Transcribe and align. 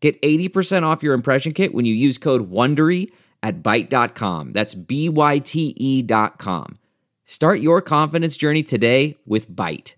Get 0.00 0.20
80% 0.22 0.84
off 0.84 1.02
your 1.02 1.14
impression 1.14 1.52
kit 1.52 1.74
when 1.74 1.84
you 1.84 1.94
use 1.94 2.18
code 2.18 2.50
WONDERY 2.50 3.10
at 3.42 3.62
Byte.com. 3.62 4.52
That's 4.52 4.74
B-Y-T-E 4.74 6.02
dot 6.02 6.38
com. 6.38 6.78
Start 7.24 7.60
your 7.60 7.82
confidence 7.82 8.36
journey 8.36 8.62
today 8.62 9.16
with 9.26 9.50
Byte. 9.50 9.94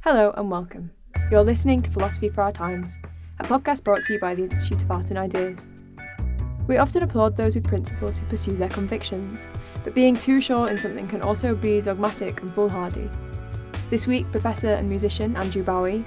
Hello 0.00 0.32
and 0.36 0.50
welcome. 0.50 0.90
You're 1.30 1.44
listening 1.44 1.82
to 1.82 1.90
Philosophy 1.90 2.28
for 2.28 2.42
Our 2.42 2.50
Times, 2.50 2.98
a 3.38 3.44
podcast 3.44 3.84
brought 3.84 4.02
to 4.04 4.14
you 4.14 4.18
by 4.18 4.34
the 4.34 4.42
Institute 4.42 4.82
of 4.82 4.90
Art 4.90 5.10
and 5.10 5.18
Ideas. 5.18 5.72
We 6.66 6.76
often 6.76 7.04
applaud 7.04 7.36
those 7.36 7.54
with 7.54 7.68
principles 7.68 8.18
who 8.18 8.26
pursue 8.26 8.56
their 8.56 8.68
convictions, 8.68 9.48
but 9.84 9.94
being 9.94 10.16
too 10.16 10.40
sure 10.40 10.68
in 10.68 10.78
something 10.78 11.06
can 11.06 11.22
also 11.22 11.54
be 11.54 11.80
dogmatic 11.80 12.42
and 12.42 12.52
foolhardy. 12.52 13.08
This 13.92 14.06
week, 14.06 14.32
professor 14.32 14.68
and 14.68 14.88
musician 14.88 15.36
Andrew 15.36 15.62
Bowie, 15.62 16.02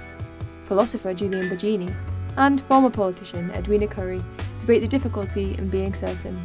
philosopher 0.64 1.14
Julian 1.14 1.48
Baggini, 1.48 1.94
and 2.36 2.60
former 2.60 2.90
politician 2.90 3.52
Edwina 3.52 3.86
Currie 3.86 4.24
debate 4.58 4.80
the 4.80 4.88
difficulty 4.88 5.54
in 5.56 5.68
being 5.68 5.94
certain. 5.94 6.44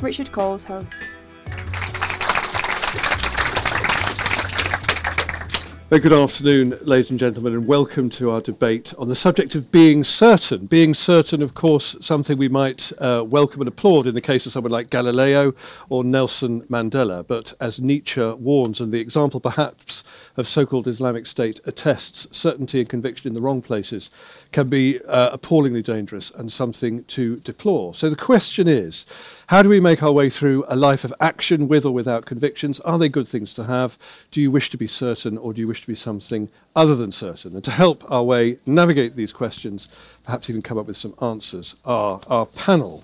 Richard 0.00 0.32
Coles 0.32 0.64
hosts. 0.64 1.00
Good 6.00 6.12
afternoon, 6.12 6.76
ladies 6.82 7.10
and 7.10 7.20
gentlemen, 7.20 7.52
and 7.52 7.68
welcome 7.68 8.10
to 8.10 8.32
our 8.32 8.40
debate 8.40 8.92
on 8.98 9.06
the 9.06 9.14
subject 9.14 9.54
of 9.54 9.70
being 9.70 10.02
certain. 10.02 10.66
Being 10.66 10.92
certain, 10.92 11.40
of 11.40 11.54
course, 11.54 11.96
something 12.00 12.36
we 12.36 12.48
might 12.48 12.92
uh, 12.98 13.24
welcome 13.24 13.60
and 13.60 13.68
applaud 13.68 14.08
in 14.08 14.14
the 14.14 14.20
case 14.20 14.44
of 14.44 14.50
someone 14.50 14.72
like 14.72 14.90
Galileo 14.90 15.54
or 15.88 16.02
Nelson 16.02 16.62
Mandela. 16.62 17.24
But 17.24 17.54
as 17.60 17.80
Nietzsche 17.80 18.20
warns, 18.20 18.80
and 18.80 18.92
the 18.92 18.98
example 18.98 19.38
perhaps 19.38 20.02
of 20.36 20.48
so 20.48 20.66
called 20.66 20.88
Islamic 20.88 21.26
State 21.26 21.60
attests, 21.64 22.26
certainty 22.36 22.80
and 22.80 22.88
conviction 22.88 23.28
in 23.28 23.34
the 23.34 23.40
wrong 23.40 23.62
places 23.62 24.10
can 24.50 24.68
be 24.68 25.00
uh, 25.04 25.30
appallingly 25.30 25.82
dangerous 25.82 26.32
and 26.32 26.50
something 26.50 27.04
to 27.04 27.36
deplore. 27.36 27.94
So 27.94 28.10
the 28.10 28.16
question 28.16 28.66
is 28.66 29.43
how 29.48 29.62
do 29.62 29.68
we 29.68 29.80
make 29.80 30.02
our 30.02 30.12
way 30.12 30.30
through 30.30 30.64
a 30.68 30.76
life 30.76 31.04
of 31.04 31.12
action 31.20 31.68
with 31.68 31.84
or 31.84 31.92
without 31.92 32.24
convictions? 32.24 32.80
Are 32.80 32.98
they 32.98 33.08
good 33.08 33.28
things 33.28 33.52
to 33.54 33.64
have? 33.64 33.98
Do 34.30 34.40
you 34.40 34.50
wish 34.50 34.70
to 34.70 34.78
be 34.78 34.86
certain 34.86 35.36
or 35.36 35.52
do 35.52 35.60
you 35.60 35.68
wish 35.68 35.82
to 35.82 35.86
be 35.86 35.94
something 35.94 36.48
other 36.74 36.94
than 36.94 37.12
certain? 37.12 37.54
And 37.54 37.64
to 37.64 37.70
help 37.70 38.10
our 38.10 38.22
way 38.22 38.58
navigate 38.64 39.16
these 39.16 39.32
questions, 39.32 40.16
perhaps 40.24 40.48
even 40.48 40.62
come 40.62 40.78
up 40.78 40.86
with 40.86 40.96
some 40.96 41.14
answers, 41.20 41.76
are 41.84 42.20
our 42.28 42.46
panel. 42.46 43.02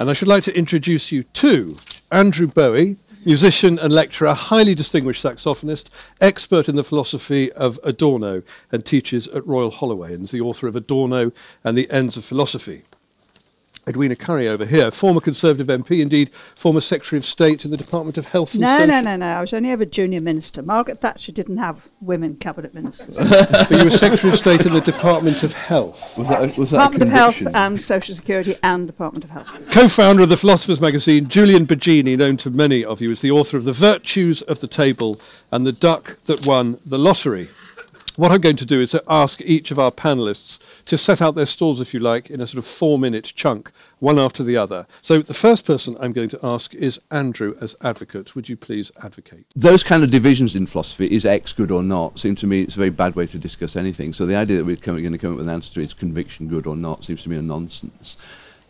And 0.00 0.10
I 0.10 0.12
should 0.12 0.28
like 0.28 0.42
to 0.44 0.58
introduce 0.58 1.12
you 1.12 1.22
to 1.22 1.76
Andrew 2.10 2.48
Bowie, 2.48 2.96
musician 3.24 3.78
and 3.78 3.92
lecturer, 3.92 4.34
highly 4.34 4.74
distinguished 4.74 5.24
saxophonist, 5.24 5.88
expert 6.20 6.68
in 6.68 6.76
the 6.76 6.84
philosophy 6.84 7.52
of 7.52 7.78
Adorno, 7.82 8.42
and 8.70 8.84
teaches 8.84 9.26
at 9.28 9.46
Royal 9.46 9.70
Holloway, 9.70 10.14
and 10.14 10.24
is 10.24 10.30
the 10.32 10.40
author 10.40 10.68
of 10.68 10.76
Adorno 10.76 11.32
and 11.64 11.76
the 11.76 11.90
Ends 11.90 12.16
of 12.16 12.24
Philosophy. 12.24 12.82
Edwina 13.88 14.16
Currie 14.16 14.48
over 14.48 14.64
here, 14.66 14.90
former 14.90 15.20
Conservative 15.20 15.68
MP, 15.68 16.00
indeed 16.00 16.34
former 16.34 16.80
Secretary 16.80 17.18
of 17.18 17.24
State 17.24 17.64
in 17.64 17.70
the 17.70 17.76
Department 17.76 18.18
of 18.18 18.26
Health 18.26 18.54
and 18.54 18.62
No, 18.62 18.78
Social... 18.78 18.88
no, 18.88 19.00
no, 19.00 19.16
no. 19.16 19.26
I 19.28 19.40
was 19.40 19.54
only 19.54 19.70
ever 19.70 19.84
a 19.84 19.86
junior 19.86 20.20
minister. 20.20 20.60
Margaret 20.60 21.00
Thatcher 21.00 21.30
didn't 21.30 21.58
have 21.58 21.88
women 22.00 22.34
cabinet 22.36 22.74
ministers. 22.74 23.16
but 23.16 23.70
you 23.70 23.84
were 23.84 23.90
Secretary 23.90 24.32
of 24.32 24.38
State 24.38 24.66
in 24.66 24.72
the 24.72 24.80
Department 24.80 25.44
of 25.44 25.52
Health. 25.52 26.18
Was 26.18 26.28
that, 26.28 26.40
a- 26.42 26.60
was 26.60 26.70
that 26.72 26.76
a 26.78 26.98
Department 26.98 27.02
of 27.02 27.08
Health 27.10 27.54
and 27.54 27.80
Social 27.80 28.16
Security 28.16 28.56
and 28.60 28.88
Department 28.88 29.24
of 29.24 29.30
Health. 29.30 29.70
Co-founder 29.70 30.24
of 30.24 30.30
the 30.30 30.36
Philosopher's 30.36 30.80
Magazine, 30.80 31.28
Julian 31.28 31.64
Baggini, 31.64 32.16
known 32.18 32.36
to 32.38 32.50
many 32.50 32.84
of 32.84 33.00
you 33.00 33.12
as 33.12 33.20
the 33.22 33.30
author 33.30 33.56
of 33.56 33.62
The 33.62 33.72
Virtues 33.72 34.42
of 34.42 34.58
the 34.60 34.66
Table 34.68 35.16
and 35.52 35.64
The 35.64 35.70
Duck 35.70 36.20
That 36.24 36.44
Won 36.44 36.80
the 36.84 36.98
Lottery. 36.98 37.46
What 38.16 38.32
I'm 38.32 38.40
going 38.40 38.56
to 38.56 38.64
do 38.64 38.80
is 38.80 38.92
to 38.92 39.02
ask 39.08 39.42
each 39.42 39.70
of 39.70 39.78
our 39.78 39.90
panelists 39.90 40.82
to 40.84 40.96
set 40.96 41.20
out 41.20 41.34
their 41.34 41.44
stalls, 41.44 41.82
if 41.82 41.92
you 41.92 42.00
like, 42.00 42.30
in 42.30 42.40
a 42.40 42.46
sort 42.46 42.58
of 42.58 42.64
four-minute 42.64 43.32
chunk, 43.36 43.70
one 43.98 44.18
after 44.18 44.42
the 44.42 44.56
other. 44.56 44.86
So 45.02 45.20
the 45.20 45.34
first 45.34 45.66
person 45.66 45.98
I'm 46.00 46.14
going 46.14 46.30
to 46.30 46.40
ask 46.42 46.74
is 46.74 46.98
Andrew 47.10 47.56
as 47.60 47.76
advocate. 47.82 48.34
Would 48.34 48.48
you 48.48 48.56
please 48.56 48.90
advocate? 49.02 49.44
Those 49.54 49.82
kind 49.82 50.02
of 50.02 50.10
divisions 50.10 50.54
in 50.54 50.66
philosophy, 50.66 51.04
is 51.06 51.26
X 51.26 51.52
good 51.52 51.70
or 51.70 51.82
not, 51.82 52.18
seem 52.18 52.36
to 52.36 52.46
me 52.46 52.60
it's 52.60 52.74
a 52.74 52.78
very 52.78 52.90
bad 52.90 53.16
way 53.16 53.26
to 53.26 53.38
discuss 53.38 53.76
anything. 53.76 54.14
So 54.14 54.24
the 54.24 54.36
idea 54.36 54.56
that 54.56 54.64
we're 54.64 54.76
going 54.76 55.12
to 55.12 55.18
come 55.18 55.32
up 55.32 55.36
with 55.36 55.48
an 55.48 55.52
answer 55.52 55.74
to 55.74 55.80
is 55.82 55.92
conviction 55.92 56.48
good 56.48 56.66
or 56.66 56.74
not 56.74 57.04
seems 57.04 57.22
to 57.24 57.28
me 57.28 57.36
a 57.36 57.42
nonsense. 57.42 58.16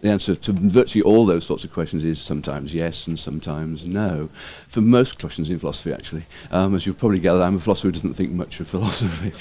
The 0.03 0.11
answer 0.11 0.37
to 0.37 0.53
virtually 0.53 1.03
all 1.03 1.25
those 1.25 1.47
sorts 1.47 1.65
of 1.65 1.73
questions 1.73 2.05
is 2.05 2.21
sometimes 2.21 2.75
yes 2.75 3.07
and 3.07 3.19
sometimes 3.19 3.87
no. 3.87 4.29
For 4.69 4.81
most 4.83 5.19
questions 5.19 5.49
in 5.49 5.59
philosophy, 5.59 5.93
actually, 5.93 6.27
um, 6.51 6.75
as 6.75 6.85
you'll 6.85 6.95
probably 6.95 7.19
gather, 7.19 7.43
I'm 7.43 7.57
a 7.57 7.61
philosopher 7.61 7.89
who 7.89 7.93
doesn't 7.93 8.15
think 8.15 8.33
much 8.33 8.61
of 8.61 8.69
philosophy. 8.69 9.33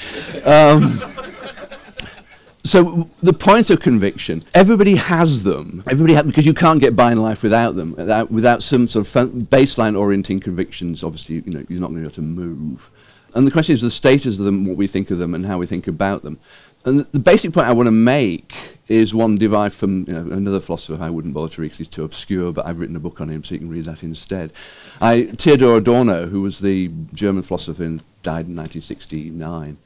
um, 0.43 1.01
so 2.63 3.09
the 3.21 3.33
point 3.33 3.69
of 3.69 3.81
conviction, 3.81 4.43
everybody 4.53 4.95
has 4.95 5.43
them. 5.43 5.83
Everybody 5.87 6.13
ha- 6.13 6.23
because 6.23 6.45
you 6.45 6.53
can't 6.53 6.79
get 6.79 6.95
by 6.95 7.11
in 7.11 7.21
life 7.21 7.43
without 7.43 7.75
them. 7.75 7.93
Without, 7.95 8.31
without 8.31 8.63
some 8.63 8.87
sort 8.87 9.05
of 9.05 9.31
baseline 9.49 9.99
orienting 9.99 10.39
convictions, 10.39 11.03
obviously, 11.03 11.43
you 11.45 11.51
know, 11.51 11.65
you're 11.67 11.81
not 11.81 11.91
going 11.91 12.03
to 12.03 12.09
be 12.09 12.13
able 12.13 12.15
to 12.15 12.21
move. 12.21 12.89
And 13.35 13.45
the 13.45 13.51
question 13.51 13.73
is 13.73 13.81
the 13.81 13.91
status 13.91 14.39
of 14.39 14.45
them, 14.45 14.65
what 14.65 14.77
we 14.77 14.87
think 14.87 15.11
of 15.11 15.17
them, 15.17 15.35
and 15.35 15.45
how 15.45 15.57
we 15.57 15.67
think 15.67 15.87
about 15.87 16.23
them. 16.23 16.39
And 16.85 16.99
the, 17.11 17.19
basic 17.19 17.51
point 17.51 17.67
I 17.67 17.73
want 17.73 17.87
to 17.87 17.91
make 17.91 18.53
is 18.87 19.13
one 19.13 19.37
derived 19.37 19.73
from 19.73 20.05
you 20.07 20.13
know, 20.13 20.31
another 20.31 20.59
philosopher 20.59 21.01
I 21.01 21.09
wouldn't 21.09 21.33
bother 21.33 21.49
to 21.55 21.61
read 21.61 21.71
'cause 21.71 21.79
he's 21.79 21.87
too 21.87 22.03
obscure, 22.03 22.51
but 22.51 22.67
I've 22.67 22.79
written 22.79 22.95
a 22.95 22.99
book 22.99 23.19
on 23.19 23.29
him 23.29 23.43
so 23.43 23.55
you 23.55 23.59
can 23.59 23.69
read 23.71 23.85
that 23.85 24.03
instead. 24.03 24.53
I, 25.01 25.23
Theodor 25.35 25.77
Adorno, 25.77 26.27
who 26.27 26.41
was 26.41 26.59
the 26.59 26.91
German 27.13 27.41
philosopher 27.41 27.83
and 27.83 28.03
died 28.21 28.47
in 28.47 28.55
1969, 28.55 29.77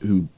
who 0.00 0.28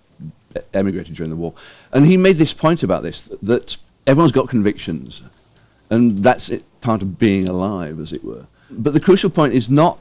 emigrated 0.75 1.15
during 1.15 1.31
the 1.31 1.37
war. 1.37 1.55
And 1.93 2.07
he 2.07 2.17
made 2.17 2.37
this 2.37 2.53
point 2.53 2.83
about 2.83 3.05
this 3.05 3.29
th- 3.29 3.41
that 3.43 3.77
everyone's 4.07 4.33
got 4.33 4.49
convictions, 4.49 5.23
and 5.91 6.19
that's 6.19 6.49
it, 6.49 6.65
part 6.81 7.03
of 7.03 7.19
being 7.19 7.47
alive, 7.47 8.01
as 8.01 8.13
it 8.13 8.25
were. 8.25 8.47
But 8.71 8.93
the 8.93 9.01
crucial 9.01 9.31
point 9.31 9.55
is 9.55 9.71
not 9.71 9.99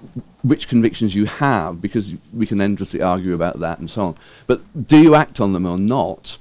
which 0.48 0.68
convictions 0.68 1.16
you 1.16 1.26
have, 1.26 1.82
because 1.82 2.14
we 2.34 2.46
can 2.46 2.62
endlessly 2.62 3.02
argue 3.02 3.34
about 3.34 3.60
that 3.60 3.80
and 3.80 3.90
so 3.90 4.02
on. 4.02 4.16
But 4.46 4.88
do 4.88 4.98
you 4.98 5.16
act 5.16 5.40
on 5.40 5.54
them 5.54 5.66
or 5.66 5.78
not? 5.78 6.38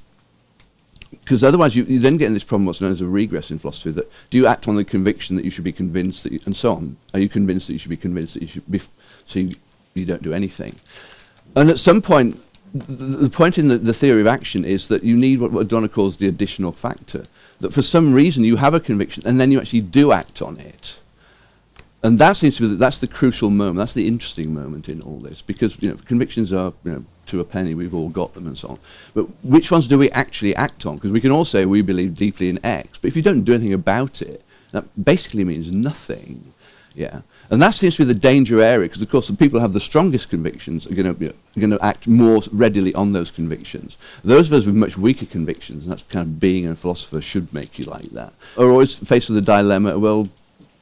Because 1.11 1.43
otherwise, 1.43 1.75
you, 1.75 1.85
you 1.85 1.99
then 1.99 2.17
get 2.17 2.27
in 2.27 2.35
this 2.35 2.45
problem, 2.45 2.67
what's 2.67 2.81
known 2.81 2.93
as 2.93 3.01
a 3.01 3.09
regress 3.09 3.51
in 3.51 3.59
philosophy. 3.59 3.91
That 3.91 4.11
do 4.31 4.39
you 4.39 4.47
act 4.47 4.69
on 4.69 4.77
the 4.77 4.85
conviction 4.85 5.37
that 5.37 5.45
you 5.45 5.51
should 5.51 5.65
be 5.65 5.73
convinced 5.73 6.23
that, 6.23 6.33
you, 6.33 6.41
and 6.45 6.57
so 6.57 6.73
on? 6.73 6.97
Are 7.15 7.21
you 7.21 7.29
convinced 7.29 7.67
that 7.67 7.73
you 7.73 7.79
should 7.79 7.91
be 7.91 7.97
convinced 7.97 8.35
that 8.35 8.43
you 8.43 8.49
should 8.49 8.71
be, 8.71 8.79
f- 8.79 8.91
so 9.27 9.41
you, 9.41 9.57
you 9.95 10.05
don't 10.05 10.23
do 10.23 10.33
anything? 10.33 10.77
And 11.55 11.71
at 11.71 11.79
some 11.79 12.03
point, 12.03 12.41
the 12.75 13.31
point 13.31 13.59
in 13.59 13.69
the, 13.69 13.79
the 13.79 13.95
theory 13.95 14.21
of 14.21 14.27
action 14.27 14.65
is 14.65 14.89
that 14.89 15.03
you 15.03 15.17
need 15.17 15.41
what, 15.41 15.53
what 15.53 15.93
calls 15.93 16.19
the 16.19 16.29
additional 16.29 16.73
factor. 16.73 17.27
That 17.61 17.73
for 17.73 17.83
some 17.83 18.13
reason 18.13 18.45
you 18.45 18.57
have 18.57 18.75
a 18.75 18.81
conviction 18.81 19.23
and 19.27 19.41
then 19.41 19.51
you 19.51 19.59
actually 19.59 19.81
do 19.81 20.13
act 20.13 20.43
on 20.43 20.59
it. 20.59 21.01
And 22.07 22.21
that 22.21 22.37
seems 22.37 22.57
to 22.59 22.63
be 22.63 22.69
the, 22.69 22.77
that's 22.77 23.01
the 23.01 23.09
crucial 23.09 23.51
moment. 23.51 23.79
That's 23.79 23.93
the 23.93 24.07
interesting 24.07 24.55
moment 24.55 24.89
in 24.89 25.03
all 25.03 25.19
this 25.19 25.43
because 25.43 25.77
you 25.83 25.91
know 25.91 25.97
convictions 26.05 26.53
are 26.53 26.73
you 26.85 26.93
know 26.93 27.05
to 27.27 27.41
a 27.41 27.45
penny. 27.45 27.75
We've 27.75 27.97
all 27.97 28.11
got 28.11 28.33
them 28.35 28.47
and 28.47 28.57
so 28.57 28.69
on. 28.69 28.79
But 29.13 29.23
which 29.43 29.73
ones 29.73 29.89
do 29.89 29.99
we 29.99 30.09
actually 30.13 30.55
act 30.55 30.87
on? 30.87 30.95
Because 30.95 31.11
we 31.11 31.21
can 31.21 31.33
all 31.33 31.45
say 31.45 31.67
we 31.67 31.83
believe 31.83 32.15
deeply 32.15 32.49
in 32.49 32.65
X, 32.65 32.99
but 32.99 33.09
if 33.09 33.17
you 33.17 33.23
don't 33.23 33.43
do 33.43 33.55
anything 33.55 33.73
about 33.73 34.23
it, 34.23 34.45
that 34.71 34.85
basically 35.05 35.43
means 35.43 35.73
nothing. 35.73 36.53
Yeah, 36.95 37.23
and 37.51 37.61
that 37.61 37.75
seems 37.75 37.97
to 37.97 38.07
be 38.07 38.13
the 38.15 38.19
danger 38.19 38.63
area 38.63 38.89
because, 38.89 39.03
of 39.03 39.11
course, 39.11 39.27
the 39.27 39.35
people 39.35 39.59
who 39.59 39.63
have 39.63 39.73
the 39.73 39.81
strongest 39.81 40.31
convictions 40.31 40.87
are 40.87 40.95
going 40.95 41.13
to 41.13 41.35
going 41.59 41.71
to 41.71 41.85
act 41.85 42.07
more 42.07 42.41
readily 42.53 42.95
on 42.95 43.13
those 43.13 43.33
convictions. 43.33 43.99
Those 44.23 44.47
of 44.47 44.53
us 44.53 44.65
with 44.65 44.77
much 44.77 44.97
weaker 44.97 45.27
convictions, 45.27 45.83
and 45.83 45.91
that's 45.91 46.05
kind 46.05 46.23
of 46.23 46.39
being 46.39 46.69
a 46.69 46.77
philosopher 46.77 47.21
should 47.21 47.53
make 47.53 47.81
you 47.81 47.85
like 47.85 48.11
that, 48.13 48.33
are 48.57 48.71
always 48.71 48.97
faced 48.97 49.29
with 49.29 49.45
the 49.45 49.53
dilemma. 49.53 49.99
Well, 49.99 50.31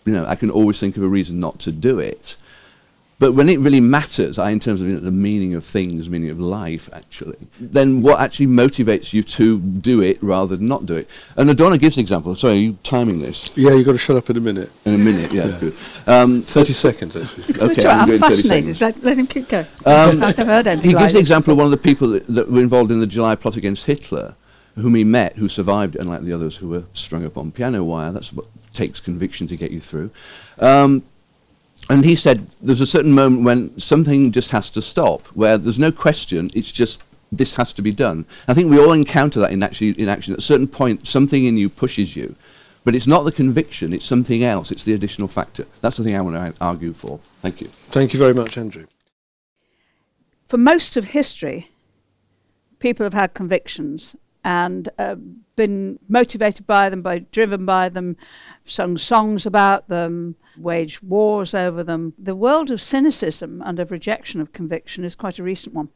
you 0.05 0.13
know, 0.13 0.27
I 0.27 0.37
can 0.37 0.51
always 0.51 0.79
think 0.81 0.97
of 0.97 1.03
a 1.03 1.09
reason 1.09 1.39
not 1.41 1.59
to 1.61 1.73
do 1.73 1.99
it. 1.99 2.37
But 3.21 3.33
when 3.33 3.49
it 3.49 3.61
really 3.61 3.81
matters, 3.81 4.39
I, 4.41 4.51
in 4.51 4.59
terms 4.59 4.81
of 4.81 4.89
you 4.89 4.95
know, 4.95 5.01
the 5.01 5.11
meaning 5.13 5.55
of 5.55 5.65
things, 5.65 6.11
meaning 6.11 6.31
of 6.31 6.41
life, 6.41 6.91
actually, 6.93 7.37
then 7.61 8.03
what 8.03 8.21
actually 8.21 8.49
motivates 8.49 9.13
you 9.13 9.23
to 9.23 9.61
do 9.61 10.03
it 10.03 10.21
rather 10.21 10.57
than 10.57 10.67
not 10.67 10.85
do 10.85 10.95
it? 10.97 11.09
And 11.37 11.49
Adorno 11.49 11.77
gives 11.77 11.97
an 11.97 12.01
example. 12.03 12.35
Sorry, 12.35 12.55
are 12.55 12.57
you 12.57 12.79
timing 12.83 13.21
this? 13.21 13.57
Yeah, 13.57 13.71
you've 13.71 13.87
got 13.87 13.93
to 13.93 13.99
shut 13.99 14.17
up 14.17 14.29
in 14.31 14.37
a 14.37 14.41
minute. 14.41 14.71
In 14.85 14.95
a 14.95 14.99
minute, 14.99 15.33
yeah, 15.33 15.47
Yeah. 15.47 15.61
good. 15.61 15.77
Um, 16.09 16.43
30 16.43 16.73
seconds, 16.73 17.17
actually. 17.17 17.45
Okay, 17.71 17.89
I'm, 17.89 18.01
I'm 18.01 18.07
going 18.09 18.19
30 18.19 18.35
fascinated. 18.35 18.77
seconds. 18.77 18.81
Let, 18.81 19.05
let 19.05 19.17
him 19.17 19.27
keep 19.29 19.49
going. 19.49 19.67
Um, 19.87 20.23
I've 20.23 20.37
never 20.37 20.45
heard 20.51 20.67
anything 20.67 20.91
he 20.91 20.97
gives 20.97 21.13
the 21.13 21.19
this. 21.19 21.21
example 21.21 21.53
of 21.53 21.59
one 21.59 21.67
of 21.67 21.71
the 21.71 21.77
people 21.79 22.09
that, 22.09 22.27
that 22.27 22.51
were 22.51 22.61
involved 22.61 22.91
in 22.91 22.99
the 22.99 23.07
July 23.07 23.37
plot 23.37 23.57
against 23.57 23.87
Hitler, 23.87 24.35
whom 24.75 24.97
he 24.97 25.05
met, 25.05 25.37
who 25.37 25.49
survived, 25.49 25.95
unlike 25.95 26.23
the 26.23 26.33
others 26.33 26.57
who 26.57 26.69
were 26.69 26.83
strung 26.95 27.25
up 27.25 27.39
on 27.39 27.53
piano 27.53 27.85
wire. 27.85 28.11
That's 28.11 28.33
what 28.33 28.47
takes 28.75 29.01
conviction 29.01 29.47
to 29.47 29.57
get 29.57 29.71
you 29.71 29.81
through. 29.81 30.11
Um, 30.59 31.03
and 31.91 32.05
he 32.05 32.17
said 32.17 32.47
there's 32.63 32.81
a 32.81 32.87
certain 32.87 33.13
moment 33.13 33.45
when 33.45 33.79
something 33.79 34.33
just 34.33 34.51
has 34.51 34.71
to 34.73 34.83
stop, 34.83 35.23
where 35.29 35.59
there's 35.59 35.79
no 35.79 35.93
question, 35.93 36.51
it's 36.55 36.73
just 36.73 37.03
this 37.31 37.55
has 37.55 37.73
to 37.75 37.83
be 37.83 37.93
done. 37.93 38.27
I 38.49 38.55
think 38.55 38.71
we 38.71 38.79
all 38.79 38.93
encounter 38.93 39.41
that 39.41 39.53
in, 39.53 39.63
actually, 39.63 39.91
in 39.91 40.09
action. 40.09 40.33
At 40.33 40.39
a 40.39 40.43
certain 40.43 40.69
point, 40.69 41.07
something 41.07 41.45
in 41.45 41.57
you 41.57 41.69
pushes 41.69 42.17
you. 42.17 42.37
But 42.85 42.95
it's 42.95 43.07
not 43.07 43.25
the 43.25 43.33
conviction, 43.33 43.95
it's 43.95 44.05
something 44.05 44.45
else, 44.45 44.71
it's 44.71 44.85
the 44.85 44.93
additional 44.93 45.27
factor. 45.27 45.67
That's 45.81 45.97
the 45.97 46.05
thing 46.05 46.17
I 46.17 46.21
want 46.21 46.37
to 46.37 46.63
argue 46.63 46.93
for. 46.93 47.19
Thank 47.41 47.63
you. 47.63 47.69
Thank 47.69 48.13
you 48.13 48.19
very 48.19 48.35
much, 48.35 48.59
Andrew. 48.59 48.85
For 50.49 50.59
most 50.59 50.99
of 50.99 51.07
history, 51.07 51.71
people 52.79 53.05
have 53.05 53.15
had 53.15 53.33
convictions 53.33 54.17
and 54.45 54.91
uh, 54.99 55.17
been 55.57 55.99
motivated 56.09 56.67
by 56.67 56.91
them, 56.91 57.01
by 57.03 57.21
driven 57.21 57.65
by 57.65 57.89
them, 57.89 58.17
sung 58.65 58.99
songs 58.99 59.47
about 59.47 59.89
them, 59.89 60.37
waged 60.57 61.03
wars 61.03 61.55
over 61.55 61.83
them. 61.83 62.13
The 62.19 62.37
world 62.37 62.71
of 62.71 62.81
cynicism 62.81 63.63
and 63.65 63.81
of 63.81 63.91
rejection 63.91 64.41
of 64.41 64.53
conviction 64.53 65.03
is 65.05 65.15
quite 65.15 65.39
a 65.39 65.43
recent 65.43 65.75
one. 65.75 65.89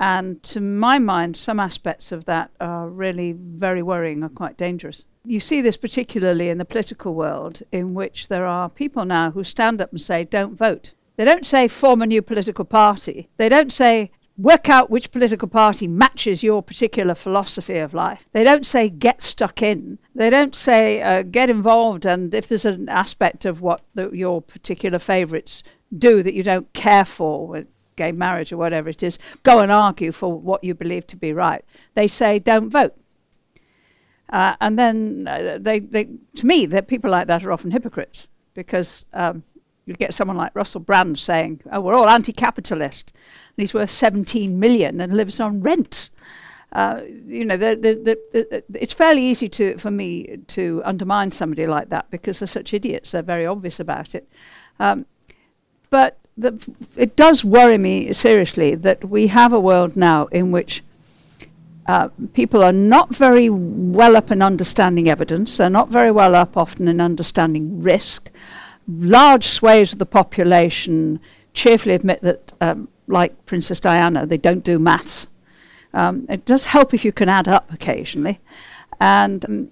And 0.00 0.40
to 0.44 0.60
my 0.60 1.00
mind, 1.00 1.36
some 1.36 1.58
aspects 1.58 2.12
of 2.12 2.24
that 2.26 2.52
are 2.60 2.88
really 2.88 3.32
very 3.32 3.82
worrying 3.82 4.22
or 4.22 4.28
quite 4.28 4.56
dangerous. 4.56 5.06
You 5.24 5.40
see 5.40 5.60
this 5.60 5.76
particularly 5.76 6.48
in 6.48 6.58
the 6.58 6.64
political 6.64 7.14
world, 7.14 7.62
in 7.72 7.94
which 7.94 8.28
there 8.28 8.46
are 8.46 8.68
people 8.68 9.04
now 9.04 9.32
who 9.32 9.42
stand 9.42 9.80
up 9.80 9.90
and 9.90 10.00
say, 10.00 10.22
don't 10.22 10.56
vote. 10.56 10.94
They 11.16 11.24
don't 11.24 11.44
say, 11.44 11.66
form 11.66 12.00
a 12.00 12.06
new 12.06 12.22
political 12.22 12.64
party. 12.64 13.28
They 13.38 13.48
don't 13.48 13.72
say, 13.72 14.12
work 14.38 14.68
out 14.70 14.88
which 14.88 15.10
political 15.10 15.48
party 15.48 15.88
matches 15.88 16.44
your 16.44 16.62
particular 16.62 17.14
philosophy 17.14 17.78
of 17.78 17.92
life. 17.92 18.28
They 18.32 18.44
don't 18.44 18.64
say, 18.64 18.88
get 18.88 19.20
stuck 19.20 19.60
in. 19.62 19.98
They 20.14 20.30
don't 20.30 20.54
say, 20.54 21.02
uh, 21.02 21.22
get 21.22 21.50
involved. 21.50 22.06
And 22.06 22.32
if 22.32 22.48
there's 22.48 22.64
an 22.64 22.88
aspect 22.88 23.44
of 23.44 23.60
what 23.60 23.82
the, 23.94 24.10
your 24.10 24.40
particular 24.40 25.00
favourites 25.00 25.64
do 25.96 26.22
that 26.22 26.34
you 26.34 26.44
don't 26.44 26.72
care 26.72 27.04
for, 27.04 27.64
gay 27.96 28.12
marriage 28.12 28.52
or 28.52 28.56
whatever 28.56 28.88
it 28.88 29.02
is, 29.02 29.18
go 29.42 29.58
and 29.58 29.72
argue 29.72 30.12
for 30.12 30.32
what 30.32 30.62
you 30.62 30.72
believe 30.72 31.06
to 31.08 31.16
be 31.16 31.32
right. 31.32 31.64
They 31.94 32.06
say, 32.06 32.38
don't 32.38 32.70
vote. 32.70 32.94
Uh, 34.30 34.54
and 34.60 34.78
then 34.78 35.26
uh, 35.26 35.58
they, 35.60 35.80
they, 35.80 36.04
to 36.36 36.46
me, 36.46 36.64
that 36.66 36.86
people 36.86 37.10
like 37.10 37.26
that 37.26 37.44
are 37.44 37.50
often 37.50 37.72
hypocrites 37.72 38.28
because 38.54 39.06
um, 39.12 39.42
you 39.88 39.94
get 39.94 40.12
someone 40.12 40.36
like 40.36 40.54
Russell 40.54 40.80
Brand 40.80 41.18
saying, 41.18 41.62
"Oh, 41.72 41.80
we're 41.80 41.94
all 41.94 42.08
anti-capitalist," 42.08 43.10
and 43.14 43.62
he's 43.62 43.72
worth 43.72 43.88
17 43.88 44.60
million 44.60 45.00
and 45.00 45.16
lives 45.16 45.40
on 45.40 45.62
rent. 45.62 46.10
Uh, 46.70 47.00
you 47.26 47.46
know, 47.46 47.56
the, 47.56 47.74
the, 47.74 48.18
the, 48.30 48.64
it's 48.78 48.92
fairly 48.92 49.22
easy 49.22 49.48
to 49.48 49.78
for 49.78 49.90
me 49.90 50.36
to 50.48 50.82
undermine 50.84 51.30
somebody 51.30 51.66
like 51.66 51.88
that 51.88 52.10
because 52.10 52.38
they're 52.40 52.46
such 52.46 52.74
idiots. 52.74 53.12
They're 53.12 53.22
very 53.22 53.46
obvious 53.46 53.80
about 53.80 54.14
it. 54.14 54.28
Um, 54.78 55.06
but 55.88 56.18
it 56.96 57.16
does 57.16 57.42
worry 57.42 57.78
me 57.78 58.12
seriously 58.12 58.74
that 58.74 59.08
we 59.08 59.28
have 59.28 59.54
a 59.54 59.58
world 59.58 59.96
now 59.96 60.26
in 60.26 60.52
which 60.52 60.84
uh, 61.86 62.10
people 62.34 62.62
are 62.62 62.72
not 62.72 63.14
very 63.14 63.48
well 63.48 64.14
up 64.14 64.30
in 64.30 64.42
understanding 64.42 65.08
evidence. 65.08 65.56
They're 65.56 65.70
not 65.70 65.88
very 65.88 66.10
well 66.10 66.34
up 66.34 66.58
often 66.58 66.86
in 66.86 67.00
understanding 67.00 67.80
risk. 67.80 68.30
Large 68.88 69.44
swathes 69.46 69.92
of 69.92 69.98
the 69.98 70.06
population 70.06 71.20
cheerfully 71.52 71.94
admit 71.94 72.22
that, 72.22 72.52
um, 72.60 72.88
like 73.06 73.44
Princess 73.44 73.80
Diana, 73.80 74.26
they 74.26 74.38
don't 74.38 74.64
do 74.64 74.78
maths. 74.78 75.28
Um, 75.92 76.26
it 76.28 76.44
does 76.44 76.64
help 76.64 76.94
if 76.94 77.04
you 77.04 77.12
can 77.12 77.28
add 77.28 77.48
up 77.48 77.72
occasionally. 77.72 78.40
And 79.00 79.44
um, 79.44 79.68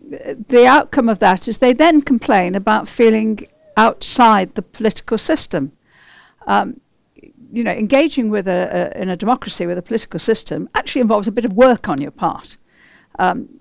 the 0.49 0.67
outcome 0.67 1.09
of 1.09 1.19
that 1.19 1.49
is 1.49 1.59
they 1.59 1.73
then 1.73 2.03
complain 2.03 2.55
about 2.55 2.89
feeling 2.89 3.41
outside 3.77 4.55
the 4.55 4.63
political 4.63 5.19
system. 5.19 5.73
Um, 6.47 6.81
you 7.53 7.65
know, 7.65 7.73
engaging 7.73 8.31
with 8.31 8.47
a, 8.49 8.93
a, 8.97 9.01
in 9.01 9.09
a 9.09 9.17
democracy 9.17 9.67
with 9.67 9.79
a 9.79 9.83
political 9.83 10.21
system 10.21 10.69
actually 10.75 11.01
involves 11.01 11.27
a 11.27 11.33
bit 11.33 11.45
of 11.45 11.53
work 11.55 11.89
on 11.89 12.01
your 12.01 12.11
part. 12.11 12.57
Um, 13.19 13.56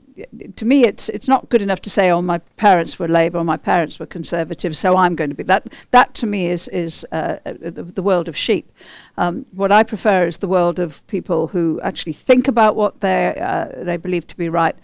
to 0.55 0.65
me, 0.65 0.85
it's 0.85 1.09
it's 1.09 1.27
not 1.27 1.49
good 1.49 1.61
enough 1.61 1.81
to 1.81 1.89
say, 1.89 2.09
"Oh, 2.09 2.21
my 2.21 2.39
parents 2.57 2.97
were 2.97 3.07
Labour, 3.07 3.39
or 3.39 3.43
my 3.43 3.57
parents 3.57 3.99
were 3.99 4.05
Conservative, 4.05 4.77
so 4.77 4.95
I'm 4.95 5.15
going 5.15 5.29
to 5.29 5.35
be 5.35 5.43
that." 5.43 5.67
That 5.91 6.13
to 6.15 6.25
me 6.25 6.47
is 6.47 6.67
is 6.69 7.05
uh, 7.11 7.37
the, 7.43 7.83
the 7.83 8.01
world 8.01 8.29
of 8.29 8.37
sheep. 8.37 8.71
Um, 9.17 9.45
what 9.51 9.71
I 9.71 9.83
prefer 9.83 10.27
is 10.27 10.37
the 10.37 10.47
world 10.47 10.79
of 10.79 11.05
people 11.07 11.47
who 11.47 11.81
actually 11.81 12.13
think 12.13 12.47
about 12.47 12.75
what 12.75 13.01
they 13.01 13.35
uh, 13.39 13.83
they 13.83 13.97
believe 13.97 14.25
to 14.27 14.37
be 14.37 14.47
right, 14.47 14.75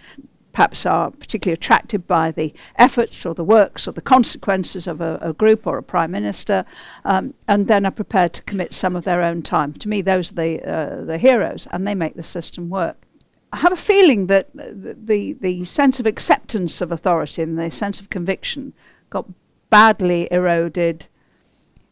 perhaps 0.51 0.85
are 0.85 1.11
particularly 1.11 1.53
attracted 1.53 2.07
by 2.07 2.31
the 2.31 2.53
efforts 2.75 3.25
or 3.25 3.33
the 3.33 3.43
works 3.43 3.87
or 3.87 3.91
the 3.91 4.01
consequences 4.01 4.85
of 4.85 4.99
a, 4.99 5.17
a 5.21 5.33
group 5.33 5.65
or 5.65 5.77
a 5.77 5.83
prime 5.83 6.11
minister, 6.11 6.65
um, 7.05 7.33
and 7.47 7.67
then 7.67 7.85
are 7.85 7.91
prepared 7.91 8.33
to 8.33 8.41
commit 8.43 8.73
some 8.73 8.97
of 8.97 9.05
their 9.05 9.21
own 9.21 9.41
time. 9.41 9.71
To 9.73 9.87
me, 9.87 10.01
those 10.01 10.31
are 10.31 10.35
the 10.35 10.69
uh, 10.69 11.05
the 11.05 11.17
heroes, 11.17 11.67
and 11.71 11.87
they 11.87 11.95
make 11.95 12.15
the 12.15 12.23
system 12.23 12.69
work. 12.69 13.07
I 13.53 13.57
have 13.57 13.73
a 13.73 13.77
feeling 13.77 14.27
that 14.27 14.49
the, 14.53 15.33
the 15.33 15.65
sense 15.65 15.99
of 15.99 16.05
acceptance 16.05 16.79
of 16.79 16.91
authority 16.91 17.41
and 17.41 17.59
the 17.59 17.69
sense 17.69 17.99
of 17.99 18.09
conviction 18.09 18.73
got 19.09 19.27
badly 19.69 20.27
eroded. 20.31 21.07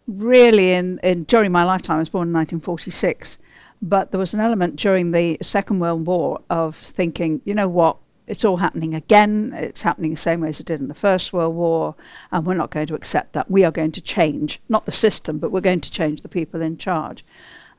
Really, 0.07 0.71
in, 0.71 0.99
in 1.03 1.23
during 1.23 1.51
my 1.51 1.63
lifetime, 1.63 1.97
I 1.97 1.99
was 1.99 2.09
born 2.09 2.29
in 2.29 2.33
1946, 2.33 3.37
but 3.81 4.11
there 4.11 4.19
was 4.19 4.33
an 4.33 4.39
element 4.39 4.77
during 4.77 5.11
the 5.11 5.37
Second 5.41 5.79
World 5.79 6.07
War 6.07 6.41
of 6.49 6.75
thinking, 6.75 7.41
you 7.43 7.53
know 7.53 7.67
what, 7.67 7.97
it's 8.25 8.45
all 8.45 8.57
happening 8.57 8.93
again. 8.93 9.53
It's 9.55 9.81
happening 9.81 10.11
the 10.11 10.17
same 10.17 10.41
way 10.41 10.49
as 10.49 10.59
it 10.59 10.67
did 10.67 10.79
in 10.79 10.87
the 10.87 10.93
First 10.93 11.33
World 11.33 11.55
War, 11.55 11.95
and 12.31 12.45
we're 12.45 12.53
not 12.53 12.69
going 12.69 12.87
to 12.87 12.95
accept 12.95 13.33
that. 13.33 13.51
We 13.51 13.65
are 13.65 13.71
going 13.71 13.91
to 13.93 14.01
change, 14.01 14.61
not 14.69 14.85
the 14.85 14.91
system, 14.91 15.39
but 15.39 15.51
we're 15.51 15.61
going 15.61 15.81
to 15.81 15.91
change 15.91 16.21
the 16.21 16.29
people 16.29 16.61
in 16.61 16.77
charge. 16.77 17.25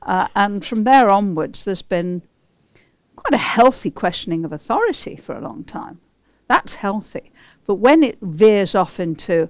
Uh, 0.01 0.27
and 0.35 0.63
from 0.63 0.83
there 0.83 1.09
onwards, 1.09 1.63
there's 1.63 1.81
been 1.81 2.21
quite 3.21 3.39
a 3.39 3.43
healthy 3.43 3.91
questioning 3.91 4.43
of 4.45 4.51
authority 4.51 5.15
for 5.15 5.35
a 5.35 5.41
long 5.41 5.63
time. 5.63 5.99
That's 6.47 6.75
healthy. 6.75 7.31
But 7.65 7.75
when 7.75 8.03
it 8.03 8.17
veers 8.21 8.75
off 8.75 8.99
into, 8.99 9.49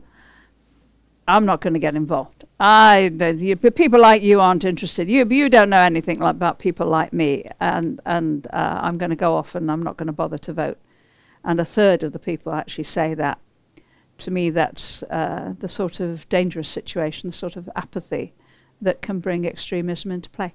I'm 1.28 1.46
not 1.46 1.62
going 1.62 1.74
to 1.74 1.80
get 1.80 1.96
involved. 1.96 2.46
I, 2.60 3.12
the, 3.16 3.34
you, 3.34 3.56
people 3.56 4.00
like 4.00 4.22
you 4.22 4.42
aren't 4.42 4.66
interested. 4.66 5.10
You, 5.10 5.26
you 5.26 5.50
don't 5.50 5.70
know 5.70 5.82
anything 5.82 6.20
like, 6.20 6.36
about 6.36 6.60
people 6.60 6.88
like 6.88 7.14
me, 7.14 7.46
and 7.60 8.00
and 8.06 8.48
uh, 8.52 8.80
I'm 8.84 8.98
going 8.98 9.10
to 9.10 9.16
go 9.16 9.36
off 9.36 9.56
and 9.56 9.72
I'm 9.72 9.82
not 9.82 9.98
going 9.98 10.08
to 10.08 10.14
bother 10.14 10.38
to 10.40 10.54
vote. 10.54 10.78
And 11.44 11.60
a 11.60 11.66
third 11.66 12.04
of 12.04 12.14
the 12.14 12.20
people 12.20 12.54
actually 12.54 12.84
say 12.84 13.14
that. 13.16 13.40
To 14.20 14.30
me, 14.30 14.52
that's 14.52 15.02
uh, 15.04 15.56
the 15.58 15.68
sort 15.68 16.00
of 16.00 16.30
dangerous 16.30 16.70
situation, 16.70 17.30
the 17.30 17.36
sort 17.36 17.56
of 17.56 17.68
apathy 17.76 18.34
that 18.80 19.02
can 19.02 19.20
bring 19.20 19.48
extremism 19.48 20.12
into 20.12 20.30
play. 20.30 20.54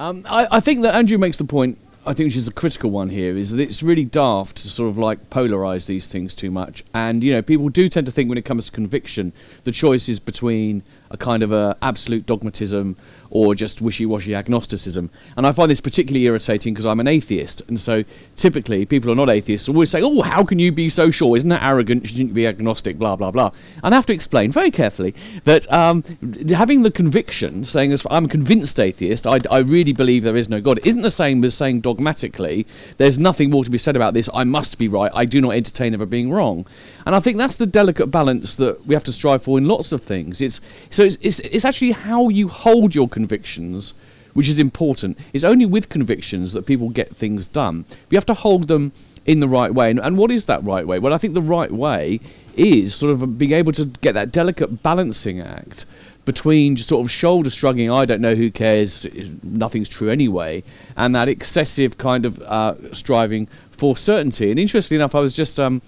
Um, 0.00 0.24
I, 0.30 0.46
I 0.50 0.60
think 0.60 0.80
that 0.82 0.94
Andrew 0.94 1.18
makes 1.18 1.36
the 1.36 1.44
point. 1.44 1.76
I 2.06 2.14
think 2.14 2.28
which 2.28 2.36
is 2.36 2.48
a 2.48 2.52
critical 2.52 2.90
one 2.90 3.10
here 3.10 3.36
is 3.36 3.50
that 3.50 3.60
it's 3.60 3.82
really 3.82 4.06
daft 4.06 4.56
to 4.56 4.68
sort 4.68 4.88
of 4.88 4.96
like 4.96 5.28
polarize 5.28 5.86
these 5.86 6.08
things 6.08 6.34
too 6.34 6.50
much, 6.50 6.82
and 6.94 7.22
you 7.22 7.34
know 7.34 7.42
people 7.42 7.68
do 7.68 7.86
tend 7.86 8.06
to 8.06 8.12
think 8.12 8.30
when 8.30 8.38
it 8.38 8.46
comes 8.46 8.64
to 8.64 8.72
conviction, 8.72 9.34
the 9.64 9.72
choice 9.72 10.08
is 10.08 10.18
between 10.18 10.82
a 11.10 11.16
kind 11.16 11.42
of 11.42 11.52
a 11.52 11.76
absolute 11.82 12.26
dogmatism 12.26 12.96
or 13.30 13.54
just 13.54 13.80
wishy-washy 13.80 14.34
agnosticism. 14.34 15.08
And 15.36 15.46
I 15.46 15.52
find 15.52 15.70
this 15.70 15.80
particularly 15.80 16.24
irritating 16.24 16.74
because 16.74 16.84
I'm 16.86 16.98
an 16.98 17.06
atheist, 17.06 17.62
and 17.68 17.78
so 17.78 18.02
typically 18.36 18.84
people 18.84 19.06
who 19.06 19.12
are 19.12 19.26
not 19.26 19.30
atheists 19.30 19.68
always 19.68 19.90
say, 19.90 20.02
"Oh, 20.02 20.22
how 20.22 20.44
can 20.44 20.58
you 20.58 20.72
be 20.72 20.88
so 20.88 21.10
sure? 21.10 21.36
Isn't 21.36 21.48
that 21.50 21.62
arrogant? 21.62 22.08
Shouldn't 22.08 22.28
you 22.28 22.34
be 22.34 22.46
agnostic?" 22.46 22.98
Blah 22.98 23.16
blah 23.16 23.30
blah. 23.30 23.52
And 23.84 23.94
I 23.94 23.96
have 23.96 24.06
to 24.06 24.12
explain 24.12 24.50
very 24.50 24.70
carefully 24.70 25.14
that 25.44 25.70
um, 25.72 26.02
having 26.48 26.82
the 26.82 26.90
conviction, 26.90 27.64
saying 27.64 27.92
as 27.92 28.06
I'm 28.10 28.24
a 28.24 28.28
convinced 28.28 28.80
atheist, 28.80 29.26
I, 29.26 29.38
I 29.50 29.58
really 29.58 29.92
believe 29.92 30.24
there 30.24 30.36
is 30.36 30.48
no 30.48 30.60
God, 30.60 30.80
isn't 30.84 31.02
the 31.02 31.10
same 31.10 31.44
as 31.44 31.54
saying 31.54 31.82
dogmatically 31.82 32.66
there's 32.98 33.18
nothing 33.18 33.50
more 33.50 33.64
to 33.64 33.70
be 33.70 33.78
said 33.78 33.96
about 33.96 34.14
this. 34.14 34.28
I 34.34 34.44
must 34.44 34.78
be 34.78 34.88
right. 34.88 35.10
I 35.14 35.24
do 35.24 35.40
not 35.40 35.50
entertain 35.50 35.94
ever 35.94 36.06
being 36.06 36.30
wrong. 36.30 36.66
And 37.06 37.14
I 37.14 37.20
think 37.20 37.38
that's 37.38 37.56
the 37.56 37.66
delicate 37.66 38.08
balance 38.08 38.56
that 38.56 38.86
we 38.86 38.94
have 38.94 39.04
to 39.04 39.12
strive 39.12 39.42
for 39.42 39.56
in 39.58 39.66
lots 39.66 39.92
of 39.92 40.00
things. 40.00 40.40
It's 40.40 40.60
so 41.00 41.04
it's, 41.06 41.16
it's, 41.22 41.40
it's 41.40 41.64
actually 41.64 41.92
how 41.92 42.28
you 42.28 42.48
hold 42.48 42.94
your 42.94 43.08
convictions 43.08 43.94
which 44.34 44.48
is 44.48 44.58
important. 44.58 45.18
It's 45.32 45.42
only 45.42 45.66
with 45.66 45.88
convictions 45.88 46.52
that 46.52 46.64
people 46.64 46.90
get 46.90 47.16
things 47.16 47.46
done. 47.48 47.84
You 48.10 48.16
have 48.16 48.26
to 48.26 48.34
hold 48.34 48.68
them 48.68 48.92
in 49.26 49.40
the 49.40 49.48
right 49.48 49.74
way. 49.74 49.90
And, 49.90 49.98
and 49.98 50.16
what 50.16 50.30
is 50.30 50.44
that 50.44 50.62
right 50.62 50.86
way? 50.86 51.00
Well, 51.00 51.12
I 51.12 51.18
think 51.18 51.34
the 51.34 51.42
right 51.42 51.70
way 51.70 52.20
is 52.54 52.94
sort 52.94 53.12
of 53.12 53.38
being 53.38 53.50
able 53.52 53.72
to 53.72 53.86
get 53.86 54.12
that 54.12 54.30
delicate 54.30 54.84
balancing 54.84 55.40
act 55.40 55.84
between 56.26 56.76
just 56.76 56.90
sort 56.90 57.04
of 57.04 57.10
shoulder 57.10 57.50
shrugging, 57.50 57.90
I 57.90 58.04
don't 58.04 58.20
know 58.20 58.36
who 58.36 58.50
cares, 58.50 59.06
nothing's 59.42 59.88
true 59.88 60.10
anyway, 60.10 60.62
and 60.96 61.12
that 61.16 61.28
excessive 61.28 61.98
kind 61.98 62.24
of 62.24 62.40
uh, 62.42 62.92
striving 62.92 63.46
for 63.72 63.96
certainty. 63.96 64.50
And 64.50 64.60
interestingly 64.60 65.00
enough, 65.00 65.14
I 65.14 65.20
was 65.20 65.34
just 65.34 65.58
um, 65.58 65.82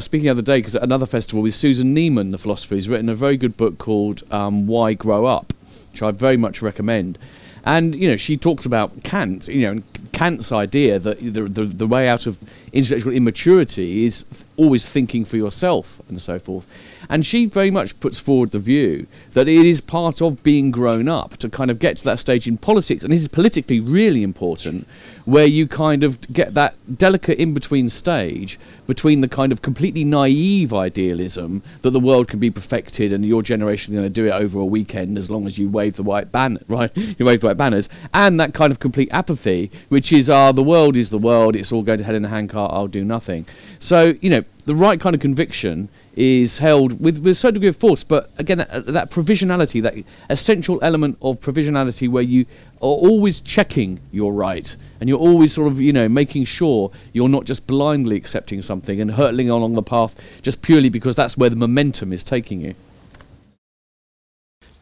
speaking 0.00 0.24
the 0.24 0.30
other 0.30 0.42
day 0.42 0.58
because 0.58 0.76
at 0.76 0.82
another 0.82 1.06
festival 1.06 1.42
with 1.42 1.54
Susan 1.54 1.94
Neiman, 1.94 2.30
the 2.30 2.38
philosopher, 2.38 2.74
who's 2.74 2.88
written 2.88 3.08
a 3.08 3.14
very 3.14 3.36
good 3.36 3.56
book 3.56 3.78
called 3.78 4.22
um, 4.32 4.66
Why 4.66 4.94
Grow 4.94 5.26
Up, 5.26 5.52
which 5.90 6.02
I 6.02 6.10
very 6.10 6.36
much 6.36 6.62
recommend. 6.62 7.18
And 7.64 7.94
you 7.94 8.08
know, 8.08 8.16
she 8.16 8.36
talks 8.36 8.66
about 8.66 9.04
Kant. 9.04 9.48
You 9.48 9.74
know, 9.74 9.82
Kant's 10.12 10.50
idea 10.50 10.98
that 10.98 11.20
the, 11.20 11.42
the 11.42 11.64
the 11.64 11.86
way 11.86 12.08
out 12.08 12.26
of 12.26 12.42
intellectual 12.72 13.12
immaturity 13.12 14.04
is 14.04 14.24
always 14.56 14.88
thinking 14.88 15.24
for 15.24 15.36
yourself 15.36 16.00
and 16.08 16.20
so 16.20 16.38
forth. 16.38 16.66
And 17.08 17.24
she 17.24 17.46
very 17.46 17.70
much 17.70 17.98
puts 18.00 18.18
forward 18.18 18.50
the 18.50 18.58
view 18.58 19.06
that 19.32 19.48
it 19.48 19.66
is 19.66 19.80
part 19.80 20.20
of 20.22 20.42
being 20.42 20.70
grown 20.70 21.08
up 21.08 21.36
to 21.38 21.48
kind 21.48 21.70
of 21.70 21.78
get 21.78 21.96
to 21.98 22.04
that 22.04 22.18
stage 22.18 22.46
in 22.46 22.58
politics, 22.58 23.04
and 23.04 23.12
this 23.12 23.20
is 23.20 23.28
politically 23.28 23.80
really 23.80 24.22
important, 24.22 24.86
where 25.24 25.46
you 25.46 25.66
kind 25.66 26.04
of 26.04 26.20
get 26.32 26.54
that 26.54 26.74
delicate 26.98 27.38
in 27.38 27.54
between 27.54 27.88
stage 27.88 28.58
between 28.86 29.20
the 29.20 29.28
kind 29.28 29.52
of 29.52 29.62
completely 29.62 30.04
naive 30.04 30.72
idealism 30.74 31.62
that 31.82 31.90
the 31.90 32.00
world 32.00 32.28
can 32.28 32.38
be 32.38 32.50
perfected 32.50 33.12
and 33.12 33.24
your 33.24 33.42
generation 33.42 33.94
is 33.94 33.98
going 33.98 34.12
to 34.12 34.12
do 34.12 34.26
it 34.26 34.32
over 34.32 34.58
a 34.58 34.64
weekend 34.64 35.16
as 35.16 35.30
long 35.30 35.46
as 35.46 35.58
you 35.58 35.68
wave 35.68 35.96
the 35.96 36.02
white 36.02 36.32
banner, 36.32 36.60
right? 36.68 36.90
You 36.96 37.24
wave 37.24 37.40
the 37.40 37.48
white 37.48 37.56
banners, 37.56 37.88
and 38.12 38.38
that 38.40 38.54
kind 38.54 38.72
of 38.72 38.80
complete 38.80 39.08
apathy, 39.12 39.70
which 39.88 40.12
is, 40.12 40.28
ah, 40.28 40.52
the 40.52 40.62
world 40.62 40.96
is 40.96 41.10
the 41.10 41.18
world, 41.18 41.56
it's 41.56 41.72
all 41.72 41.82
going 41.82 41.98
to 41.98 42.04
hell 42.04 42.14
in 42.14 42.22
the 42.22 42.28
handcart, 42.28 42.72
I'll 42.72 42.88
do 42.88 43.04
nothing. 43.04 43.46
So, 43.78 44.14
you 44.20 44.30
know, 44.30 44.41
the 44.64 44.74
right 44.74 45.00
kind 45.00 45.14
of 45.14 45.20
conviction 45.20 45.88
is 46.14 46.58
held 46.58 47.00
with, 47.00 47.18
with 47.18 47.32
a 47.32 47.34
certain 47.34 47.54
degree 47.54 47.68
of 47.68 47.76
force, 47.76 48.04
but 48.04 48.30
again, 48.38 48.58
that, 48.58 48.86
that, 48.86 49.10
provisionality, 49.10 49.82
that 49.82 49.94
essential 50.30 50.78
element 50.82 51.18
of 51.22 51.40
provisionality 51.40 52.08
where 52.08 52.22
you 52.22 52.46
are 52.76 52.98
always 53.08 53.40
checking 53.40 53.98
you're 54.12 54.32
right 54.32 54.76
and 55.00 55.08
you're 55.08 55.18
always 55.18 55.52
sort 55.52 55.70
of, 55.70 55.80
you 55.80 55.92
know, 55.92 56.08
making 56.08 56.44
sure 56.44 56.90
you're 57.12 57.28
not 57.28 57.44
just 57.44 57.66
blindly 57.66 58.16
accepting 58.16 58.62
something 58.62 59.00
and 59.00 59.12
hurtling 59.12 59.50
along 59.50 59.74
the 59.74 59.82
path 59.82 60.14
just 60.42 60.62
purely 60.62 60.88
because 60.88 61.16
that's 61.16 61.36
where 61.36 61.50
the 61.50 61.56
momentum 61.56 62.12
is 62.12 62.22
taking 62.22 62.60
you 62.60 62.74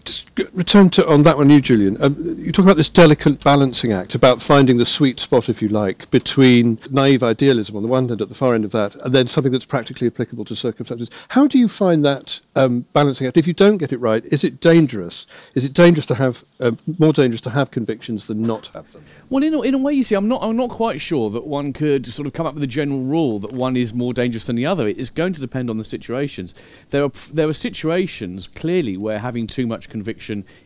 just 0.05 0.31
return 0.55 0.91
to 0.91 1.07
on 1.09 1.23
that 1.23 1.37
one, 1.37 1.51
you 1.51 1.61
Julian. 1.61 1.97
Um, 2.03 2.17
you 2.19 2.53
talk 2.53 2.65
about 2.65 2.77
this 2.77 2.89
delicate 2.89 3.43
balancing 3.43 3.93
act 3.93 4.15
about 4.15 4.43
finding 4.43 4.77
the 4.77 4.85
sweet 4.85 5.21
spot, 5.21 5.49
if 5.49 5.63
you 5.63 5.69
like, 5.69 6.11
between 6.11 6.79
naive 6.91 7.23
idealism 7.23 7.77
on 7.77 7.83
the 7.83 7.89
one 7.89 8.09
hand, 8.09 8.21
at 8.21 8.29
the 8.29 8.35
far 8.35 8.55
end 8.55 8.65
of 8.65 8.73
that, 8.73 8.95
and 8.97 9.15
then 9.15 9.29
something 9.29 9.53
that's 9.53 9.67
practically 9.67 10.07
applicable 10.07 10.45
to 10.47 10.57
circumstances. 10.57 11.09
How 11.29 11.47
do 11.47 11.59
you 11.59 11.69
find 11.69 12.05
that 12.05 12.41
um, 12.57 12.87
balancing 12.93 13.27
act? 13.27 13.37
If 13.37 13.47
you 13.47 13.55
don't 13.55 13.79
get 13.79 13.93
it 13.93 13.99
right, 13.99 14.25
is 14.27 14.45
it 14.45 14.61
dangerous? 14.61 15.27
Is 15.55 15.65
it 15.65 15.73
dangerous 15.73 16.07
to 16.07 16.15
have 16.17 16.45
uh, 16.59 16.73
more 16.99 17.13
dangerous 17.13 17.41
to 17.43 17.51
have 17.51 17.71
convictions 17.71 18.27
than 18.27 18.43
not 18.43 18.69
have 18.69 18.93
them? 18.93 19.05
Well, 19.29 19.45
in 19.45 19.55
a, 19.55 19.61
in 19.63 19.75
a 19.75 19.79
way, 19.79 19.93
you 19.93 20.03
see, 20.03 20.15
I'm 20.15 20.29
not 20.29 20.43
I'm 20.43 20.57
not 20.57 20.71
quite 20.71 21.01
sure 21.01 21.31
that 21.31 21.47
one 21.47 21.73
could 21.73 22.07
sort 22.07 22.27
of 22.27 22.33
come 22.33 22.47
up 22.47 22.55
with 22.55 22.63
a 22.63 22.67
general 22.67 23.01
rule 23.01 23.39
that 23.41 23.53
one 23.53 23.77
is 23.77 23.95
more 23.95 24.13
dangerous 24.13 24.47
than 24.47 24.57
the 24.57 24.67
other. 24.67 24.89
It 24.89 24.99
is 24.99 25.11
going 25.11 25.33
to 25.35 25.41
depend 25.41 25.71
on 25.71 25.77
the 25.77 25.85
situations. 25.85 26.55
There 26.91 27.05
are 27.05 27.13
there 27.33 27.49
are 27.49 27.53
situations 27.53 28.49
clearly 28.49 28.97
where 28.97 29.21
having 29.21 29.47
too 29.47 29.67
much 29.67 29.89
conviction 29.89 30.00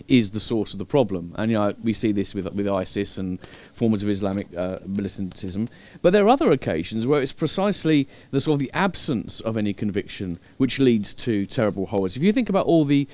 is 0.08 0.30
the 0.30 0.40
source 0.40 0.72
of 0.72 0.78
the 0.78 0.84
problem. 0.84 1.34
And 1.36 1.50
you 1.50 1.58
know, 1.58 1.72
we 1.82 1.92
see 1.92 2.12
this 2.12 2.34
with 2.34 2.52
with 2.52 2.68
ISIS 2.68 3.18
and 3.18 3.40
forms 3.40 4.02
of 4.02 4.08
Islamic 4.08 4.46
uh, 4.56 4.78
militantism. 4.86 5.68
But 6.02 6.12
there 6.12 6.24
are 6.24 6.28
other 6.28 6.50
occasions 6.50 7.06
where 7.06 7.22
it's 7.22 7.32
precisely 7.32 8.08
the 8.30 8.40
sort 8.40 8.54
of 8.54 8.60
the 8.60 8.70
absence 8.72 9.40
of 9.40 9.56
any 9.56 9.72
conviction 9.72 10.38
which 10.56 10.78
leads 10.78 11.14
to 11.14 11.46
terrible 11.46 11.86
horrors. 11.86 12.16
If 12.16 12.22
you 12.22 12.32
think 12.32 12.48
about 12.48 12.66
all 12.66 12.84
the 12.84 13.08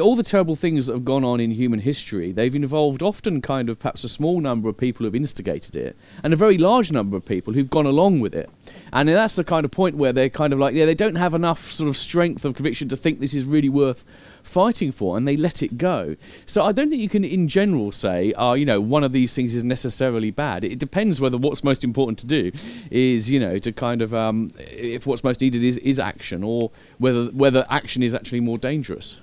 all 0.00 0.16
the 0.16 0.22
terrible 0.22 0.56
things 0.56 0.86
that 0.86 0.94
have 0.94 1.04
gone 1.04 1.24
on 1.24 1.40
in 1.40 1.50
human 1.50 1.80
history, 1.80 2.32
they've 2.32 2.54
involved 2.54 3.02
often 3.02 3.40
kind 3.40 3.68
of 3.68 3.78
perhaps 3.78 4.04
a 4.04 4.08
small 4.08 4.40
number 4.40 4.68
of 4.68 4.76
people 4.76 5.04
who've 5.04 5.14
instigated 5.14 5.76
it 5.76 5.96
and 6.22 6.32
a 6.32 6.36
very 6.36 6.58
large 6.58 6.90
number 6.90 7.16
of 7.16 7.24
people 7.24 7.52
who've 7.52 7.70
gone 7.70 7.86
along 7.86 8.20
with 8.20 8.34
it. 8.34 8.50
And 8.92 9.08
that's 9.08 9.36
the 9.36 9.44
kind 9.44 9.64
of 9.64 9.70
point 9.70 9.96
where 9.96 10.12
they're 10.12 10.30
kind 10.30 10.52
of 10.52 10.58
like, 10.58 10.74
yeah, 10.74 10.86
they 10.86 10.94
don't 10.94 11.16
have 11.16 11.34
enough 11.34 11.70
sort 11.70 11.88
of 11.88 11.96
strength 11.96 12.44
of 12.44 12.54
conviction 12.54 12.88
to 12.88 12.96
think 12.96 13.20
this 13.20 13.34
is 13.34 13.44
really 13.44 13.68
worth 13.68 14.04
fighting 14.42 14.92
for 14.92 15.16
and 15.16 15.26
they 15.26 15.36
let 15.36 15.62
it 15.62 15.76
go. 15.76 16.16
So 16.46 16.64
I 16.64 16.72
don't 16.72 16.90
think 16.90 17.02
you 17.02 17.08
can, 17.08 17.24
in 17.24 17.48
general, 17.48 17.92
say, 17.92 18.32
uh, 18.34 18.54
you 18.54 18.64
know, 18.64 18.80
one 18.80 19.04
of 19.04 19.12
these 19.12 19.34
things 19.34 19.54
is 19.54 19.64
necessarily 19.64 20.30
bad. 20.30 20.64
It 20.64 20.78
depends 20.78 21.20
whether 21.20 21.36
what's 21.36 21.64
most 21.64 21.84
important 21.84 22.18
to 22.20 22.26
do 22.26 22.52
is, 22.90 23.30
you 23.30 23.40
know, 23.40 23.58
to 23.58 23.72
kind 23.72 24.02
of, 24.02 24.14
um, 24.14 24.50
if 24.58 25.06
what's 25.06 25.24
most 25.24 25.40
needed 25.40 25.62
is, 25.64 25.78
is 25.78 25.98
action 25.98 26.42
or 26.42 26.70
whether, 26.98 27.26
whether 27.26 27.64
action 27.68 28.02
is 28.02 28.14
actually 28.14 28.40
more 28.40 28.58
dangerous 28.58 29.20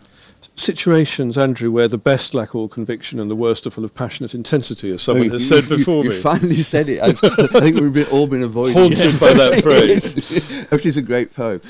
situations, 0.55 1.37
Andrew, 1.37 1.71
where 1.71 1.87
the 1.87 1.97
best 1.97 2.33
lack 2.33 2.55
all 2.55 2.67
conviction 2.67 3.19
and 3.19 3.29
the 3.29 3.35
worst 3.35 3.65
are 3.67 3.69
full 3.69 3.83
of 3.83 3.93
passionate 3.93 4.33
intensity, 4.33 4.91
as 4.93 5.01
someone 5.01 5.29
oh, 5.29 5.33
has 5.33 5.49
you, 5.49 5.61
said 5.61 5.69
before 5.69 6.03
you, 6.03 6.09
me. 6.09 6.15
You 6.15 6.21
finally 6.21 6.55
said 6.55 6.87
it. 6.89 7.01
I, 7.01 7.07
I 7.07 7.61
think 7.61 7.77
we've 7.77 7.93
been, 7.93 8.07
all 8.11 8.27
been 8.27 8.43
avoiding 8.43 8.73
Haunted 8.73 9.19
by 9.19 9.33
that 9.33 9.61
phrase. 9.63 10.67
Which 10.69 10.85
is 10.85 10.97
a 10.97 11.01
great 11.01 11.33
poem. 11.33 11.61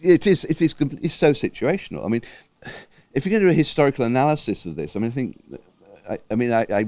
It 0.00 0.26
is, 0.26 0.44
it 0.44 0.60
is 0.60 0.74
it's 0.80 1.14
so 1.14 1.32
situational. 1.32 2.04
I 2.04 2.08
mean, 2.08 2.22
if 3.12 3.24
you're 3.24 3.30
going 3.30 3.42
to 3.42 3.48
do 3.48 3.52
a 3.52 3.54
historical 3.54 4.04
analysis 4.04 4.66
of 4.66 4.76
this, 4.76 4.96
I 4.96 4.98
mean, 4.98 5.10
I 5.10 5.14
think, 5.14 5.60
I, 6.08 6.18
I 6.30 6.34
mean, 6.34 6.52
I, 6.52 6.66
I, 6.70 6.86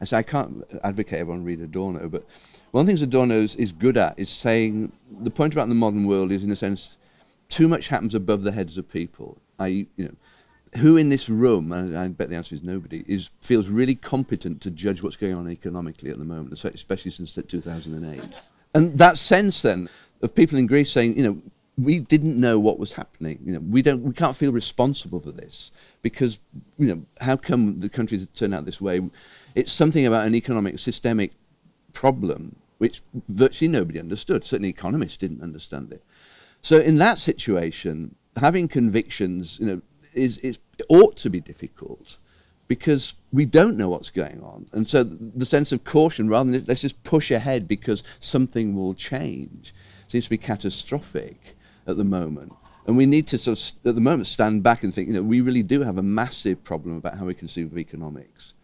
I, 0.00 0.04
say 0.04 0.16
I 0.16 0.22
can't 0.22 0.64
advocate 0.84 1.20
everyone 1.20 1.44
read 1.44 1.60
Adorno, 1.60 2.08
but 2.08 2.24
one 2.70 2.82
of 2.82 2.86
the 2.86 2.90
things 2.90 3.02
Adorno 3.02 3.40
is, 3.40 3.54
is 3.56 3.72
good 3.72 3.96
at 3.96 4.18
is 4.18 4.30
saying 4.30 4.92
the 5.20 5.30
point 5.30 5.52
about 5.52 5.68
the 5.68 5.74
modern 5.74 6.06
world 6.06 6.32
is, 6.32 6.44
in 6.44 6.50
a 6.50 6.56
sense, 6.56 6.96
too 7.48 7.68
much 7.68 7.88
happens 7.88 8.14
above 8.14 8.42
the 8.42 8.52
heads 8.52 8.78
of 8.78 8.88
people. 8.90 9.38
I, 9.58 9.66
you 9.66 9.88
know, 9.98 10.14
who 10.76 10.96
in 10.96 11.08
this 11.08 11.28
room, 11.28 11.72
and 11.72 11.96
I 11.96 12.08
bet 12.08 12.30
the 12.30 12.36
answer 12.36 12.54
is 12.54 12.62
nobody, 12.62 13.04
is 13.06 13.30
feels 13.40 13.68
really 13.68 13.94
competent 13.94 14.60
to 14.62 14.70
judge 14.70 15.02
what's 15.02 15.16
going 15.16 15.34
on 15.34 15.50
economically 15.50 16.10
at 16.10 16.18
the 16.18 16.24
moment, 16.24 16.52
especially 16.64 17.10
since 17.10 17.34
2008. 17.34 18.40
And 18.74 18.94
that 18.96 19.18
sense 19.18 19.62
then 19.62 19.88
of 20.22 20.34
people 20.34 20.58
in 20.58 20.66
Greece 20.66 20.90
saying, 20.90 21.16
you 21.16 21.22
know, 21.22 21.42
we 21.76 22.00
didn't 22.00 22.38
know 22.38 22.58
what 22.58 22.78
was 22.78 22.94
happening. 22.94 23.38
You 23.44 23.52
know, 23.52 23.60
we 23.60 23.82
don't, 23.82 24.02
we 24.02 24.12
can't 24.12 24.34
feel 24.34 24.52
responsible 24.52 25.20
for 25.20 25.30
this 25.30 25.70
because, 26.02 26.40
you 26.76 26.88
know, 26.88 27.02
how 27.20 27.36
come 27.36 27.80
the 27.80 27.88
country 27.88 28.26
turned 28.34 28.54
out 28.54 28.64
this 28.64 28.80
way? 28.80 29.00
It's 29.54 29.72
something 29.72 30.04
about 30.04 30.26
an 30.26 30.34
economic 30.34 30.78
systemic 30.78 31.32
problem 31.92 32.56
which 32.78 33.02
virtually 33.28 33.68
nobody 33.68 33.98
understood. 33.98 34.44
Certainly, 34.44 34.68
economists 34.68 35.16
didn't 35.16 35.42
understand 35.42 35.92
it. 35.92 36.02
So, 36.62 36.78
in 36.78 36.96
that 36.96 37.18
situation, 37.18 38.14
having 38.36 38.68
convictions, 38.68 39.58
you 39.60 39.66
know, 39.66 39.82
is, 40.12 40.38
is 40.38 40.58
ought 40.88 41.16
to 41.18 41.30
be 41.30 41.40
difficult 41.40 42.18
because 42.66 43.14
we 43.32 43.44
don't 43.44 43.76
know 43.76 43.88
what's 43.88 44.10
going 44.10 44.42
on. 44.42 44.66
And 44.72 44.86
so 44.86 45.02
the 45.02 45.46
sense 45.46 45.72
of 45.72 45.84
caution, 45.84 46.28
rather 46.28 46.50
than 46.50 46.64
let's 46.66 46.82
just 46.82 47.02
push 47.02 47.30
ahead 47.30 47.66
because 47.66 48.02
something 48.20 48.76
will 48.76 48.94
change, 48.94 49.74
seems 50.06 50.24
to 50.24 50.30
be 50.30 50.38
catastrophic 50.38 51.56
at 51.86 51.96
the 51.96 52.04
moment. 52.04 52.52
And 52.86 52.96
we 52.96 53.06
need 53.06 53.26
to 53.28 53.38
sort 53.38 53.58
of, 53.58 53.88
at 53.88 53.94
the 53.94 54.00
moment, 54.00 54.26
stand 54.26 54.62
back 54.62 54.82
and 54.82 54.94
think, 54.94 55.08
you 55.08 55.14
know, 55.14 55.22
we 55.22 55.40
really 55.40 55.62
do 55.62 55.82
have 55.82 55.98
a 55.98 56.02
massive 56.02 56.62
problem 56.64 56.96
about 56.96 57.18
how 57.18 57.26
we 57.26 57.34
conceive 57.34 57.72
of 57.72 57.78
economics 57.78 58.54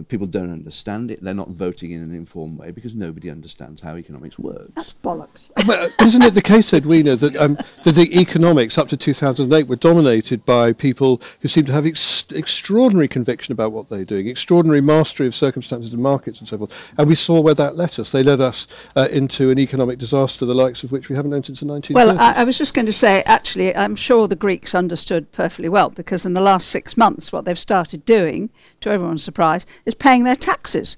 and 0.00 0.08
people 0.08 0.26
don't 0.26 0.50
understand 0.50 1.10
it. 1.10 1.22
They're 1.22 1.34
not 1.34 1.50
voting 1.50 1.90
in 1.90 2.02
an 2.02 2.14
informed 2.14 2.58
way 2.58 2.70
because 2.70 2.94
nobody 2.94 3.28
understands 3.28 3.82
how 3.82 3.98
economics 3.98 4.38
works. 4.38 4.72
That's 4.74 4.94
bollocks. 4.94 5.50
well, 5.68 5.90
isn't 6.00 6.22
it 6.22 6.32
the 6.32 6.40
case, 6.40 6.72
Edwina, 6.72 7.16
that, 7.16 7.36
um, 7.36 7.58
that 7.84 7.92
the 7.96 8.18
economics 8.18 8.78
up 8.78 8.88
to 8.88 8.96
2008 8.96 9.66
were 9.66 9.76
dominated 9.76 10.46
by 10.46 10.72
people 10.72 11.20
who 11.42 11.48
seem 11.48 11.66
to 11.66 11.72
have 11.72 11.84
ex- 11.84 12.24
extraordinary 12.32 13.08
conviction 13.08 13.52
about 13.52 13.72
what 13.72 13.90
they're 13.90 14.06
doing, 14.06 14.26
extraordinary 14.26 14.80
mastery 14.80 15.26
of 15.26 15.34
circumstances 15.34 15.92
and 15.92 16.02
markets 16.02 16.38
and 16.38 16.48
so 16.48 16.56
forth. 16.56 16.94
And 16.96 17.06
we 17.06 17.14
saw 17.14 17.42
where 17.42 17.52
that 17.52 17.76
led 17.76 17.98
us. 17.98 18.10
They 18.10 18.22
led 18.22 18.40
us 18.40 18.66
uh, 18.96 19.06
into 19.12 19.50
an 19.50 19.58
economic 19.58 19.98
disaster, 19.98 20.46
the 20.46 20.54
likes 20.54 20.82
of 20.82 20.92
which 20.92 21.10
we 21.10 21.16
haven't 21.16 21.30
known 21.30 21.42
since 21.42 21.60
the 21.60 21.66
1930s. 21.66 21.94
Well, 21.94 22.18
I, 22.18 22.32
I 22.36 22.44
was 22.44 22.56
just 22.56 22.72
going 22.72 22.86
to 22.86 22.92
say, 22.94 23.22
actually, 23.24 23.76
I'm 23.76 23.96
sure 23.96 24.26
the 24.26 24.34
Greeks 24.34 24.74
understood 24.74 25.30
perfectly 25.32 25.68
well 25.68 25.90
because 25.90 26.24
in 26.24 26.32
the 26.32 26.40
last 26.40 26.68
six 26.68 26.96
months, 26.96 27.34
what 27.34 27.44
they've 27.44 27.58
started 27.58 28.06
doing, 28.06 28.48
to 28.80 28.88
everyone's 28.88 29.22
surprise, 29.22 29.66
is 29.90 29.94
paying 29.94 30.24
their 30.24 30.36
taxes. 30.36 30.96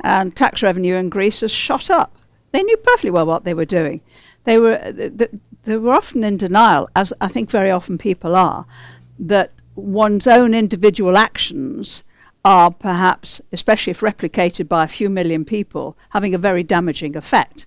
And 0.00 0.34
tax 0.34 0.62
revenue 0.62 0.96
in 0.96 1.10
Greece 1.10 1.42
has 1.42 1.52
shot 1.52 1.90
up. 1.90 2.16
They 2.52 2.62
knew 2.62 2.76
perfectly 2.76 3.10
well 3.10 3.26
what 3.26 3.44
they 3.44 3.54
were 3.54 3.64
doing. 3.64 4.00
They 4.44 4.58
were, 4.58 4.78
th- 4.92 5.30
they 5.64 5.76
were 5.76 5.94
often 5.94 6.24
in 6.24 6.36
denial, 6.36 6.88
as 6.94 7.12
I 7.20 7.28
think 7.28 7.50
very 7.50 7.70
often 7.70 7.98
people 7.98 8.34
are, 8.34 8.66
that 9.18 9.52
one's 9.74 10.26
own 10.26 10.54
individual 10.54 11.16
actions 11.16 12.04
are 12.44 12.70
perhaps, 12.70 13.40
especially 13.52 13.92
if 13.92 14.00
replicated 14.00 14.68
by 14.68 14.84
a 14.84 14.88
few 14.88 15.08
million 15.08 15.44
people, 15.44 15.96
having 16.10 16.34
a 16.34 16.38
very 16.38 16.62
damaging 16.62 17.16
effect. 17.16 17.66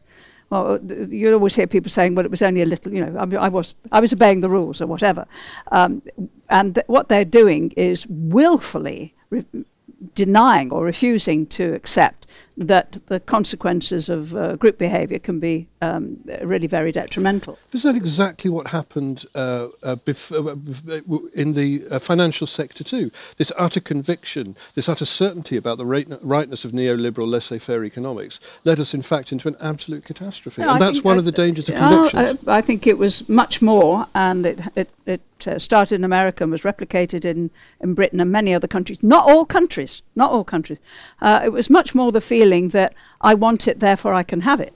Well, 0.49 0.79
you 1.09 1.33
always 1.33 1.55
hear 1.55 1.67
people 1.67 1.89
saying, 1.89 2.13
"Well, 2.13 2.25
it 2.25 2.31
was 2.31 2.41
only 2.41 2.61
a 2.61 2.65
little," 2.65 2.93
you 2.93 3.03
know, 3.03 3.17
I, 3.17 3.45
I 3.45 3.49
was, 3.49 3.75
I 3.91 3.99
was 3.99 4.13
obeying 4.13 4.41
the 4.41 4.49
rules 4.49 4.81
or 4.81 4.87
whatever. 4.87 5.25
Um, 5.71 6.03
and 6.49 6.75
th- 6.75 6.87
what 6.87 7.09
they're 7.09 7.25
doing 7.25 7.71
is 7.71 8.05
willfully 8.07 9.15
re- 9.29 9.45
denying 10.13 10.71
or 10.71 10.83
refusing 10.85 11.45
to 11.47 11.73
accept 11.73 12.27
that 12.57 12.99
the 13.07 13.19
consequences 13.19 14.07
of 14.07 14.33
uh, 14.33 14.55
group 14.55 14.77
behaviour 14.77 15.19
can 15.19 15.39
be 15.41 15.67
um, 15.81 16.17
really 16.41 16.67
very 16.67 16.91
detrimental. 16.91 17.57
Isn't 17.73 17.91
that 17.91 17.97
exactly 17.97 18.49
what 18.49 18.67
happened 18.67 19.25
uh, 19.35 19.67
uh, 19.83 19.95
bef- 19.97 20.31
uh, 20.31 21.29
in 21.33 21.53
the 21.53 21.83
uh, 21.91 21.99
financial 21.99 22.47
sector 22.47 22.85
too? 22.85 23.11
This 23.35 23.51
utter 23.57 23.81
conviction, 23.81 24.55
this 24.73 24.87
utter 24.87 25.03
certainty 25.05 25.57
about 25.57 25.77
the 25.77 25.85
right- 25.85 26.07
rightness 26.21 26.63
of 26.63 26.71
neoliberal 26.71 27.27
laissez-faire 27.27 27.83
economics 27.83 28.39
led 28.63 28.79
us, 28.79 28.93
in 28.93 29.01
fact, 29.01 29.33
into 29.33 29.49
an 29.49 29.57
absolute 29.59 30.05
catastrophe. 30.05 30.61
No, 30.61 30.69
and 30.69 30.81
I 30.81 30.85
that's 30.85 31.03
one 31.03 31.17
I- 31.17 31.19
of 31.19 31.25
the 31.25 31.33
dangers 31.33 31.67
of 31.67 31.75
conviction. 31.75 32.19
I, 32.47 32.57
I 32.57 32.61
think 32.61 32.87
it 32.87 32.97
was 32.97 33.27
much 33.27 33.61
more, 33.61 34.07
and 34.15 34.45
it 34.45 34.61
it, 34.75 34.89
it 35.05 35.21
uh, 35.47 35.59
started 35.59 35.95
in 35.95 36.03
America 36.03 36.43
and 36.43 36.51
was 36.51 36.63
replicated 36.63 37.25
in, 37.25 37.51
in 37.79 37.93
Britain 37.93 38.19
and 38.19 38.31
many 38.31 38.53
other 38.53 38.67
countries. 38.67 39.01
Not 39.03 39.29
all 39.29 39.45
countries, 39.45 40.01
not 40.15 40.31
all 40.31 40.43
countries. 40.43 40.79
Uh, 41.21 41.41
it 41.45 41.49
was 41.53 41.69
much 41.69 41.93
more 41.93 42.11
the 42.11 42.21
feeling 42.21 42.69
that 42.69 42.93
I 43.21 43.33
want 43.33 43.67
it, 43.67 43.79
therefore 43.79 44.13
I 44.13 44.23
can 44.23 44.41
have 44.41 44.59
it. 44.59 44.73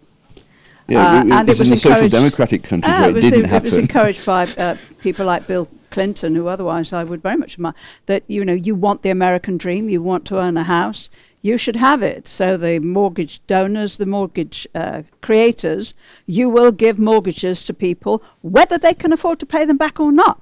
Yeah, 0.87 1.07
Uh, 1.07 1.23
it, 1.23 1.31
and 1.31 1.49
it 1.49 1.53
it 1.53 1.59
was 1.59 1.71
in 1.71 1.77
social 1.77 2.09
democratic 2.09 2.63
countries 2.63 2.91
Ah, 2.93 3.01
where 3.01 3.09
it, 3.09 3.11
it, 3.11 3.15
was, 3.15 3.23
didn't 3.25 3.45
it 3.45 3.49
happen. 3.49 3.65
was 3.65 3.77
encouraged 3.77 4.25
by 4.25 4.43
uh, 4.57 4.75
people 5.01 5.25
like 5.25 5.45
Bill 5.47 5.67
Clinton, 5.91 6.35
who 6.35 6.47
otherwise 6.47 6.93
I 6.93 7.03
would 7.03 7.21
very 7.21 7.37
much 7.37 7.53
admire. 7.55 7.73
That 8.07 8.23
you 8.27 8.43
know, 8.45 8.53
you 8.53 8.75
want 8.75 9.01
the 9.03 9.09
American 9.09 9.57
dream, 9.57 9.89
you 9.89 10.01
want 10.03 10.25
to 10.25 10.39
own 10.39 10.57
a 10.57 10.63
house, 10.63 11.09
you 11.41 11.57
should 11.57 11.77
have 11.77 12.03
it. 12.03 12.27
So 12.27 12.57
the 12.57 12.79
mortgage 12.79 13.45
donors, 13.47 13.97
the 13.97 14.05
mortgage 14.05 14.67
uh, 14.75 15.03
creators, 15.21 15.93
you 16.25 16.49
will 16.49 16.71
give 16.71 16.99
mortgages 16.99 17.63
to 17.65 17.73
people 17.73 18.23
whether 18.41 18.77
they 18.77 18.93
can 18.93 19.13
afford 19.13 19.39
to 19.39 19.45
pay 19.45 19.65
them 19.65 19.77
back 19.77 19.99
or 19.99 20.11
not, 20.11 20.41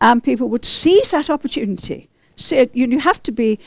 and 0.00 0.22
people 0.22 0.48
would 0.48 0.64
seize 0.64 1.10
that 1.12 1.30
opportunity. 1.30 2.08
You, 2.50 2.68
you 2.74 2.98
have 2.98 3.22
to 3.22 3.32
be 3.32 3.58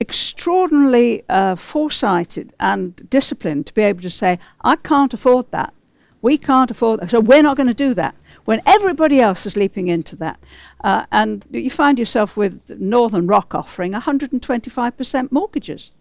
extraordinarily 0.00 1.24
uh, 1.28 1.56
foresighted 1.56 2.52
and 2.60 3.08
disciplined 3.10 3.66
to 3.66 3.74
be 3.74 3.82
able 3.82 4.02
to 4.02 4.10
say, 4.10 4.38
I 4.62 4.76
can't 4.76 5.14
afford 5.14 5.50
that. 5.50 5.72
We 6.20 6.36
can't 6.36 6.70
afford 6.70 7.00
that. 7.00 7.10
So 7.10 7.20
we're 7.20 7.42
not 7.42 7.56
going 7.56 7.68
to 7.68 7.74
do 7.74 7.94
that 7.94 8.14
when 8.44 8.60
everybody 8.66 9.20
else 9.20 9.46
is 9.46 9.56
leaping 9.56 9.88
into 9.88 10.16
that. 10.16 10.40
Uh, 10.82 11.06
and 11.12 11.44
you 11.50 11.70
find 11.70 11.98
yourself 11.98 12.36
with 12.36 12.60
Northern 12.70 13.26
Rock 13.26 13.54
offering 13.54 13.92
125% 13.92 15.32
mortgages. 15.32 15.92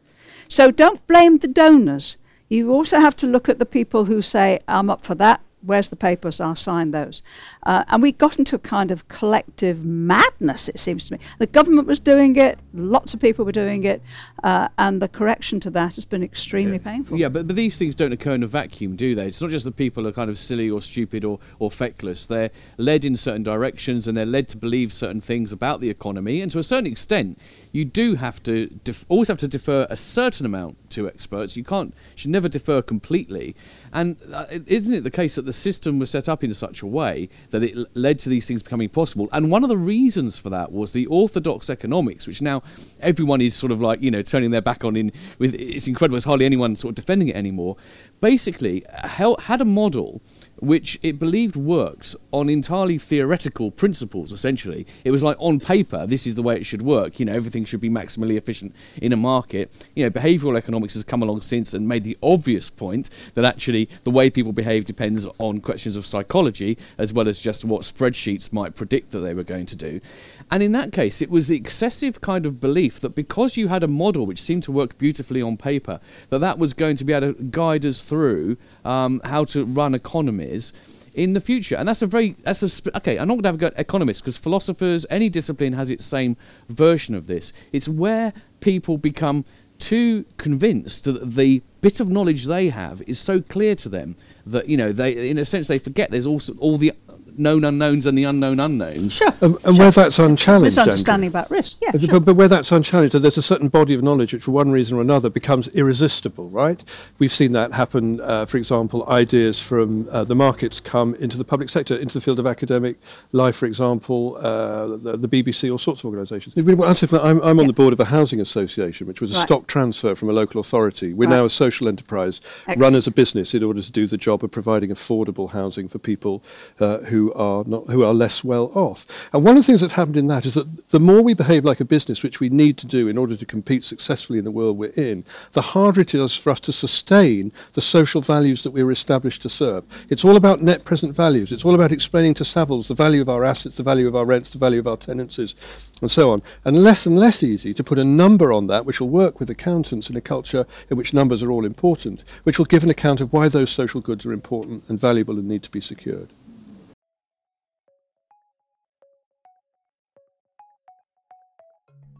So 0.48 0.72
don't 0.72 1.06
blame 1.08 1.38
the 1.38 1.48
donors. 1.48 2.18
You 2.50 2.72
also 2.72 3.00
have 3.00 3.16
to 3.18 3.28
look 3.28 3.50
at 3.50 3.60
the 3.60 3.66
people 3.66 4.06
who 4.06 4.22
say, 4.22 4.60
I'm 4.68 4.90
up 4.90 5.06
for 5.06 5.16
that. 5.16 5.42
Where's 5.68 5.90
the 5.90 5.98
papers? 5.98 6.40
I'll 6.40 6.56
sign 6.56 6.92
those. 6.92 7.22
Uh, 7.64 7.84
and 7.90 8.02
we 8.02 8.14
got 8.14 8.40
into 8.40 8.56
a 8.56 8.60
kind 8.60 8.90
of 8.90 9.08
collective 9.10 9.84
madness, 9.84 10.70
it 10.70 10.80
seems 10.80 11.08
to 11.08 11.16
me. 11.16 11.20
The 11.40 11.48
government 11.48 11.88
was 11.88 12.00
doing 12.00 12.38
it, 12.38 12.58
lots 12.74 13.14
of 13.14 13.20
people 13.20 13.44
were 13.44 13.52
doing 13.52 13.84
it, 13.84 14.02
uh, 14.44 14.70
and 14.78 15.02
the 15.02 15.10
correction 15.10 15.60
to 15.60 15.70
that 15.72 15.96
has 15.96 16.06
been 16.06 16.24
extremely 16.24 16.80
painful. 16.80 17.20
Yeah, 17.20 17.28
but, 17.28 17.48
but 17.48 17.58
these 17.58 17.78
things 17.78 17.96
don't 17.96 18.14
occur 18.14 18.34
in 18.34 18.44
a 18.44 18.48
vacuum, 18.48 18.96
do 18.96 19.14
they? 19.14 19.28
It's 19.28 19.42
not 19.42 19.50
just 19.50 19.66
that 19.66 19.76
people 19.76 20.08
are 20.08 20.14
kind 20.14 20.30
of 20.30 20.38
silly 20.38 20.70
or 20.70 20.82
stupid 20.82 21.26
or, 21.26 21.40
or 21.60 21.70
feckless. 21.70 22.26
They're 22.26 22.52
led 22.78 23.04
in 23.04 23.18
certain 23.18 23.44
directions 23.44 24.08
and 24.08 24.18
they're 24.18 24.26
led 24.26 24.48
to 24.50 24.58
believe 24.58 24.94
certain 24.94 25.20
things 25.20 25.52
about 25.52 25.82
the 25.82 25.90
economy. 25.90 26.42
And 26.42 26.50
to 26.52 26.60
a 26.60 26.64
certain 26.64 26.88
extent, 26.88 27.40
you 27.74 27.84
do 27.84 28.16
have 28.16 28.42
to 28.44 28.68
def- 28.84 29.06
always 29.10 29.28
have 29.28 29.38
to 29.40 29.48
defer 29.48 29.86
a 29.90 29.98
certain 29.98 30.46
amount 30.46 30.87
to 30.92 31.08
experts. 31.08 31.58
You 31.58 31.64
can't, 31.64 31.94
should 32.16 32.32
never 32.32 32.48
defer 32.48 32.82
completely. 32.82 33.56
And 33.94 34.18
uh, 34.32 34.46
isn't 34.66 34.94
it 34.94 35.04
the 35.04 35.12
case 35.12 35.36
that 35.36 35.46
the 35.46 35.54
system 35.54 36.00
was 36.00 36.10
set 36.10 36.28
up 36.30 36.44
in 36.44 36.54
such 36.54 36.82
a 36.82 36.88
way 36.88 37.30
that 37.52 37.64
it 37.64 37.76
led 37.96 38.20
to 38.20 38.30
these 38.30 38.48
things 38.48 38.64
becoming 38.64 38.90
possible? 38.90 39.30
And 39.32 39.52
one 39.52 39.64
of 39.64 39.70
the 39.70 39.78
reasons 39.78 40.40
for 40.40 40.50
that 40.50 40.72
was 40.72 40.92
the 40.92 41.06
orthodox 41.08 41.70
economics, 41.70 42.28
which 42.28 42.42
now 42.42 42.64
everyone 43.00 43.42
is 43.42 43.56
sort 43.56 43.72
of 43.72 43.82
like 43.82 44.02
you 44.02 44.12
know 44.12 44.22
turning 44.22 44.52
their 44.52 44.62
back 44.62 44.84
on. 44.84 44.96
In 44.96 45.12
with 45.40 45.54
it's 45.56 45.88
incredible. 45.88 46.16
There's 46.16 46.24
hardly 46.24 46.46
anyone 46.46 46.76
sort 46.76 46.92
of 46.92 46.96
defending 46.96 47.30
it 47.30 47.36
anymore. 47.36 47.78
Basically, 48.22 48.84
had 48.90 49.62
a 49.62 49.66
model 49.66 50.22
which 50.60 51.00
it 51.04 51.20
believed 51.20 51.56
works 51.56 52.16
on 52.32 52.50
entirely 52.50 52.98
theoretical 52.98 53.72
principles. 53.72 54.32
Essentially, 54.32 54.86
it 55.04 55.12
was 55.12 55.24
like 55.24 55.38
on 55.40 55.60
paper, 55.60 56.06
this 56.06 56.26
is 56.26 56.36
the 56.36 56.44
way 56.44 56.56
it 56.56 56.66
should 56.66 56.82
work. 56.82 57.20
You 57.20 57.26
know, 57.26 57.34
everything 57.34 57.66
should 57.66 57.82
be 57.82 57.90
maximally 57.90 58.38
efficient 58.38 58.76
in 59.02 59.14
a 59.14 59.18
market. 59.18 59.88
You 59.96 60.06
know, 60.06 60.10
behavioural 60.10 60.58
economics 60.58 60.94
has 60.94 61.04
come 61.04 61.22
along 61.22 61.42
since 61.42 61.74
and 61.74 61.88
made 61.88 62.04
the 62.04 62.18
obvious 62.22 62.70
point 62.70 63.10
that 63.36 63.46
actually 63.46 63.90
the 64.04 64.12
way 64.12 64.30
people 64.30 64.54
behave 64.54 64.86
depends 64.86 65.26
on 65.38 65.62
questions 65.62 65.96
of 65.96 66.06
psychology 66.06 66.78
as 66.98 67.14
well 67.14 67.28
as 67.28 67.40
just 67.40 67.66
what 67.66 67.82
spreadsheets 67.82 68.52
might 68.52 68.76
predict 68.76 69.12
that 69.12 69.20
they 69.20 69.34
were 69.34 69.44
going 69.44 69.66
to 69.66 69.76
do. 69.76 70.02
And 70.50 70.64
in 70.64 70.72
that 70.72 70.94
case, 70.94 71.22
it 71.22 71.30
was 71.30 71.50
the 71.50 71.58
excessive 71.58 72.22
kind 72.22 72.46
of 72.46 72.62
belief 72.62 73.00
that 73.02 73.16
because 73.16 73.58
you 73.58 73.68
had 73.68 73.84
a 73.84 73.88
model 73.88 74.26
which 74.26 74.42
seemed 74.42 74.64
to 74.64 74.72
work 74.72 74.98
beautifully 74.98 75.42
on 75.42 75.58
paper, 75.58 76.00
that 76.30 76.40
that 76.40 76.58
was 76.58 76.74
going 76.74 76.96
to 76.98 77.04
be 77.04 77.14
able 77.14 77.34
to 77.34 77.44
guide 77.44 77.86
us 77.86 78.02
through 78.02 78.58
um, 78.86 79.20
how 79.26 79.44
to 79.46 79.66
run 79.66 79.94
economies 79.94 80.72
in 81.14 81.34
the 81.34 81.42
future. 81.42 81.76
And 81.76 81.88
that's 81.88 82.02
a 82.02 82.08
very 82.08 82.36
that's 82.44 82.64
a 82.64 82.98
okay. 82.98 83.18
I'm 83.18 83.28
not 83.28 83.36
going 83.36 83.44
to 83.44 83.48
have 83.50 83.56
a 83.56 83.58
go 83.58 83.68
at 83.68 83.80
economists 83.80 84.22
because 84.22 84.38
philosophers, 84.38 85.06
any 85.10 85.30
discipline 85.30 85.74
has 85.74 85.92
its 85.92 86.06
same 86.06 86.38
version 86.70 87.16
of 87.16 87.28
this. 87.28 87.52
It's 87.74 87.90
where 87.90 88.32
people 88.62 88.98
become 88.98 89.44
too 89.80 90.26
convinced 90.38 91.04
that 91.04 91.36
the 91.36 91.62
bit 91.82 92.00
of 92.00 92.10
knowledge 92.10 92.46
they 92.46 92.70
have 92.70 93.02
is 93.04 93.20
so 93.20 93.42
clear 93.42 93.76
to 93.76 93.90
them 93.90 94.16
that 94.46 94.68
you 94.68 94.78
know 94.78 94.92
they 94.92 95.30
in 95.30 95.38
a 95.38 95.46
sense 95.46 95.68
they 95.68 95.78
forget 95.78 96.10
there's 96.10 96.26
also 96.26 96.54
all 96.58 96.78
the 96.78 96.92
known 97.38 97.64
unknowns 97.64 98.06
and 98.08 98.18
the 98.18 98.24
unknown 98.24 98.60
unknowns. 98.60 99.16
Sure. 99.16 99.34
And, 99.42 99.56
and 99.64 99.78
where 99.78 99.92
that's 99.92 100.20
unchallenged, 100.20 100.78
Andrew, 100.78 100.92
Misunderstanding 100.94 101.30
about 101.30 101.50
risk. 101.52 101.78
Yeah, 101.82 101.92
But- 101.92 102.02
sure. 102.02 102.10
But, 102.14 102.26
but 102.26 102.36
where 102.36 102.48
that's 102.48 102.72
unchallenged, 102.72 103.14
there's 103.16 103.38
a 103.38 103.42
certain 103.42 103.68
body 103.70 103.94
of 103.94 104.04
knowledge 104.04 104.34
which, 104.34 104.44
for 104.44 104.52
one 104.52 104.72
reason 104.72 104.98
or 104.98 105.02
another, 105.02 105.30
becomes 105.30 105.68
irresistible, 105.70 106.50
right? 106.50 106.84
We've 107.20 107.32
seen 107.32 107.52
that 107.54 107.74
happen, 107.74 108.20
uh, 108.22 108.46
for 108.46 108.58
example, 108.58 109.08
ideas 109.10 109.62
from 109.62 110.08
uh, 110.10 110.24
the 110.24 110.36
markets 110.36 110.80
come 110.80 111.16
into 111.16 111.38
the 111.38 111.44
public 111.46 111.70
sector, 111.70 111.96
into 111.96 112.14
the 112.16 112.22
field 112.22 112.40
of 112.40 112.48
academic 112.48 112.98
life, 113.32 113.56
for 113.56 113.66
example, 113.66 114.38
uh, 114.42 114.98
the, 114.98 115.18
the 115.18 115.28
BBC, 115.28 115.72
all 115.72 115.78
sorts 115.78 116.02
of 116.04 116.06
organisations. 116.10 116.56
I'm, 116.58 117.42
I'm 117.42 117.60
on 117.60 117.68
the 117.68 117.74
board 117.74 117.94
of 117.94 118.00
a 118.00 118.06
housing 118.06 118.40
association, 118.42 119.08
which 119.08 119.22
was 119.22 119.32
a 119.32 119.36
Right. 119.38 119.44
stock 119.44 119.68
transfer 119.68 120.16
from 120.16 120.30
a 120.30 120.34
local 120.34 120.60
authority. 120.60 121.14
We're 121.14 121.28
Right. 121.30 121.36
now 121.38 121.46
a 121.46 121.50
social 121.50 121.88
enterprise 121.88 122.42
run 122.78 122.96
as 122.96 123.08
a 123.08 123.12
business 123.12 123.54
in 123.54 123.64
order 123.64 123.82
to 123.82 123.92
do 123.92 124.08
the 124.08 124.18
job 124.18 124.44
of 124.44 124.52
providing 124.52 124.90
affordable 124.90 125.52
housing 125.52 125.88
for 125.88 126.00
people 126.00 126.42
uh, 126.80 127.00
who 127.28 127.34
are 127.34 127.64
not 127.66 127.88
who 127.88 128.04
are 128.04 128.14
less 128.14 128.44
well 128.44 128.72
off. 128.74 129.30
And 129.34 129.44
one 129.44 129.58
of 129.58 129.64
the 129.64 129.68
things 129.68 129.82
that's 129.82 129.94
happened 129.94 130.18
in 130.18 130.28
that 130.28 130.46
is 130.46 130.54
that 130.56 130.90
the 130.90 131.00
more 131.00 131.22
we 131.22 131.34
behave 131.34 131.66
like 131.66 131.80
a 131.80 131.86
business, 131.86 132.24
which 132.24 132.40
we 132.40 132.50
need 132.50 132.78
to 132.78 132.88
do 132.88 133.08
in 133.08 133.18
order 133.18 133.36
to 133.36 133.46
compete 133.46 133.84
successfully 133.84 134.40
in 134.40 134.46
the 134.46 134.52
world 134.52 134.78
we're 134.78 134.92
in, 134.92 135.26
the 135.52 135.62
harder 135.62 136.02
it 136.02 136.16
is 136.16 136.36
for 136.36 136.52
us 136.52 136.60
to 136.62 136.72
sustain 136.72 137.52
the 137.74 137.82
social 137.82 138.22
values 138.22 138.64
that 138.64 138.72
we 138.72 138.84
were 138.84 138.92
established 138.92 139.42
to 139.42 139.50
serve. 139.50 139.84
It's 140.10 140.24
all 140.24 140.36
about 140.36 140.62
net 140.62 140.86
present 140.86 141.16
values. 141.16 141.52
It's 141.52 141.66
all 141.66 141.76
about 141.76 141.92
explaining 141.92 142.36
to 142.36 142.44
Savills 142.44 142.88
the 142.88 142.94
value 142.94 143.22
of 143.22 143.30
our 143.30 143.44
assets, 143.44 143.78
the 143.78 143.84
value 143.84 144.08
of 144.08 144.16
our 144.16 144.26
rents, 144.26 144.50
the 144.50 144.58
value 144.58 144.80
of 144.80 144.88
our 144.88 144.98
tenancies, 144.98 145.56
and 146.02 146.10
so 146.10 146.32
on. 146.32 146.42
And 146.64 146.84
less 146.84 147.06
and 147.06 147.18
less 147.18 147.44
easy 147.44 147.74
to 147.74 147.84
put 147.84 148.00
a 148.00 148.04
number 148.04 148.54
on 148.54 148.68
that, 148.68 148.86
which 148.86 149.02
will 149.02 149.10
work 149.10 149.40
with 149.40 149.50
accountants 149.50 150.10
in 150.10 150.16
a 150.16 150.22
culture 150.22 150.66
in 150.90 150.98
which 150.98 151.14
numbers 151.14 151.44
are 151.44 151.52
all 151.52 151.66
important, 151.66 152.24
which 152.44 152.58
will 152.58 152.66
give 152.66 152.84
an 152.84 152.90
account 152.90 153.22
of 153.22 153.34
why 153.34 153.50
those 153.50 153.70
social 153.70 154.02
goods 154.02 154.26
are 154.26 154.34
important 154.34 154.84
and 154.88 155.00
valuable 155.00 155.38
and 155.38 155.48
need 155.48 155.64
to 155.64 155.72
be 155.72 155.82
secured. 155.82 156.30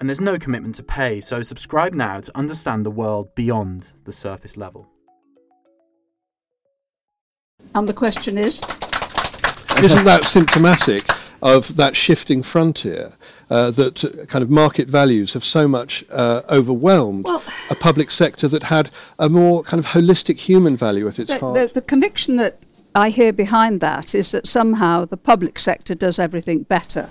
and 0.00 0.08
there's 0.08 0.20
no 0.20 0.38
commitment 0.38 0.74
to 0.76 0.82
pay, 0.82 1.20
so 1.20 1.42
subscribe 1.42 1.92
now 1.92 2.20
to 2.20 2.36
understand 2.36 2.86
the 2.86 2.90
world 2.90 3.34
beyond 3.34 3.92
the 4.04 4.12
surface 4.12 4.56
level. 4.56 4.88
And 7.74 7.86
the 7.86 7.92
question 7.92 8.38
is, 8.38 8.60
Isn't 9.82 10.04
that 10.06 10.24
symptomatic 10.24 11.04
of 11.42 11.76
that 11.76 11.96
shifting 11.96 12.42
frontier 12.42 13.12
uh, 13.50 13.70
that 13.70 14.04
uh, 14.04 14.24
kind 14.26 14.42
of 14.42 14.50
market 14.50 14.88
values 14.88 15.34
have 15.34 15.44
so 15.44 15.68
much 15.68 16.04
uh, 16.10 16.42
overwhelmed 16.48 17.24
Well- 17.26 17.42
a 17.70 17.74
public 17.74 18.10
sector 18.10 18.48
that 18.48 18.64
had 18.64 18.90
a 19.18 19.28
more 19.28 19.62
kind 19.62 19.78
of 19.78 19.86
holistic 19.86 20.38
human 20.38 20.76
value 20.76 21.08
at 21.08 21.18
its 21.18 21.32
the, 21.32 21.38
heart? 21.38 21.54
the, 21.54 21.80
the 21.80 21.86
conviction 21.86 22.36
that 22.36 22.58
I 22.94 23.10
hear 23.10 23.32
behind 23.32 23.80
that 23.80 24.14
is 24.14 24.32
that 24.32 24.46
somehow 24.46 25.04
the 25.04 25.16
public 25.16 25.58
sector 25.58 25.94
does 25.94 26.18
everything 26.18 26.64
better. 26.64 27.08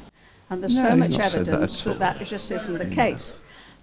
And 0.50 0.64
there's 0.64 0.76
No, 0.76 0.82
so 0.82 0.96
much 0.96 1.12
said 1.14 1.32
that 1.32 1.36
evidence 1.36 1.84
that 1.84 2.00
that, 2.00 2.26
just 2.26 2.52
isn't 2.52 2.78
the 2.78 2.86
case. 2.86 3.38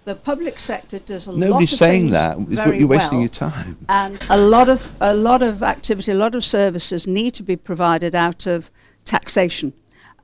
the 0.05 0.15
public 0.15 0.59
sector 0.59 0.99
does 0.99 1.27
a 1.27 1.31
lot 1.31 1.39
Nobody's 1.39 1.73
of 1.73 1.79
saying 1.79 2.09
that. 2.11 2.37
It's 2.39 2.55
very 2.55 2.79
you're 2.79 2.87
wasting 2.87 3.19
well, 3.19 3.21
your 3.21 3.29
time. 3.29 3.77
and 3.89 4.19
a 4.29 4.37
lot 4.37 4.67
of 4.69 4.89
a 4.99 5.13
lot 5.13 5.41
of 5.41 5.63
activity, 5.63 6.11
a 6.11 6.15
lot 6.15 6.35
of 6.35 6.43
services 6.43 7.07
need 7.07 7.31
to 7.35 7.43
be 7.43 7.55
provided 7.55 8.15
out 8.15 8.47
of 8.47 8.69
taxation. 9.05 9.73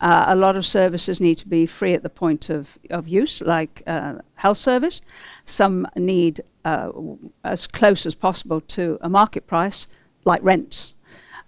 Uh, 0.01 0.25
a 0.27 0.35
lot 0.35 0.57
of 0.57 0.65
services 0.65 1.21
need 1.21 1.37
to 1.37 1.47
be 1.47 1.65
free 1.65 1.93
at 1.93 2.03
the 2.03 2.09
point 2.09 2.49
of, 2.49 2.77
of 2.89 3.07
use, 3.07 3.39
like 3.41 3.81
uh, 3.87 4.15
health 4.35 4.57
service. 4.57 5.01
Some 5.45 5.87
need 5.95 6.41
uh, 6.65 6.91
as 7.45 7.67
close 7.67 8.05
as 8.05 8.13
possible 8.13 8.59
to 8.59 8.97
a 8.99 9.07
market 9.07 9.47
price, 9.47 9.87
like 10.25 10.41
rents. 10.43 10.93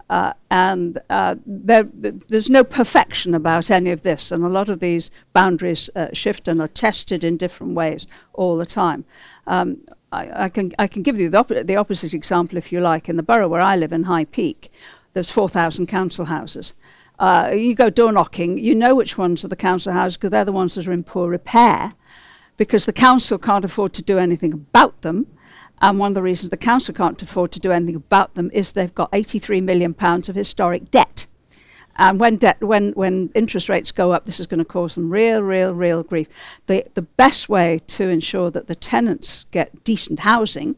Uh, 0.10 0.34
and 0.52 1.00
uh, 1.10 1.36
there, 1.46 1.84
there's 1.84 2.50
no 2.50 2.64
perfection 2.64 3.34
about 3.34 3.72
any 3.72 3.90
of 3.90 4.04
this, 4.04 4.32
and 4.32 4.44
a 4.44 4.50
lot 4.50 4.70
of 4.70 4.80
these 4.80 5.10
boundaries 5.34 5.90
uh, 5.96 6.08
shift 6.14 6.48
and 6.48 6.62
are 6.62 6.68
tested 6.68 7.24
in 7.24 7.38
different 7.38 7.74
ways 7.74 8.06
all 8.34 8.56
the 8.56 8.68
time. 8.68 9.04
Um, 9.48 9.82
I, 10.12 10.46
I 10.46 10.50
can 10.50 10.72
I 10.78 10.88
can 10.88 11.02
give 11.02 11.20
you 11.20 11.30
the, 11.30 11.40
op- 11.40 11.48
the 11.48 11.76
opposite 11.76 12.14
example 12.14 12.58
if 12.58 12.72
you 12.72 12.80
like. 12.80 13.10
In 13.10 13.18
the 13.18 13.24
borough 13.24 13.48
where 13.48 13.62
I 13.62 13.76
live 13.76 13.92
in 13.92 14.04
High 14.04 14.26
Peak, 14.26 14.72
there's 15.14 15.32
4,000 15.32 15.88
council 15.88 16.26
houses. 16.26 16.74
Uh, 17.18 17.52
you 17.56 17.74
go 17.74 17.90
door 17.90 18.12
knocking, 18.12 18.58
you 18.58 18.76
know 18.76 18.94
which 18.94 19.18
ones 19.18 19.46
are 19.46 19.48
the 19.48 19.56
council 19.56 19.94
houses 19.94 20.18
because 20.18 20.32
they're 20.32 20.46
the 20.46 20.52
ones 20.52 20.76
that 20.76 20.88
are 20.88 20.92
in 20.92 21.04
poor 21.04 21.30
repair, 21.30 21.94
because 22.58 22.86
the 22.86 22.94
council 22.94 23.38
can't 23.38 23.66
afford 23.66 23.94
to 23.94 24.04
do 24.04 24.18
anything 24.18 24.54
about 24.54 25.02
them. 25.02 25.28
And 25.82 26.00
one 26.00 26.12
of 26.12 26.16
the 26.16 26.22
reasons 26.22 26.50
the 26.50 26.58
council 26.58 26.94
can't 26.94 27.22
afford 27.22 27.52
to 27.54 27.60
do 27.60 27.72
anything 27.72 27.96
about 27.96 28.36
them 28.36 28.50
is 28.54 28.72
they've 28.72 28.94
got 28.94 29.10
83 29.14 29.62
million 29.62 29.94
pounds 29.94 30.30
of 30.30 30.36
historic 30.36 30.90
debt. 30.90 31.28
And 31.98 32.20
when 32.20 32.36
debt, 32.38 32.62
when 32.62 32.92
when 32.92 33.32
interest 33.36 33.70
rates 33.70 33.92
go 33.92 34.12
up, 34.12 34.26
this 34.26 34.40
is 34.40 34.48
going 34.48 34.60
to 34.60 34.66
cause 34.66 34.96
them 34.96 35.10
real, 35.10 35.42
real, 35.42 35.74
real 35.74 36.04
grief. 36.04 36.28
The 36.68 36.86
the 36.94 37.04
best 37.04 37.48
way 37.48 37.80
to 37.88 38.10
ensure 38.10 38.52
that 38.52 38.68
the 38.68 38.76
tenants 38.76 39.46
get 39.52 39.84
decent 39.86 40.20
housing, 40.20 40.76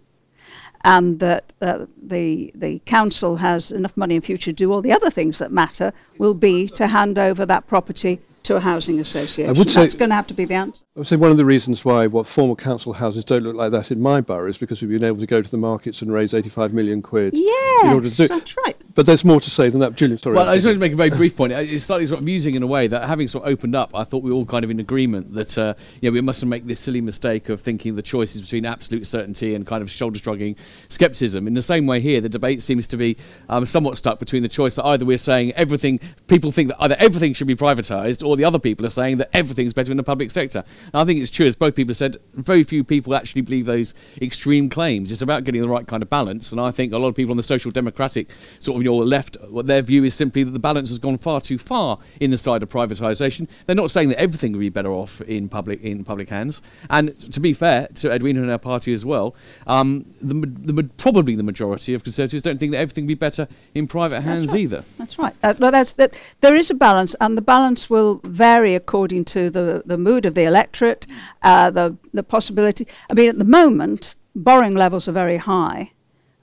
and 0.84 1.20
that 1.20 1.54
uh, 1.60 1.88
the 2.00 2.52
the 2.54 2.80
council 2.86 3.38
has 3.38 3.72
enough 3.72 3.98
money 3.98 4.16
in 4.16 4.22
future 4.22 4.52
to 4.52 4.54
do 4.54 4.72
all 4.72 4.82
the 4.82 4.92
other 4.92 5.10
things 5.10 5.40
that 5.40 5.52
matter, 5.52 5.92
will 6.20 6.36
be 6.36 6.68
to 6.68 6.88
hand 6.88 7.18
over 7.18 7.48
that 7.48 7.66
property 7.66 8.20
to 8.48 8.56
a 8.56 8.60
housing 8.60 9.00
association. 9.00 9.56
I 9.56 9.58
would 9.58 9.70
say- 9.70 9.82
That's 9.84 9.96
going 9.96 10.10
to 10.10 10.16
have 10.16 10.28
to 10.28 10.34
be 10.34 10.46
the 10.46 10.56
answer. 10.56 10.86
I 10.96 11.00
would 11.00 11.08
say 11.08 11.16
one 11.16 11.32
of 11.32 11.38
the 11.38 11.46
reasons 11.46 11.86
why 11.86 12.08
what 12.08 12.26
former 12.26 12.56
council 12.56 12.94
houses 12.94 13.24
don't 13.24 13.44
look 13.44 13.56
like 13.56 13.72
that 13.72 13.92
in 13.92 14.02
my 14.02 14.22
borough 14.22 14.50
is 14.50 14.58
because 14.58 14.82
we've 14.82 14.90
been 14.92 15.04
able 15.04 15.20
to 15.20 15.28
go 15.28 15.42
to 15.42 15.52
the 15.52 15.58
markets 15.58 16.02
and 16.02 16.12
raise 16.12 16.34
85 16.34 16.74
million 16.74 17.02
quid 17.02 17.34
in 17.36 17.90
order 17.94 18.10
to 18.10 18.16
do 18.16 18.24
it. 18.24 18.30
that's 18.30 18.58
right. 18.58 18.76
But 18.96 19.06
there's 19.06 19.24
more 19.24 19.40
to 19.40 19.50
say 19.50 19.70
than 19.70 19.80
that. 19.82 19.96
Julian, 19.96 20.18
sorry. 20.18 20.36
Well, 20.38 20.50
I 20.50 20.56
just 20.56 20.66
I'll 20.66 20.72
wanted 20.72 20.80
to 20.80 20.86
make 20.86 20.94
a 20.94 20.96
very 20.96 21.10
brief 21.12 21.38
point. 21.38 21.52
It's 21.54 21.84
slightly 21.84 22.08
sort 22.08 22.18
of 22.20 22.24
amusing 22.24 22.56
in 22.56 22.64
a 22.64 22.68
way 22.68 22.88
that 22.88 23.08
having 23.08 23.28
sort 23.28 23.44
of 23.46 23.52
opened 23.52 23.76
up, 23.76 23.92
I 23.94 24.04
thought 24.04 24.24
we 24.24 24.32
were 24.32 24.38
all 24.38 24.46
kind 24.46 24.64
of 24.64 24.72
in 24.72 24.80
agreement 24.80 25.34
that 25.34 25.58
uh, 25.58 25.74
you 26.02 26.10
know, 26.10 26.14
we 26.14 26.22
mustn't 26.22 26.50
make 26.50 26.66
this 26.66 26.80
silly 26.80 27.02
mistake 27.02 27.50
of 27.50 27.62
thinking 27.62 27.96
the 27.96 28.02
choice 28.02 28.36
is 28.36 28.42
between 28.42 28.66
absolute 28.66 29.06
certainty 29.06 29.54
and 29.54 29.68
kind 29.68 29.82
of 29.84 29.92
shoulder 29.92 30.18
shrugging 30.18 30.56
scepticism. 30.90 31.48
In 31.48 31.54
the 31.54 31.62
same 31.62 31.86
way 31.86 32.00
here, 32.00 32.22
the 32.22 32.30
debate 32.30 32.62
seems 32.62 32.88
to 32.88 32.98
be 32.98 33.18
um, 33.50 33.66
somewhat 33.66 33.98
stuck 33.98 34.20
between 34.20 34.42
the 34.42 34.50
choice 34.50 34.76
that 34.76 34.86
either 34.86 35.06
we're 35.06 35.18
saying 35.18 35.52
everything, 35.54 36.00
people 36.28 36.52
think 36.52 36.70
that 36.70 36.78
either 36.82 36.96
everything 37.00 37.34
should 37.34 37.48
be 37.48 37.56
privatised, 37.56 38.26
or 38.26 38.37
the 38.38 38.46
other 38.46 38.60
people 38.60 38.86
are 38.86 38.92
saying 38.92 39.18
that 39.18 39.30
everything's 39.34 39.74
better 39.74 39.92
in 39.92 39.98
the 39.98 40.04
public 40.04 40.32
sector. 40.32 40.64
And 40.94 41.02
I 41.02 41.04
think 41.04 41.22
it's 41.22 41.32
true, 41.32 41.46
as 41.46 41.56
both 41.56 41.76
people 41.76 41.96
said, 41.96 42.18
very 42.34 42.64
few 42.64 42.84
people 42.84 43.16
actually 43.16 43.42
believe 43.42 43.66
those 43.66 43.94
extreme 44.22 44.70
claims. 44.70 45.12
It's 45.12 45.22
about 45.22 45.44
getting 45.44 45.62
the 45.62 45.70
right 45.70 45.88
kind 45.88 46.04
of 46.04 46.10
balance, 46.10 46.52
and 46.52 46.62
I 46.62 46.72
think 46.72 46.94
a 46.94 46.98
lot 46.98 47.10
of 47.10 47.16
people 47.16 47.32
on 47.32 47.38
the 47.38 47.44
social 47.44 47.72
democratic 47.72 48.30
sort 48.60 48.78
of 48.78 48.84
your 48.84 49.04
left, 49.04 49.38
what 49.50 49.68
their 49.68 49.82
view 49.82 50.04
is 50.04 50.14
simply 50.14 50.44
that 50.44 50.52
the 50.52 50.60
balance 50.60 50.90
has 50.90 51.00
gone 51.00 51.18
far 51.18 51.42
too 51.42 51.58
far 51.58 52.00
in 52.20 52.32
the 52.32 52.38
side 52.38 52.64
of 52.64 52.70
privatisation. 52.70 53.50
They're 53.66 53.76
not 53.76 53.92
saying 53.92 54.10
that 54.10 54.20
everything 54.20 54.52
would 54.54 54.60
be 54.60 54.70
better 54.70 54.92
off 54.92 55.22
in 55.22 55.50
public 55.50 55.82
in 55.82 56.04
public 56.04 56.30
hands. 56.30 56.62
And 56.90 57.20
to 57.32 57.40
be 57.40 57.54
fair 57.54 57.88
to 57.96 58.12
Edwina 58.12 58.42
and 58.42 58.52
our 58.52 58.58
party 58.58 58.94
as 58.94 59.06
well, 59.06 59.36
um, 59.66 60.06
the, 60.22 60.34
the 60.74 60.84
probably 60.98 61.36
the 61.36 61.44
majority 61.44 61.94
of 61.94 62.04
Conservatives 62.04 62.44
don't 62.44 62.60
think 62.60 62.72
that 62.72 62.80
everything 62.80 63.06
would 63.06 63.10
be 63.10 63.16
better 63.16 63.48
in 63.74 63.88
private 63.88 64.22
hands 64.22 64.54
right. 64.54 64.62
either. 64.62 64.84
That's 64.98 65.18
right. 65.20 65.34
Well, 65.60 65.72
that's, 65.72 65.94
that, 65.94 66.20
there 66.42 66.56
is 66.56 66.70
a 66.70 66.74
balance, 66.74 67.16
and 67.20 67.38
the 67.38 67.42
balance 67.42 67.90
will 67.90 68.22
vary 68.30 68.76
according 68.76 69.26
to 69.26 69.50
the, 69.50 69.84
the 69.86 69.98
mood 69.98 70.26
of 70.26 70.34
the 70.34 70.44
electorate, 70.44 71.06
uh, 71.42 71.70
the, 71.70 71.98
the 72.14 72.24
possibility. 72.24 72.88
I 73.12 73.14
mean, 73.14 73.30
at 73.30 73.38
the 73.38 73.46
moment, 73.46 74.16
borrowing 74.36 74.76
levels 74.76 75.08
are 75.08 75.14
very 75.14 75.38
high. 75.38 75.92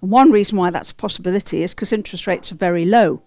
And 0.03 0.11
one 0.11 0.31
reason 0.31 0.59
why 0.59 0.70
that's 0.70 0.90
a 0.90 0.94
possibility 0.94 1.62
is 1.62 1.75
because 1.75 1.92
interest 1.92 2.27
rates 2.27 2.53
are 2.53 2.57
very 2.57 2.85
low. 2.85 3.23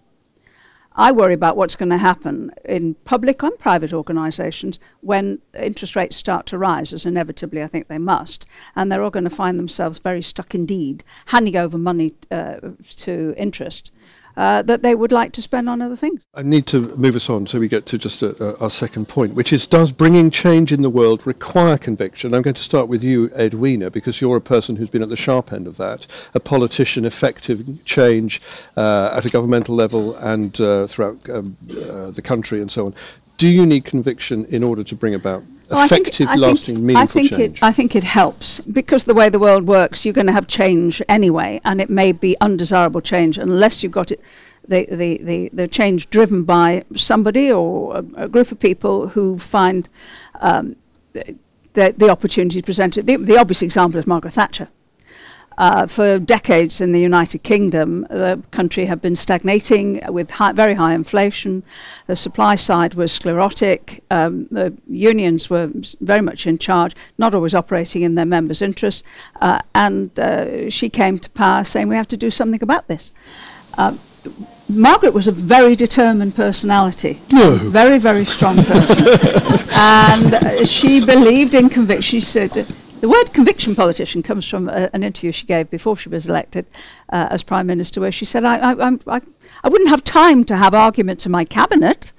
I 1.00 1.12
worry 1.12 1.34
about 1.34 1.56
what's 1.56 1.76
going 1.76 1.90
to 1.90 1.98
happen 1.98 2.50
in 2.64 2.94
public 3.04 3.40
and 3.44 3.56
private 3.56 3.92
organisations 3.92 4.80
when 5.00 5.38
interest 5.54 5.94
rates 5.94 6.16
start 6.16 6.44
to 6.46 6.58
rise, 6.58 6.92
as 6.92 7.06
inevitably 7.06 7.62
I 7.62 7.68
think 7.68 7.86
they 7.86 7.98
must, 7.98 8.46
and 8.74 8.90
they're 8.90 9.04
all 9.04 9.10
going 9.10 9.22
to 9.22 9.30
find 9.30 9.60
themselves 9.60 10.00
very 10.00 10.22
stuck 10.22 10.56
indeed, 10.56 11.04
handing 11.26 11.56
over 11.56 11.78
money 11.78 12.14
uh, 12.32 12.56
to 12.96 13.32
interest 13.36 13.92
uh, 14.38 14.62
that 14.62 14.82
they 14.82 14.94
would 14.94 15.10
like 15.10 15.32
to 15.32 15.42
spend 15.42 15.68
on 15.68 15.82
other 15.82 15.96
things. 15.96 16.22
I 16.32 16.42
need 16.42 16.66
to 16.68 16.96
move 16.96 17.16
us 17.16 17.28
on 17.28 17.46
so 17.48 17.58
we 17.58 17.66
get 17.66 17.86
to 17.86 17.98
just 17.98 18.22
uh, 18.22 18.34
uh, 18.40 18.54
our 18.60 18.70
second 18.70 19.08
point, 19.08 19.34
which 19.34 19.52
is 19.52 19.66
does 19.66 19.90
bringing 19.90 20.30
change 20.30 20.72
in 20.72 20.82
the 20.82 20.90
world 20.90 21.26
require 21.26 21.76
conviction? 21.76 22.32
I'm 22.32 22.42
going 22.42 22.54
to 22.54 22.62
start 22.62 22.88
with 22.88 23.02
you, 23.02 23.30
Edwina, 23.36 23.90
because 23.90 24.20
you're 24.20 24.36
a 24.36 24.40
person 24.40 24.76
who's 24.76 24.90
been 24.90 25.02
at 25.02 25.08
the 25.08 25.16
sharp 25.16 25.52
end 25.52 25.66
of 25.66 25.76
that, 25.78 26.06
a 26.34 26.40
politician, 26.40 27.04
effective 27.04 27.84
change 27.84 28.40
uh, 28.76 29.10
at 29.12 29.26
a 29.26 29.30
governmental 29.30 29.74
level 29.74 30.14
and 30.16 30.60
uh, 30.60 30.86
throughout 30.86 31.28
um, 31.28 31.56
uh, 31.70 32.12
the 32.12 32.22
country 32.22 32.60
and 32.60 32.70
so 32.70 32.86
on. 32.86 32.94
Do 33.38 33.48
you 33.48 33.64
need 33.64 33.84
conviction 33.84 34.44
in 34.46 34.62
order 34.62 34.84
to 34.84 34.94
bring 34.94 35.14
about 35.14 35.42
Well, 35.70 35.78
I 35.80 35.86
think- 35.88 36.08
effective, 36.08 36.28
I 36.28 36.32
think- 36.32 36.42
lasting, 36.42 36.74
meaningful 36.86 37.02
I 37.02 37.06
think 37.06 37.30
change? 37.30 37.58
It, 37.58 37.62
I 37.62 37.72
think 37.72 37.96
it 37.96 38.04
helps 38.04 38.60
because 38.60 39.04
the 39.04 39.14
way 39.14 39.28
the 39.30 39.38
world 39.38 39.64
works, 39.66 40.04
you're 40.04 40.12
going 40.20 40.26
to 40.26 40.32
have 40.32 40.46
change 40.48 41.00
anyway, 41.08 41.60
and 41.64 41.80
it 41.80 41.88
may 41.88 42.12
be 42.12 42.36
undesirable 42.40 43.00
change 43.00 43.38
unless 43.38 43.82
you've 43.82 43.92
got 43.92 44.10
it. 44.12 44.20
The, 44.66 44.86
the, 44.90 45.18
the, 45.22 45.50
the 45.54 45.66
change 45.66 46.10
driven 46.10 46.44
by 46.44 46.84
somebody 46.94 47.50
or 47.50 47.96
a, 47.98 48.24
a 48.24 48.28
group 48.28 48.52
of 48.52 48.60
people 48.60 49.08
who 49.08 49.38
find 49.38 49.88
um, 50.40 50.76
the, 51.14 51.94
the 51.96 52.10
opportunity 52.10 52.60
presented. 52.60 53.06
The, 53.06 53.16
the 53.16 53.38
obvious 53.38 53.62
example 53.62 53.98
is 53.98 54.06
Margaret 54.06 54.32
Thatcher. 54.34 54.68
Uh, 55.58 55.88
for 55.88 56.20
decades 56.20 56.80
in 56.80 56.92
the 56.92 57.00
United 57.00 57.42
Kingdom, 57.42 58.02
the 58.02 58.40
country 58.52 58.84
had 58.84 59.02
been 59.02 59.16
stagnating 59.16 60.00
with 60.08 60.30
high, 60.30 60.52
very 60.52 60.74
high 60.74 60.94
inflation. 60.94 61.64
The 62.06 62.14
supply 62.14 62.54
side 62.54 62.94
was 62.94 63.10
sclerotic. 63.10 64.04
Um, 64.08 64.46
the 64.52 64.72
unions 64.86 65.50
were 65.50 65.72
very 66.00 66.20
much 66.20 66.46
in 66.46 66.58
charge, 66.58 66.94
not 67.18 67.34
always 67.34 67.56
operating 67.56 68.02
in 68.02 68.14
their 68.14 68.24
members' 68.24 68.62
interests. 68.62 69.02
Uh, 69.40 69.58
and 69.74 70.16
uh, 70.20 70.70
she 70.70 70.88
came 70.88 71.18
to 71.18 71.30
power 71.30 71.64
saying, 71.64 71.88
We 71.88 71.96
have 71.96 72.08
to 72.08 72.16
do 72.16 72.30
something 72.30 72.62
about 72.62 72.86
this. 72.86 73.12
Um, 73.76 73.98
Margaret 74.68 75.12
was 75.12 75.26
a 75.26 75.32
very 75.32 75.74
determined 75.74 76.36
personality, 76.36 77.20
very, 77.32 77.98
very 77.98 78.24
strong 78.24 78.56
person. 78.56 78.96
and 79.72 80.34
uh, 80.34 80.64
she 80.64 81.04
believed 81.04 81.54
in 81.54 81.68
conviction. 81.68 82.02
She 82.02 82.20
said, 82.20 82.66
the 83.00 83.08
word 83.08 83.32
conviction 83.32 83.74
politician 83.74 84.22
comes 84.22 84.48
from 84.48 84.68
a, 84.68 84.90
an 84.92 85.02
interview 85.02 85.32
she 85.32 85.46
gave 85.46 85.70
before 85.70 85.96
she 85.96 86.08
was 86.08 86.28
elected 86.28 86.66
uh, 87.10 87.28
as 87.30 87.42
Prime 87.42 87.66
Minister, 87.66 88.00
where 88.00 88.12
she 88.12 88.24
said, 88.24 88.44
I, 88.44 88.72
I, 88.72 88.90
I, 89.06 89.20
I 89.64 89.68
wouldn't 89.68 89.90
have 89.90 90.04
time 90.04 90.44
to 90.44 90.56
have 90.56 90.74
arguments 90.74 91.24
in 91.26 91.32
my 91.32 91.44
cabinet. 91.44 92.12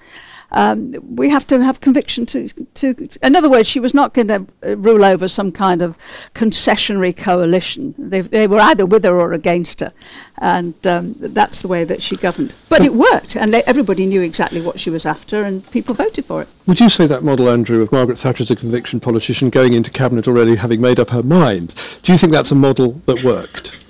Um, 0.51 0.95
we 1.15 1.29
have 1.29 1.45
to 1.47 1.63
have 1.63 1.79
conviction 1.79 2.25
to, 2.27 2.47
to. 2.47 3.09
In 3.21 3.35
other 3.35 3.49
words, 3.49 3.67
she 3.67 3.79
was 3.79 3.93
not 3.93 4.13
going 4.13 4.27
to 4.29 4.47
uh, 4.63 4.77
rule 4.77 5.05
over 5.05 5.27
some 5.27 5.51
kind 5.51 5.81
of 5.81 5.97
concessionary 6.33 7.15
coalition. 7.15 7.93
They, 7.97 8.21
they 8.21 8.47
were 8.47 8.59
either 8.59 8.85
with 8.85 9.03
her 9.03 9.19
or 9.19 9.33
against 9.33 9.79
her, 9.81 9.93
and 10.38 10.75
um, 10.88 11.15
that's 11.17 11.62
the 11.62 11.67
way 11.67 11.83
that 11.83 12.01
she 12.01 12.15
governed. 12.15 12.55
But 12.67 12.81
it 12.81 12.93
worked, 12.93 13.35
and 13.35 13.53
they, 13.53 13.63
everybody 13.63 14.05
knew 14.05 14.21
exactly 14.21 14.62
what 14.62 14.79
she 14.79 14.89
was 14.89 15.05
after, 15.05 15.43
and 15.43 15.69
people 15.71 15.93
voted 15.93 16.25
for 16.25 16.41
it. 16.41 16.47
Would 16.65 16.79
you 16.79 16.89
say 16.89 17.05
that 17.07 17.23
model, 17.23 17.49
Andrew, 17.49 17.81
of 17.81 17.91
Margaret 17.91 18.17
Thatcher 18.17 18.43
as 18.43 18.51
a 18.51 18.55
conviction 18.55 18.99
politician 18.99 19.49
going 19.49 19.73
into 19.73 19.91
cabinet 19.91 20.27
already 20.27 20.55
having 20.55 20.81
made 20.81 20.99
up 20.99 21.12
her 21.12 21.23
mind, 21.23 21.75
do 22.03 22.12
you 22.12 22.17
think 22.17 22.31
that's 22.31 22.51
a 22.51 22.55
model 22.55 22.93
that 23.05 23.23
worked? 23.23 23.85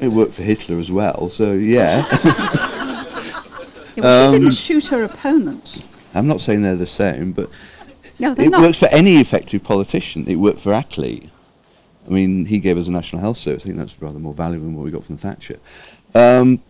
It 0.00 0.08
worked 0.08 0.34
for 0.34 0.42
Hitler 0.42 0.78
as 0.78 0.92
well, 0.92 1.28
so 1.28 1.52
yeah. 1.52 2.06
Yeah, 3.98 4.04
well, 4.04 4.30
she 4.32 4.36
Um, 4.36 4.42
didn't 4.42 4.54
shoot 4.54 4.86
her 4.88 5.02
opponents. 5.04 5.84
I'm 6.14 6.26
not 6.26 6.40
saying 6.40 6.62
they're 6.62 6.76
the 6.76 6.86
same, 6.86 7.32
but 7.32 7.50
No, 8.18 8.32
it 8.32 8.48
not. 8.50 8.60
works 8.62 8.78
for 8.78 8.88
any 8.88 9.16
effective 9.16 9.62
politician. 9.62 10.24
It 10.26 10.36
worked 10.36 10.60
for 10.60 10.72
Attlee. 10.72 11.28
I 12.06 12.10
mean, 12.10 12.46
he 12.46 12.58
gave 12.58 12.78
us 12.78 12.86
a 12.86 12.90
national 12.90 13.20
health 13.20 13.36
service. 13.36 13.62
I 13.64 13.66
think 13.66 13.76
that's 13.76 14.00
rather 14.00 14.18
more 14.18 14.32
valuable 14.34 14.66
than 14.66 14.76
what 14.76 14.84
we 14.84 14.90
got 14.90 15.04
from 15.04 15.18
Thatcher. 15.18 15.58
Um, 16.14 16.60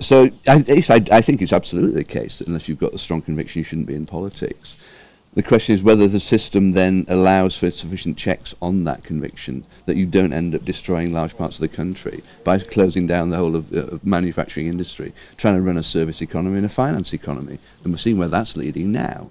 so 0.00 0.30
I, 0.48 0.64
I, 0.88 1.04
I 1.12 1.20
think 1.20 1.42
it's 1.42 1.52
absolutely 1.52 1.92
the 1.94 2.04
case 2.04 2.38
that 2.40 2.48
unless 2.48 2.68
you've 2.68 2.80
got 2.80 2.92
a 2.92 2.98
strong 2.98 3.22
conviction, 3.22 3.60
you 3.60 3.64
shouldn't 3.64 3.86
be 3.86 3.94
in 3.94 4.04
politics. 4.04 4.76
The 5.34 5.42
question 5.42 5.74
is 5.74 5.82
whether 5.82 6.06
the 6.06 6.20
system 6.20 6.72
then 6.72 7.06
allows 7.08 7.56
for 7.56 7.70
sufficient 7.70 8.18
checks 8.18 8.54
on 8.60 8.84
that 8.84 9.02
conviction 9.02 9.64
that 9.86 9.96
you 9.96 10.04
don't 10.04 10.34
end 10.34 10.54
up 10.54 10.66
destroying 10.66 11.10
large 11.10 11.38
parts 11.38 11.56
of 11.56 11.62
the 11.62 11.74
country 11.74 12.22
by 12.44 12.58
closing 12.58 13.06
down 13.06 13.30
the 13.30 13.38
whole 13.38 13.56
of, 13.56 13.72
uh, 13.72 13.86
of 13.86 14.04
manufacturing 14.04 14.66
industry, 14.66 15.14
trying 15.38 15.56
to 15.56 15.62
run 15.62 15.78
a 15.78 15.82
service 15.82 16.20
economy 16.20 16.58
and 16.58 16.66
a 16.66 16.68
finance 16.68 17.14
economy. 17.14 17.58
And 17.82 17.94
we're 17.94 17.98
seeing 17.98 18.18
where 18.18 18.28
that's 18.28 18.58
leading 18.58 18.92
now. 18.92 19.30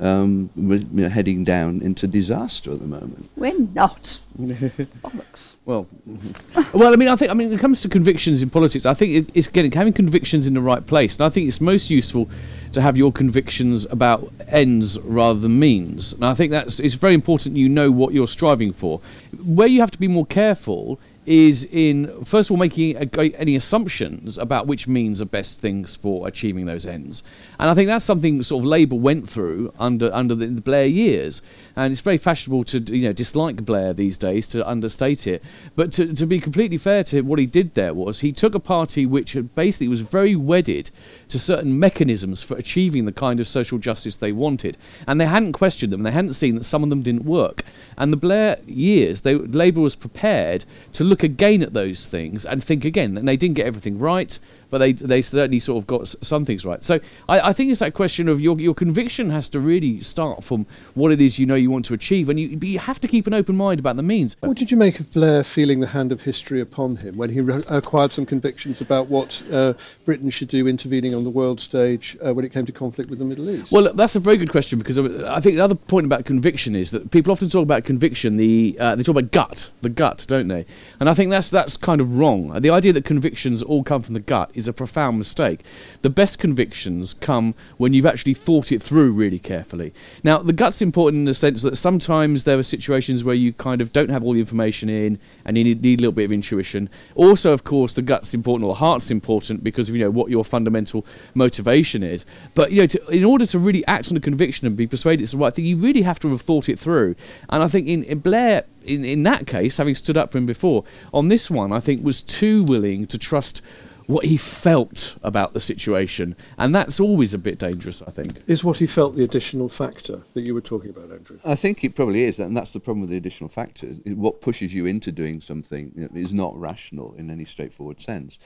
Um, 0.00 0.50
we're 0.56 0.80
you 0.80 0.86
know, 0.90 1.08
heading 1.08 1.44
down 1.44 1.80
into 1.80 2.08
disaster 2.08 2.72
at 2.72 2.80
the 2.80 2.86
moment. 2.86 3.30
We're 3.36 3.58
not. 3.58 4.20
Well, 5.66 5.88
well, 6.72 6.92
I 6.92 6.96
mean, 6.96 7.08
I 7.08 7.16
think, 7.16 7.30
I 7.30 7.34
mean, 7.34 7.48
when 7.48 7.58
it 7.58 7.60
comes 7.60 7.82
to 7.82 7.88
convictions 7.88 8.40
in 8.40 8.50
politics, 8.50 8.86
I 8.86 8.94
think 8.94 9.14
it, 9.14 9.30
it's 9.34 9.48
getting 9.48 9.72
having 9.72 9.92
convictions 9.92 10.46
in 10.46 10.54
the 10.54 10.60
right 10.60 10.86
place, 10.86 11.16
and 11.16 11.26
I 11.26 11.28
think 11.28 11.48
it's 11.48 11.60
most 11.60 11.90
useful 11.90 12.30
to 12.70 12.80
have 12.80 12.96
your 12.96 13.10
convictions 13.10 13.84
about 13.86 14.32
ends 14.46 14.96
rather 15.00 15.40
than 15.40 15.58
means. 15.58 16.12
And 16.12 16.24
I 16.24 16.34
think 16.34 16.52
that's 16.52 16.78
it's 16.78 16.94
very 16.94 17.14
important 17.14 17.56
you 17.56 17.68
know 17.68 17.90
what 17.90 18.14
you're 18.14 18.28
striving 18.28 18.72
for. 18.72 19.00
Where 19.44 19.66
you 19.66 19.80
have 19.80 19.90
to 19.90 19.98
be 19.98 20.06
more 20.06 20.24
careful 20.24 21.00
is 21.26 21.64
in 21.72 22.24
first 22.24 22.48
of 22.48 22.52
all 22.52 22.56
making 22.56 22.96
any 23.18 23.56
assumptions 23.56 24.38
about 24.38 24.68
which 24.68 24.86
means 24.86 25.20
are 25.20 25.24
best 25.24 25.58
things 25.58 25.96
for 25.96 26.28
achieving 26.28 26.66
those 26.66 26.86
ends. 26.86 27.24
And 27.58 27.70
I 27.70 27.74
think 27.74 27.88
that's 27.88 28.04
something 28.04 28.42
sort 28.42 28.62
of 28.62 28.66
Labour 28.66 28.96
went 28.96 29.28
through 29.28 29.72
under 29.78 30.12
under 30.12 30.34
the, 30.34 30.46
the 30.46 30.60
Blair 30.60 30.86
years. 30.86 31.42
And 31.74 31.92
it's 31.92 32.00
very 32.00 32.18
fashionable 32.18 32.64
to 32.64 32.78
you 32.78 33.06
know 33.06 33.12
dislike 33.12 33.64
Blair 33.64 33.92
these 33.92 34.18
days 34.18 34.48
to 34.48 34.66
understate 34.66 35.26
it. 35.26 35.42
But 35.74 35.92
to, 35.94 36.14
to 36.14 36.26
be 36.26 36.40
completely 36.40 36.78
fair 36.78 37.04
to 37.04 37.18
him, 37.18 37.28
what 37.28 37.38
he 37.38 37.46
did 37.46 37.74
there 37.74 37.94
was 37.94 38.20
he 38.20 38.32
took 38.32 38.54
a 38.54 38.60
party 38.60 39.06
which 39.06 39.36
basically 39.54 39.88
was 39.88 40.00
very 40.00 40.36
wedded 40.36 40.90
to 41.28 41.38
certain 41.38 41.78
mechanisms 41.78 42.42
for 42.42 42.56
achieving 42.56 43.06
the 43.06 43.12
kind 43.12 43.40
of 43.40 43.48
social 43.48 43.78
justice 43.78 44.16
they 44.16 44.32
wanted, 44.32 44.76
and 45.06 45.20
they 45.20 45.26
hadn't 45.26 45.52
questioned 45.52 45.92
them. 45.92 46.02
They 46.02 46.10
hadn't 46.10 46.34
seen 46.34 46.54
that 46.56 46.64
some 46.64 46.82
of 46.82 46.90
them 46.90 47.02
didn't 47.02 47.24
work. 47.24 47.62
And 47.96 48.12
the 48.12 48.16
Blair 48.16 48.58
years, 48.66 49.22
they, 49.22 49.34
Labour 49.34 49.80
was 49.80 49.96
prepared 49.96 50.64
to 50.92 51.04
look 51.04 51.22
again 51.22 51.62
at 51.62 51.72
those 51.72 52.06
things 52.06 52.44
and 52.44 52.62
think 52.62 52.84
again. 52.84 53.16
And 53.16 53.26
they 53.26 53.36
didn't 53.36 53.56
get 53.56 53.66
everything 53.66 53.98
right, 53.98 54.38
but 54.70 54.78
they 54.78 54.92
they 54.92 55.22
certainly 55.22 55.60
sort 55.60 55.82
of 55.82 55.86
got 55.86 56.06
some 56.06 56.44
things 56.44 56.64
right. 56.64 56.82
So 56.82 57.00
I, 57.28 57.50
I 57.50 57.52
think 57.52 57.70
it's 57.70 57.80
that 57.80 57.94
question 57.94 58.28
of 58.28 58.40
your 58.40 58.58
your 58.60 58.74
conviction 58.74 59.30
has 59.30 59.48
to 59.50 59.60
really 59.60 60.00
start 60.00 60.44
from 60.44 60.66
what 60.94 61.12
it 61.12 61.20
is 61.20 61.38
you 61.38 61.46
know 61.46 61.54
you 61.54 61.70
want 61.70 61.84
to 61.86 61.94
achieve, 61.94 62.28
and 62.28 62.38
you 62.38 62.58
you 62.62 62.78
have 62.78 63.00
to 63.00 63.08
keep 63.08 63.26
an 63.26 63.34
open 63.34 63.56
mind 63.56 63.80
about 63.80 63.96
the 63.96 64.02
means. 64.02 64.36
What 64.40 64.56
did 64.56 64.70
you 64.70 64.76
make 64.76 65.00
of 65.00 65.12
Blair 65.12 65.44
feeling 65.44 65.80
the 65.80 65.88
hand 65.88 66.12
of 66.12 66.22
history 66.22 66.60
upon 66.60 66.96
him 66.96 67.16
when 67.16 67.30
he 67.30 67.40
re- 67.40 67.62
acquired 67.70 68.12
some 68.12 68.26
convictions 68.26 68.80
about 68.80 69.08
what 69.08 69.42
uh, 69.50 69.74
Britain 70.04 70.30
should 70.30 70.48
do 70.48 70.66
intervening 70.66 71.14
on 71.14 71.24
the 71.24 71.30
world 71.30 71.60
stage 71.60 72.16
uh, 72.24 72.32
when 72.34 72.44
it 72.44 72.52
came 72.52 72.66
to 72.66 72.72
conflict 72.72 73.10
with 73.10 73.18
the 73.18 73.24
Middle 73.24 73.48
East? 73.50 73.72
Well, 73.72 73.92
that's 73.92 74.16
a 74.16 74.20
very 74.20 74.36
good 74.36 74.50
question 74.50 74.78
because 74.78 74.98
I 74.98 75.40
think 75.40 75.54
another 75.54 75.74
point 75.74 76.06
about 76.06 76.24
conviction 76.24 76.74
is 76.74 76.90
that 76.90 77.10
people 77.10 77.32
often 77.32 77.48
talk 77.48 77.62
about 77.62 77.84
conviction. 77.84 78.36
The 78.36 78.76
uh, 78.78 78.96
they 78.96 79.02
talk 79.02 79.16
about 79.16 79.32
gut, 79.32 79.70
the 79.82 79.88
gut, 79.88 80.24
don't 80.28 80.48
they? 80.48 80.66
And 81.00 81.08
I 81.08 81.14
think 81.14 81.30
that's 81.30 81.50
that's 81.50 81.76
kind 81.76 82.00
of 82.00 82.18
wrong. 82.18 82.60
The 82.60 82.70
idea 82.70 82.92
that 82.92 83.04
convictions 83.04 83.62
all 83.62 83.82
come 83.82 84.02
from 84.02 84.14
the 84.14 84.20
gut 84.20 84.50
is 84.56 84.66
a 84.66 84.72
profound 84.72 85.18
mistake. 85.18 85.60
The 86.02 86.10
best 86.10 86.38
convictions 86.38 87.14
come 87.14 87.54
when 87.76 87.92
you've 87.92 88.06
actually 88.06 88.34
thought 88.34 88.72
it 88.72 88.82
through 88.82 89.12
really 89.12 89.38
carefully. 89.38 89.92
Now, 90.24 90.38
the 90.38 90.52
gut's 90.52 90.80
important 90.80 91.20
in 91.20 91.24
the 91.26 91.34
sense 91.34 91.62
that 91.62 91.76
sometimes 91.76 92.44
there 92.44 92.58
are 92.58 92.62
situations 92.62 93.22
where 93.22 93.34
you 93.34 93.52
kind 93.52 93.80
of 93.80 93.92
don't 93.92 94.10
have 94.10 94.24
all 94.24 94.32
the 94.32 94.40
information 94.40 94.88
in 94.88 95.18
and 95.44 95.58
you 95.58 95.64
need, 95.64 95.82
need 95.82 96.00
a 96.00 96.02
little 96.02 96.14
bit 96.14 96.24
of 96.24 96.32
intuition. 96.32 96.88
Also, 97.14 97.52
of 97.52 97.64
course, 97.64 97.92
the 97.92 98.02
gut's 98.02 98.34
important 98.34 98.64
or 98.64 98.74
the 98.74 98.80
heart's 98.80 99.10
important 99.10 99.62
because 99.62 99.88
of 99.88 99.96
you 99.96 100.02
know 100.02 100.10
what 100.10 100.30
your 100.30 100.44
fundamental 100.44 101.06
motivation 101.34 102.02
is. 102.02 102.24
But 102.54 102.72
you 102.72 102.80
know, 102.80 102.86
to, 102.86 103.08
in 103.08 103.24
order 103.24 103.46
to 103.46 103.58
really 103.58 103.86
act 103.86 104.10
on 104.10 104.16
a 104.16 104.20
conviction 104.20 104.66
and 104.66 104.76
be 104.76 104.86
persuaded 104.86 105.26
it's 105.26 105.32
the 105.32 105.38
right 105.38 105.52
thing, 105.52 105.64
you 105.64 105.76
really 105.76 106.02
have 106.02 106.20
to 106.20 106.28
have 106.30 106.40
thought 106.40 106.68
it 106.68 106.78
through. 106.78 107.16
And 107.50 107.62
I 107.62 107.68
think 107.68 107.88
in, 107.88 108.04
in 108.04 108.20
Blair, 108.20 108.64
in, 108.84 109.04
in 109.04 109.22
that 109.24 109.46
case, 109.46 109.76
having 109.76 109.94
stood 109.94 110.16
up 110.16 110.30
for 110.30 110.38
him 110.38 110.46
before, 110.46 110.84
on 111.12 111.28
this 111.28 111.50
one, 111.50 111.72
I 111.72 111.80
think 111.80 112.04
was 112.04 112.22
too 112.22 112.62
willing 112.62 113.06
to 113.08 113.18
trust 113.18 113.62
what 114.06 114.24
he 114.24 114.36
felt 114.36 115.16
about 115.22 115.52
the 115.52 115.60
situation, 115.60 116.36
and 116.58 116.74
that's 116.74 117.00
always 117.00 117.34
a 117.34 117.38
bit 117.38 117.58
dangerous, 117.58 118.02
I 118.02 118.10
think. 118.10 118.42
Is 118.46 118.64
what 118.64 118.78
he 118.78 118.86
felt 118.86 119.16
the 119.16 119.24
additional 119.24 119.68
factor 119.68 120.22
that 120.34 120.42
you 120.42 120.54
were 120.54 120.60
talking 120.60 120.90
about, 120.90 121.10
Andrew? 121.10 121.38
I 121.44 121.54
think 121.56 121.82
it 121.84 121.94
probably 121.96 122.22
is, 122.24 122.38
and 122.38 122.56
that's 122.56 122.72
the 122.72 122.80
problem 122.80 123.00
with 123.02 123.10
the 123.10 123.16
additional 123.16 123.48
factors. 123.48 123.98
It- 124.04 124.16
What 124.16 124.40
pushes 124.40 124.72
you 124.74 124.86
into 124.86 125.10
doing 125.12 125.40
something 125.40 125.92
you 125.94 126.02
know, 126.02 126.10
is 126.14 126.32
not 126.32 126.56
rational 126.58 127.14
in 127.14 127.30
any 127.30 127.44
straightforward 127.44 128.00
sense. 128.00 128.38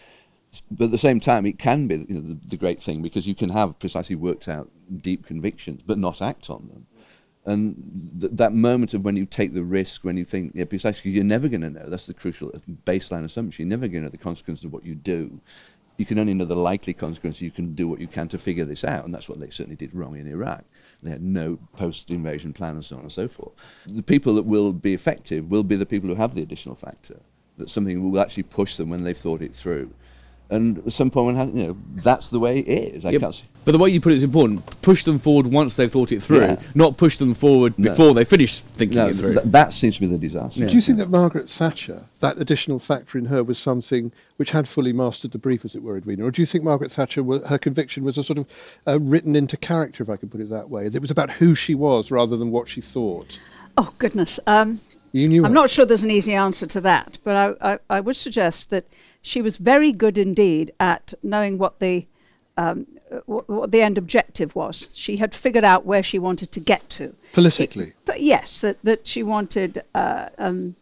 But 0.70 0.86
at 0.86 0.90
the 0.90 0.98
same 0.98 1.20
time, 1.20 1.46
it 1.46 1.58
can 1.58 1.86
be 1.86 2.04
you 2.08 2.14
know, 2.14 2.20
the, 2.20 2.38
the 2.48 2.56
great 2.56 2.82
thing 2.82 3.02
because 3.02 3.26
you 3.26 3.36
can 3.36 3.50
have 3.50 3.78
precisely 3.78 4.16
worked 4.16 4.48
out 4.48 4.68
deep 5.00 5.24
convictions 5.24 5.80
but 5.86 5.96
not 5.96 6.20
act 6.20 6.50
on 6.50 6.68
them. 6.68 6.86
And 7.46 8.18
th- 8.20 8.32
that 8.34 8.52
moment 8.52 8.92
of 8.92 9.04
when 9.04 9.16
you 9.16 9.24
take 9.24 9.54
the 9.54 9.62
risk, 9.62 10.04
when 10.04 10.16
you 10.16 10.24
think, 10.24 10.52
yeah, 10.54 10.66
precisely, 10.66 11.10
you're 11.10 11.24
never 11.24 11.48
going 11.48 11.62
to 11.62 11.70
know. 11.70 11.86
That's 11.88 12.06
the 12.06 12.14
crucial 12.14 12.50
baseline 12.84 13.24
assumption. 13.24 13.66
You're 13.66 13.78
never 13.78 13.88
going 13.88 14.02
to 14.02 14.06
know 14.06 14.10
the 14.10 14.18
consequences 14.18 14.66
of 14.66 14.72
what 14.72 14.84
you 14.84 14.94
do. 14.94 15.40
You 15.96 16.06
can 16.06 16.18
only 16.18 16.32
know 16.34 16.44
the 16.44 16.54
likely 16.54 16.94
consequences. 16.94 17.42
You 17.42 17.50
can 17.50 17.74
do 17.74 17.88
what 17.88 18.00
you 18.00 18.06
can 18.06 18.28
to 18.28 18.38
figure 18.38 18.64
this 18.64 18.84
out, 18.84 19.04
and 19.04 19.14
that's 19.14 19.28
what 19.28 19.40
they 19.40 19.50
certainly 19.50 19.76
did 19.76 19.94
wrong 19.94 20.16
in 20.16 20.26
Iraq. 20.26 20.64
They 21.02 21.10
had 21.10 21.22
no 21.22 21.58
post-invasion 21.76 22.52
plan, 22.52 22.74
and 22.74 22.84
so 22.84 22.96
on 22.96 23.02
and 23.02 23.12
so 23.12 23.28
forth. 23.28 23.52
The 23.86 24.02
people 24.02 24.34
that 24.34 24.44
will 24.44 24.72
be 24.72 24.94
effective 24.94 25.50
will 25.50 25.62
be 25.62 25.76
the 25.76 25.86
people 25.86 26.08
who 26.08 26.14
have 26.14 26.34
the 26.34 26.42
additional 26.42 26.74
factor. 26.74 27.20
That 27.56 27.70
something 27.70 28.10
will 28.10 28.20
actually 28.20 28.44
push 28.44 28.76
them 28.76 28.88
when 28.90 29.04
they've 29.04 29.16
thought 29.16 29.42
it 29.42 29.54
through. 29.54 29.92
And 30.50 30.78
at 30.86 30.92
some 30.92 31.10
point, 31.10 31.36
when 31.36 31.56
you 31.56 31.66
know, 31.68 31.76
that's 32.02 32.28
the 32.30 32.40
way 32.40 32.58
it 32.58 32.94
is. 32.96 33.04
I 33.04 33.10
Yep. 33.10 33.20
can't 33.20 33.34
see. 33.34 33.44
But 33.64 33.72
the 33.72 33.78
way 33.78 33.90
you 33.90 34.00
put 34.00 34.12
it 34.12 34.16
is 34.16 34.24
important. 34.24 34.64
Push 34.82 35.04
them 35.04 35.18
forward 35.18 35.46
once 35.46 35.74
they've 35.74 35.90
thought 35.92 36.10
it 36.12 36.22
through, 36.22 36.40
Yeah. 36.40 36.60
not 36.74 36.96
push 36.96 37.18
them 37.18 37.34
forward 37.34 37.74
No. 37.78 37.90
before 37.90 38.14
they 38.14 38.24
finish 38.24 38.60
thinking 38.74 38.96
No, 38.96 39.08
it 39.08 39.16
through. 39.16 39.34
th- 39.34 39.44
that 39.46 39.74
seems 39.74 39.96
to 39.96 40.00
be 40.00 40.06
the 40.06 40.18
disaster. 40.18 40.66
Do 40.66 40.74
you 40.74 40.80
think 40.80 40.98
that 40.98 41.10
Margaret 41.10 41.48
Thatcher, 41.50 42.04
that 42.20 42.38
additional 42.40 42.78
factor 42.78 43.18
in 43.18 43.26
her, 43.26 43.44
was 43.44 43.58
something 43.58 44.10
which 44.38 44.52
had 44.52 44.66
fully 44.66 44.92
mastered 44.92 45.30
the 45.32 45.38
brief, 45.38 45.64
as 45.64 45.74
it 45.76 45.82
were, 45.82 45.96
Edwina? 45.98 46.24
Or 46.24 46.30
do 46.30 46.40
you 46.42 46.46
think 46.46 46.64
Margaret 46.64 46.90
Thatcher, 46.90 47.22
her 47.22 47.58
conviction 47.58 48.02
was 48.02 48.16
a 48.18 48.22
sort 48.22 48.38
of 48.38 48.46
uh, 48.88 48.98
written 48.98 49.36
into 49.36 49.56
character, 49.56 50.02
if 50.02 50.10
I 50.10 50.16
can 50.16 50.30
put 50.30 50.40
it 50.40 50.48
that 50.50 50.70
way? 50.70 50.86
It 50.86 51.00
was 51.00 51.10
about 51.10 51.30
who 51.32 51.54
she 51.54 51.74
was 51.74 52.10
rather 52.10 52.36
than 52.36 52.50
what 52.50 52.66
she 52.68 52.80
thought. 52.80 53.38
Oh 53.76 53.92
goodness. 53.98 54.40
Um, 54.46 54.80
You 55.12 55.28
knew 55.28 55.44
I'm 55.44 55.52
not 55.52 55.70
sure 55.70 55.84
there's 55.84 56.04
an 56.04 56.10
easy 56.10 56.34
answer 56.34 56.66
to 56.66 56.80
that, 56.82 57.18
but 57.24 57.58
I, 57.60 57.72
I, 57.72 57.78
I 57.88 58.00
would 58.00 58.16
suggest 58.16 58.70
that 58.70 58.84
she 59.22 59.42
was 59.42 59.56
very 59.56 59.92
good 59.92 60.18
indeed 60.18 60.72
at 60.78 61.14
knowing 61.22 61.58
what 61.58 61.80
the 61.80 62.06
um, 62.56 62.86
what, 63.26 63.48
what 63.48 63.70
the 63.72 63.82
end 63.82 63.98
objective 63.98 64.54
was. 64.54 64.96
She 64.96 65.16
had 65.16 65.34
figured 65.34 65.64
out 65.64 65.84
where 65.84 66.02
she 66.02 66.18
wanted 66.18 66.52
to 66.52 66.60
get 66.60 66.88
to. 66.90 67.14
Politically. 67.32 67.94
But 68.04 68.20
yes, 68.20 68.60
that, 68.60 68.78
that 68.84 69.06
she 69.06 69.22
wanted 69.22 69.82
uh, 69.94 70.28
um, 70.38 70.76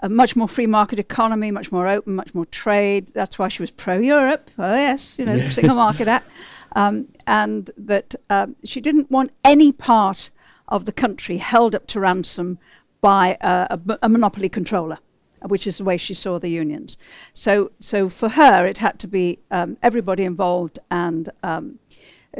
a 0.00 0.08
much 0.08 0.36
more 0.36 0.48
free 0.48 0.66
market 0.66 0.98
economy, 0.98 1.50
much 1.50 1.72
more 1.72 1.86
open, 1.88 2.14
much 2.14 2.34
more 2.34 2.46
trade. 2.46 3.08
That's 3.14 3.38
why 3.38 3.48
she 3.48 3.62
was 3.62 3.70
pro 3.70 3.98
Europe. 3.98 4.50
Oh, 4.58 4.74
yes, 4.74 5.18
you 5.18 5.24
know, 5.24 5.38
single 5.48 5.76
market 5.76 6.08
act. 6.08 6.28
Um, 6.74 7.08
and 7.26 7.70
that 7.76 8.14
um, 8.30 8.56
she 8.64 8.80
didn't 8.80 9.10
want 9.10 9.30
any 9.44 9.72
part 9.72 10.30
of 10.68 10.86
the 10.86 10.92
country 10.92 11.36
held 11.36 11.74
up 11.74 11.86
to 11.88 12.00
ransom 12.00 12.58
by 13.02 13.34
uh, 13.42 13.76
a, 13.76 13.98
a 14.02 14.08
monopoly 14.08 14.48
controller, 14.48 14.98
which 15.42 15.66
is 15.66 15.76
the 15.76 15.84
way 15.84 15.98
she 15.98 16.14
saw 16.14 16.38
the 16.38 16.48
unions. 16.48 16.96
So, 17.34 17.72
so 17.80 18.08
for 18.08 18.30
her, 18.30 18.66
it 18.66 18.78
had 18.78 18.98
to 19.00 19.06
be 19.06 19.40
um, 19.50 19.76
everybody 19.82 20.24
involved, 20.24 20.78
and 20.90 21.28
um, 21.42 21.80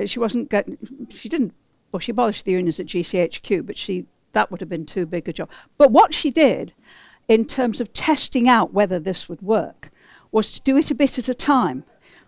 she 0.06 0.18
wasn't. 0.18 0.54
She 1.10 1.28
didn't. 1.28 1.52
Well, 1.90 2.00
she 2.00 2.12
abolished 2.12 2.46
the 2.46 2.52
unions 2.52 2.80
at 2.80 2.86
GCHQ, 2.86 3.66
but 3.66 3.76
she 3.76 4.06
that 4.32 4.50
would 4.50 4.60
have 4.60 4.70
been 4.70 4.86
too 4.86 5.04
big 5.04 5.28
a 5.28 5.32
job. 5.32 5.50
But 5.76 5.90
what 5.90 6.14
she 6.14 6.30
did, 6.30 6.72
in 7.28 7.44
terms 7.44 7.80
of 7.80 7.92
testing 7.92 8.48
out 8.48 8.72
whether 8.72 8.98
this 8.98 9.28
would 9.28 9.42
work, 9.42 9.90
was 10.30 10.50
to 10.52 10.60
do 10.62 10.78
it 10.78 10.90
a 10.90 10.94
bit 10.94 11.18
at 11.18 11.28
a 11.28 11.34
time, 11.34 11.84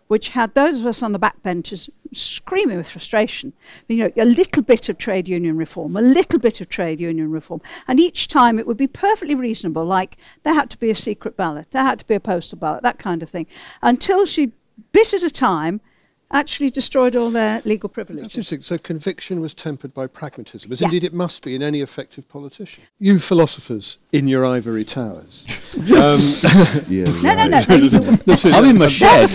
which 0.08 0.28
had 0.28 0.54
those 0.54 0.80
of 0.80 0.86
us 0.86 1.02
on 1.02 1.12
the 1.12 1.18
backbenches 1.18 1.88
screaming 2.12 2.76
with 2.76 2.88
frustration. 2.88 3.52
You 3.88 3.96
know, 3.96 4.10
a 4.16 4.24
little 4.24 4.62
bit 4.62 4.88
of 4.88 4.98
trade 4.98 5.28
union 5.28 5.56
reform, 5.56 5.96
a 5.96 6.00
little 6.00 6.38
bit 6.38 6.60
of 6.60 6.68
trade 6.68 7.00
union 7.00 7.30
reform, 7.30 7.60
and 7.88 7.98
each 7.98 8.28
time 8.28 8.58
it 8.58 8.66
would 8.66 8.76
be 8.76 8.86
perfectly 8.86 9.34
reasonable. 9.34 9.84
Like 9.84 10.16
there 10.42 10.54
had 10.54 10.70
to 10.70 10.78
be 10.78 10.90
a 10.90 10.94
secret 10.94 11.36
ballot, 11.36 11.70
there 11.70 11.84
had 11.84 11.98
to 12.00 12.06
be 12.06 12.14
a 12.14 12.20
postal 12.20 12.58
ballot, 12.58 12.82
that 12.82 12.98
kind 12.98 13.22
of 13.22 13.30
thing, 13.30 13.46
until 13.82 14.26
she 14.26 14.52
bit 14.92 15.14
at 15.14 15.22
a 15.22 15.30
time 15.30 15.80
actually 16.32 16.70
destroyed 16.70 17.14
all 17.14 17.30
their 17.30 17.60
legal 17.64 17.88
That's 17.88 17.94
privileges. 17.94 18.24
interesting. 18.24 18.62
So 18.62 18.76
conviction 18.78 19.40
was 19.40 19.54
tempered 19.54 19.94
by 19.94 20.06
pragmatism, 20.06 20.72
as 20.72 20.80
Yeah. 20.80 20.86
indeed 20.88 21.04
it 21.04 21.12
must 21.14 21.44
be 21.44 21.54
in 21.54 21.62
any 21.62 21.80
effective 21.80 22.28
politician. 22.28 22.84
You 22.98 23.18
philosophers 23.18 23.98
in 24.12 24.26
your 24.26 24.44
ivory 24.44 24.84
towers. 24.84 25.46
um, 25.76 26.20
Yeah, 26.88 27.04
No, 27.22 27.34
no, 27.34 27.46
no. 27.46 27.56
right. 27.58 27.68
no 27.68 27.76
no, 28.26 28.34
seriously, 28.34 28.52
I'm 28.54 28.64
in 28.64 28.78
my 28.78 28.88
shed. 28.88 29.30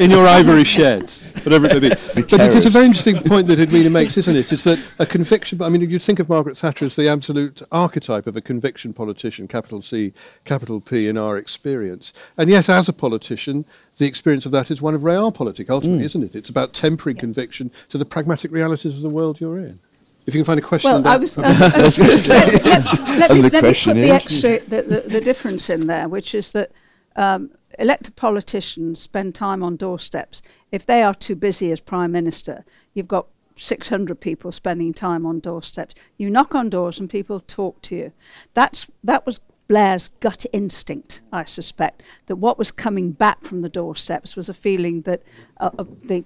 in 0.00 0.10
your 0.10 0.26
ivory 0.26 0.64
sheds, 0.64 1.24
whatever 1.44 1.66
it 1.66 1.74
may 1.74 1.88
be. 1.88 1.88
But 1.88 2.40
it 2.40 2.54
is 2.54 2.66
a 2.66 2.70
very 2.70 2.86
interesting 2.86 3.16
point 3.16 3.46
that 3.48 3.60
Edwina 3.60 3.90
makes, 3.90 4.16
isn't 4.16 4.34
it? 4.36 4.50
It's 4.52 4.64
that 4.64 4.78
a 4.98 5.06
conviction, 5.06 5.60
I 5.60 5.68
mean, 5.68 5.82
you'd 5.88 6.02
think 6.02 6.18
of 6.18 6.28
Margaret 6.28 6.56
Thatcher 6.56 6.84
as 6.86 6.96
the 6.96 7.08
absolute 7.08 7.62
archetype 7.72 8.26
of 8.26 8.36
a 8.36 8.40
conviction 8.40 8.92
politician, 8.92 9.48
capital 9.48 9.82
C, 9.82 10.12
capital 10.44 10.80
P 10.80 11.08
in 11.08 11.18
our 11.18 11.36
experience. 11.36 12.12
And 12.38 12.48
yet, 12.48 12.68
as 12.68 12.88
a 12.88 12.92
politician, 12.92 13.64
the 13.98 14.06
experience 14.06 14.44
of 14.46 14.52
that 14.52 14.70
is 14.70 14.82
one 14.82 14.94
of 14.94 15.02
realpolitik, 15.02 15.70
ultimately, 15.70 16.04
isn't 16.04 16.22
it? 16.22 16.34
It's 16.34 16.50
about 16.50 16.72
tempering 16.72 17.16
conviction 17.16 17.70
to 17.88 17.98
the 17.98 18.04
pragmatic 18.04 18.52
realities 18.52 18.96
of 18.96 19.02
the 19.02 19.08
world 19.14 19.40
you're 19.40 19.58
in. 19.58 19.80
If 20.26 20.34
you 20.34 20.40
can 20.40 20.44
find 20.44 20.58
a 20.58 20.62
question 20.62 20.88
Well, 20.90 20.96
on 20.98 21.02
that. 21.04 21.12
I 21.12 21.16
was. 21.16 21.38
I 21.38 21.48
was- 21.48 22.00
I 22.00 22.08
was 22.08 22.28
let, 22.28 22.64
let- 22.64 22.84
let 23.18 23.30
me, 23.30 23.42
let 23.42 23.52
me 23.52 23.60
put 23.60 23.94
the 23.94 24.02
is- 24.02 24.10
extra, 24.10 24.58
the, 24.58 24.82
the, 24.82 25.00
the 25.08 25.20
difference 25.20 25.70
in 25.70 25.86
there, 25.86 26.08
which 26.08 26.34
is 26.34 26.52
that 26.52 26.72
um, 27.14 27.50
elected 27.78 28.16
politicians 28.16 29.00
spend 29.00 29.34
time 29.34 29.62
on 29.62 29.76
doorsteps. 29.76 30.42
If 30.72 30.84
they 30.84 31.02
are 31.02 31.14
too 31.14 31.36
busy 31.36 31.70
as 31.72 31.80
prime 31.80 32.12
minister, 32.12 32.64
you've 32.92 33.08
got 33.08 33.28
600 33.56 34.20
people 34.20 34.52
spending 34.52 34.92
time 34.92 35.24
on 35.24 35.40
doorsteps. 35.40 35.94
You 36.18 36.28
knock 36.28 36.54
on 36.54 36.68
doors 36.68 36.98
and 37.00 37.08
people 37.08 37.40
talk 37.40 37.80
to 37.82 37.96
you. 37.96 38.12
That's 38.52 38.88
that 39.04 39.24
was 39.24 39.40
Blair's 39.68 40.10
gut 40.20 40.46
instinct, 40.52 41.22
I 41.32 41.44
suspect, 41.44 42.02
that 42.26 42.36
what 42.36 42.58
was 42.58 42.70
coming 42.70 43.12
back 43.12 43.44
from 43.44 43.62
the 43.62 43.68
doorsteps 43.68 44.36
was 44.36 44.48
a 44.48 44.54
feeling 44.54 45.02
that 45.02 45.22
uh, 45.58 45.70
of 45.78 46.08
the, 46.08 46.24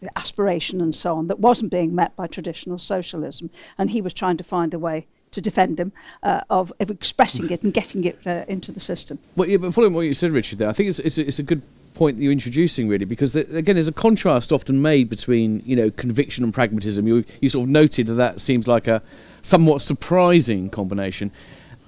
the 0.00 0.10
aspiration 0.18 0.80
and 0.80 0.94
so 0.94 1.16
on 1.16 1.28
that 1.28 1.40
wasn't 1.40 1.70
being 1.70 1.94
met 1.94 2.14
by 2.16 2.26
traditional 2.26 2.78
socialism, 2.78 3.50
and 3.78 3.90
he 3.90 4.02
was 4.02 4.12
trying 4.12 4.36
to 4.36 4.44
find 4.44 4.74
a 4.74 4.78
way 4.78 5.06
to 5.30 5.40
defend 5.40 5.78
him 5.78 5.92
uh, 6.22 6.40
of, 6.48 6.72
of 6.80 6.90
expressing 6.90 7.50
it 7.50 7.62
and 7.62 7.74
getting 7.74 8.04
it 8.04 8.18
uh, 8.26 8.44
into 8.48 8.72
the 8.72 8.80
system. 8.80 9.18
Well, 9.36 9.48
yeah, 9.48 9.58
but 9.58 9.74
following 9.74 9.94
what 9.94 10.02
you 10.02 10.14
said, 10.14 10.30
Richard, 10.30 10.58
there, 10.58 10.68
I 10.68 10.72
think 10.72 10.88
it's, 10.88 10.98
it's, 10.98 11.18
a, 11.18 11.26
it's 11.26 11.38
a 11.38 11.42
good 11.42 11.62
point 11.94 12.16
that 12.16 12.22
you're 12.22 12.32
introducing, 12.32 12.88
really, 12.88 13.04
because 13.04 13.36
again, 13.36 13.74
there's 13.74 13.88
a 13.88 13.92
contrast 13.92 14.52
often 14.52 14.80
made 14.80 15.10
between 15.10 15.62
you 15.66 15.76
know 15.76 15.90
conviction 15.90 16.44
and 16.44 16.54
pragmatism. 16.54 17.06
You 17.06 17.24
you 17.42 17.48
sort 17.48 17.64
of 17.64 17.70
noted 17.70 18.06
that 18.06 18.14
that 18.14 18.40
seems 18.40 18.66
like 18.66 18.86
a 18.86 19.02
somewhat 19.42 19.82
surprising 19.82 20.70
combination. 20.70 21.32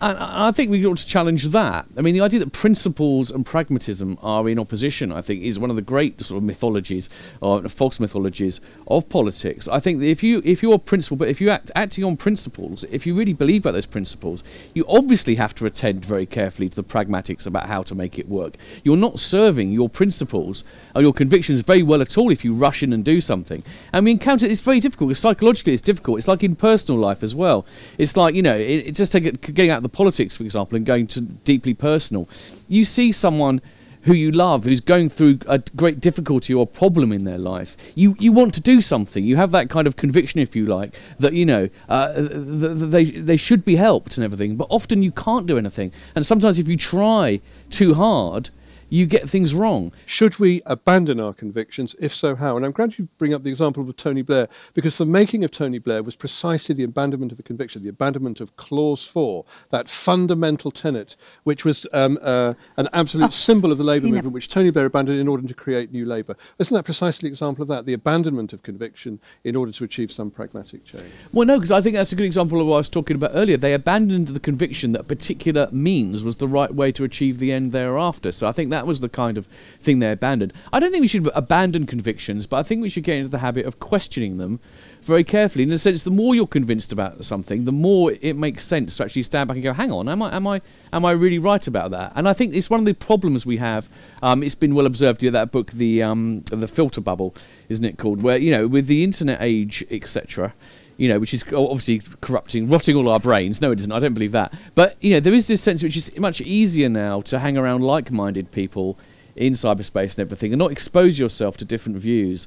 And 0.03 0.17
I 0.19 0.51
think 0.51 0.71
we 0.71 0.85
ought 0.87 0.97
to 0.97 1.07
challenge 1.07 1.45
that. 1.49 1.87
I 1.97 2.01
mean, 2.01 2.15
the 2.15 2.23
idea 2.23 2.41
that 2.41 2.53
principles 2.53 3.31
and 3.31 3.45
pragmatism 3.45 4.19
are 4.23 4.49
in 4.49 4.59
opposition, 4.59 5.13
I 5.13 5.21
think, 5.21 5.43
is 5.43 5.59
one 5.59 5.69
of 5.69 5.77
the 5.77 5.83
great 5.83 6.21
sort 6.23 6.39
of 6.39 6.43
mythologies 6.43 7.11
or 7.43 7.61
false 7.69 8.01
mythologies 8.01 8.63
of 8.89 9.11
politics. 9.11 9.69
I 9.69 9.79
think 9.79 10.01
that 10.01 10.07
if 10.07 10.23
you 10.23 10.41
if 10.43 10.63
you're 10.63 10.79
principle, 10.79 11.19
but 11.19 11.29
if 11.29 11.39
you 11.39 11.51
act 11.51 11.71
acting 11.77 12.05
on 12.05 12.17
principles, 12.17 12.83
if 12.85 13.07
you 13.07 13.15
really 13.15 13.35
believe 13.35 13.63
about 13.63 13.73
those 13.73 13.85
principles, 13.85 14.43
you 14.73 14.87
obviously 14.89 15.35
have 15.35 15.55
to 15.57 15.67
attend 15.67 16.03
very 16.03 16.25
carefully 16.25 16.71
to 16.71 16.77
the 16.77 16.85
pragmatics 16.85 17.47
about 17.47 17.67
how 17.67 17.83
to 17.83 17.95
make 17.95 18.19
it 18.19 18.27
work. 18.27 18.55
You're 18.83 18.97
not 18.97 19.19
serving 19.19 19.71
your 19.73 19.91
principles 19.91 20.65
or 20.95 21.03
your 21.03 21.13
convictions 21.13 21.61
very 21.61 21.83
well 21.83 22.01
at 22.01 22.17
all 22.17 22.31
if 22.31 22.43
you 22.43 22.55
rush 22.55 22.83
in 22.83 22.95
and 22.95 23.05
do 23.05 23.21
something. 23.21 23.63
And 23.93 24.07
we 24.07 24.13
encounter 24.13 24.47
it's 24.47 24.61
very 24.61 24.81
difficult. 24.81 25.15
Psychologically, 25.15 25.75
it's 25.75 25.83
difficult. 25.83 26.17
It's 26.17 26.29
like 26.29 26.43
in 26.43 26.57
personal 26.57 26.99
life 26.99 27.23
as 27.23 27.35
well. 27.35 27.67
It's 27.99 28.17
like 28.17 28.35
you 28.35 28.41
know, 28.43 28.57
it, 28.57 28.87
it's 28.87 28.99
just 28.99 29.13
getting 29.13 29.71
out 29.71 29.77
of 29.77 29.83
the 29.83 29.90
politics, 29.93 30.37
for 30.37 30.45
example, 30.45 30.77
and 30.77 30.87
going 30.87 31.07
to 31.09 31.21
deeply 31.21 31.75
personal, 31.75 32.29
you 32.69 32.85
see 32.85 33.13
someone 33.13 33.61
who 34.03 34.15
you 34.15 34.31
love 34.31 34.65
who's 34.65 34.81
going 34.81 35.09
through 35.09 35.39
a 35.47 35.59
great 35.77 36.01
difficulty 36.01 36.55
or 36.55 36.67
problem 36.67 37.13
in 37.13 37.25
their 37.25 37.39
life. 37.39 37.77
You 37.95 38.17
you 38.19 38.33
want 38.33 38.55
to 38.55 38.61
do 38.61 38.81
something. 38.81 39.25
You 39.25 39.37
have 39.37 39.51
that 39.51 39.69
kind 39.69 39.87
of 39.87 39.97
conviction 39.97 40.41
if 40.41 40.57
you 40.57 40.67
like 40.67 40.95
that 41.19 41.35
you 41.35 41.45
know 41.45 41.69
uh, 41.89 42.13
they 42.17 43.05
they 43.05 43.37
should 43.37 43.65
be 43.65 43.77
helped 43.77 44.17
and 44.17 44.25
everything. 44.25 44.57
But 44.57 44.69
often 44.71 45.03
you 45.03 45.13
can't 45.13 45.47
do 45.47 45.59
anything. 45.59 45.93
And 46.15 46.25
sometimes 46.25 46.59
if 46.59 46.69
you 46.69 46.77
try 46.77 47.41
too 47.69 47.95
hard 47.95 48.51
you 48.91 49.07
get 49.07 49.29
things 49.29 49.55
wrong. 49.55 49.93
Should 50.05 50.39
we 50.39 50.61
abandon 50.67 51.21
our 51.21 51.33
convictions? 51.33 51.97
If 51.99 52.13
so, 52.13 52.35
how? 52.35 52.57
And 52.57 52.67
I'm 52.67 52.73
glad 52.73 52.99
you 52.99 53.09
bring 53.17 53.33
up 53.33 53.45
the 53.45 53.51
example 53.51 53.89
of 53.89 53.97
Tony 53.97 54.23
Blair, 54.23 54.49
because 54.75 54.99
the 54.99 55.07
making 55.07 55.45
of 55.45 55.51
Tony 55.51 55.79
Blair 55.79 56.03
was 56.03 56.17
precisely 56.17 56.75
the 56.75 56.83
abandonment 56.83 57.33
of 57.33 57.39
a 57.39 57.43
conviction, 57.43 57.83
the 57.83 57.89
abandonment 57.89 58.41
of 58.41 58.57
Clause 58.57 59.07
4, 59.07 59.45
that 59.71 59.89
fundamental 59.89 60.71
tenet, 60.71 61.17
which 61.45 61.65
was 61.65 61.87
um, 61.93 62.19
uh, 62.21 62.55
an 62.77 62.89
absolute 62.93 63.27
oh, 63.27 63.31
symbol 63.31 63.73
of 63.73 63.79
the 63.79 63.85
Labour 63.85 64.09
movement, 64.09 64.35
which 64.35 64.49
Tony 64.49 64.71
Blair 64.71 64.87
abandoned 64.87 65.21
in 65.21 65.29
order 65.29 65.47
to 65.47 65.55
create 65.55 65.93
new 65.93 66.05
Labour. 66.05 66.37
Isn't 66.59 66.75
that 66.75 66.85
precisely 66.85 67.29
an 67.29 67.33
example 67.33 67.63
of 67.63 67.69
that, 67.69 67.87
the 67.87 67.93
abandonment 67.93 68.53
of 68.53 68.63
conviction 68.63 69.21
in 69.45 69.55
order 69.55 69.73
to 69.73 69.85
achieve 69.85 70.11
some 70.11 70.31
pragmatic 70.31 70.85
change? 70.85 71.13
Well, 71.33 71.47
no, 71.47 71.57
because 71.57 71.73
I 71.73 71.81
think 71.81 71.95
that's 71.95 72.13
a 72.13 72.17
good 72.17 72.27
example 72.27 72.61
of 72.61 72.67
what 72.67 72.75
I 72.75 72.79
was 72.79 72.89
talking 72.89 73.15
about 73.15 73.31
earlier. 73.35 73.57
They 73.57 73.75
abandoned 73.75 74.29
the 74.29 74.41
conviction 74.41 74.93
that 74.93 75.03
a 75.03 75.05
particular 75.05 75.69
means 75.71 76.25
was 76.25 76.37
the 76.37 76.49
right 76.49 76.75
way 76.75 76.91
to 76.93 77.05
achieve 77.05 77.39
the 77.39 77.53
end 77.53 77.73
thereafter. 77.73 78.33
So 78.33 78.47
I 78.47 78.53
think 78.53 78.71
that 78.71 78.80
that 78.81 78.87
was 78.87 79.01
the 79.01 79.11
kind 79.11 79.37
of 79.37 79.45
thing 79.83 79.99
they 79.99 80.11
abandoned. 80.11 80.55
I 80.73 80.81
don't 80.81 80.91
think 80.91 81.03
we 81.03 81.07
should 81.07 81.29
abandon 81.35 81.85
convictions, 81.85 82.47
but 82.47 82.57
I 82.57 82.63
think 82.63 82.81
we 82.81 82.89
should 82.89 83.05
get 83.05 83.19
into 83.19 83.29
the 83.29 83.41
habit 83.41 83.67
of 83.67 83.79
questioning 83.79 84.39
them 84.39 84.59
very 85.03 85.23
carefully. 85.23 85.65
In 85.65 85.69
the 85.69 85.77
sense, 85.77 86.03
the 86.03 86.11
more 86.11 86.35
you're 86.35 86.47
convinced 86.47 86.95
about 86.95 87.23
something, 87.23 87.67
the 87.67 87.73
more 87.73 88.13
it 88.23 88.37
makes 88.37 88.65
sense 88.65 88.97
to 88.97 89.05
actually 89.05 89.25
stand 89.25 89.49
back 89.49 89.57
and 89.57 89.63
go, 89.63 89.75
"Hang 89.75 89.93
on, 89.93 90.09
am 90.09 90.23
I 90.23 90.35
am 90.35 90.47
I 90.47 90.63
am 90.95 91.05
I 91.05 91.11
really 91.11 91.39
right 91.39 91.67
about 91.67 91.91
that?" 91.91 92.13
And 92.15 92.27
I 92.27 92.33
think 92.33 92.55
it's 92.55 92.71
one 92.71 92.81
of 92.81 92.87
the 92.87 92.95
problems 92.95 93.45
we 93.45 93.59
have. 93.59 93.87
Um, 94.23 94.43
it's 94.43 94.55
been 94.55 94.75
well 94.75 94.87
observed. 94.87 95.23
You 95.23 95.31
that 95.31 95.53
book, 95.53 95.73
the 95.73 96.03
um, 96.03 96.41
the 96.47 96.67
filter 96.67 97.03
bubble, 97.03 97.35
isn't 97.69 97.85
it 97.85 97.99
called? 97.99 98.23
Where 98.23 98.39
you 98.39 98.51
know, 98.51 98.67
with 98.67 98.87
the 98.87 99.05
internet 99.05 99.43
age, 99.43 99.85
etc 99.91 100.55
you 101.01 101.09
know, 101.09 101.19
which 101.19 101.33
is 101.33 101.43
obviously 101.55 102.03
corrupting, 102.21 102.69
rotting 102.69 102.95
all 102.95 103.09
our 103.09 103.19
brains. 103.19 103.63
No, 103.63 103.73
it 103.73 103.79
isn't. 103.79 103.91
I 103.91 104.01
don't 104.01 104.13
believe 104.13 104.33
that. 104.33 104.53
But 104.75 105.03
you 105.03 105.13
know, 105.13 105.21
there 105.21 105.33
is 105.33 105.47
this 105.47 105.63
sense 105.63 105.83
which 105.83 105.97
is 105.97 106.17
much 106.19 106.43
easier 106.43 106.91
now 106.91 107.23
to 107.23 107.39
hang 107.39 107.57
around 107.57 107.83
like-minded 107.83 108.53
people 108.53 108.99
in 109.35 109.55
cyberspace 109.55 110.19
and 110.19 110.19
everything, 110.19 110.53
and 110.53 110.59
not 110.59 110.71
expose 110.71 111.19
yourself 111.19 111.57
to 111.57 111.65
different 111.65 111.97
views. 111.97 112.47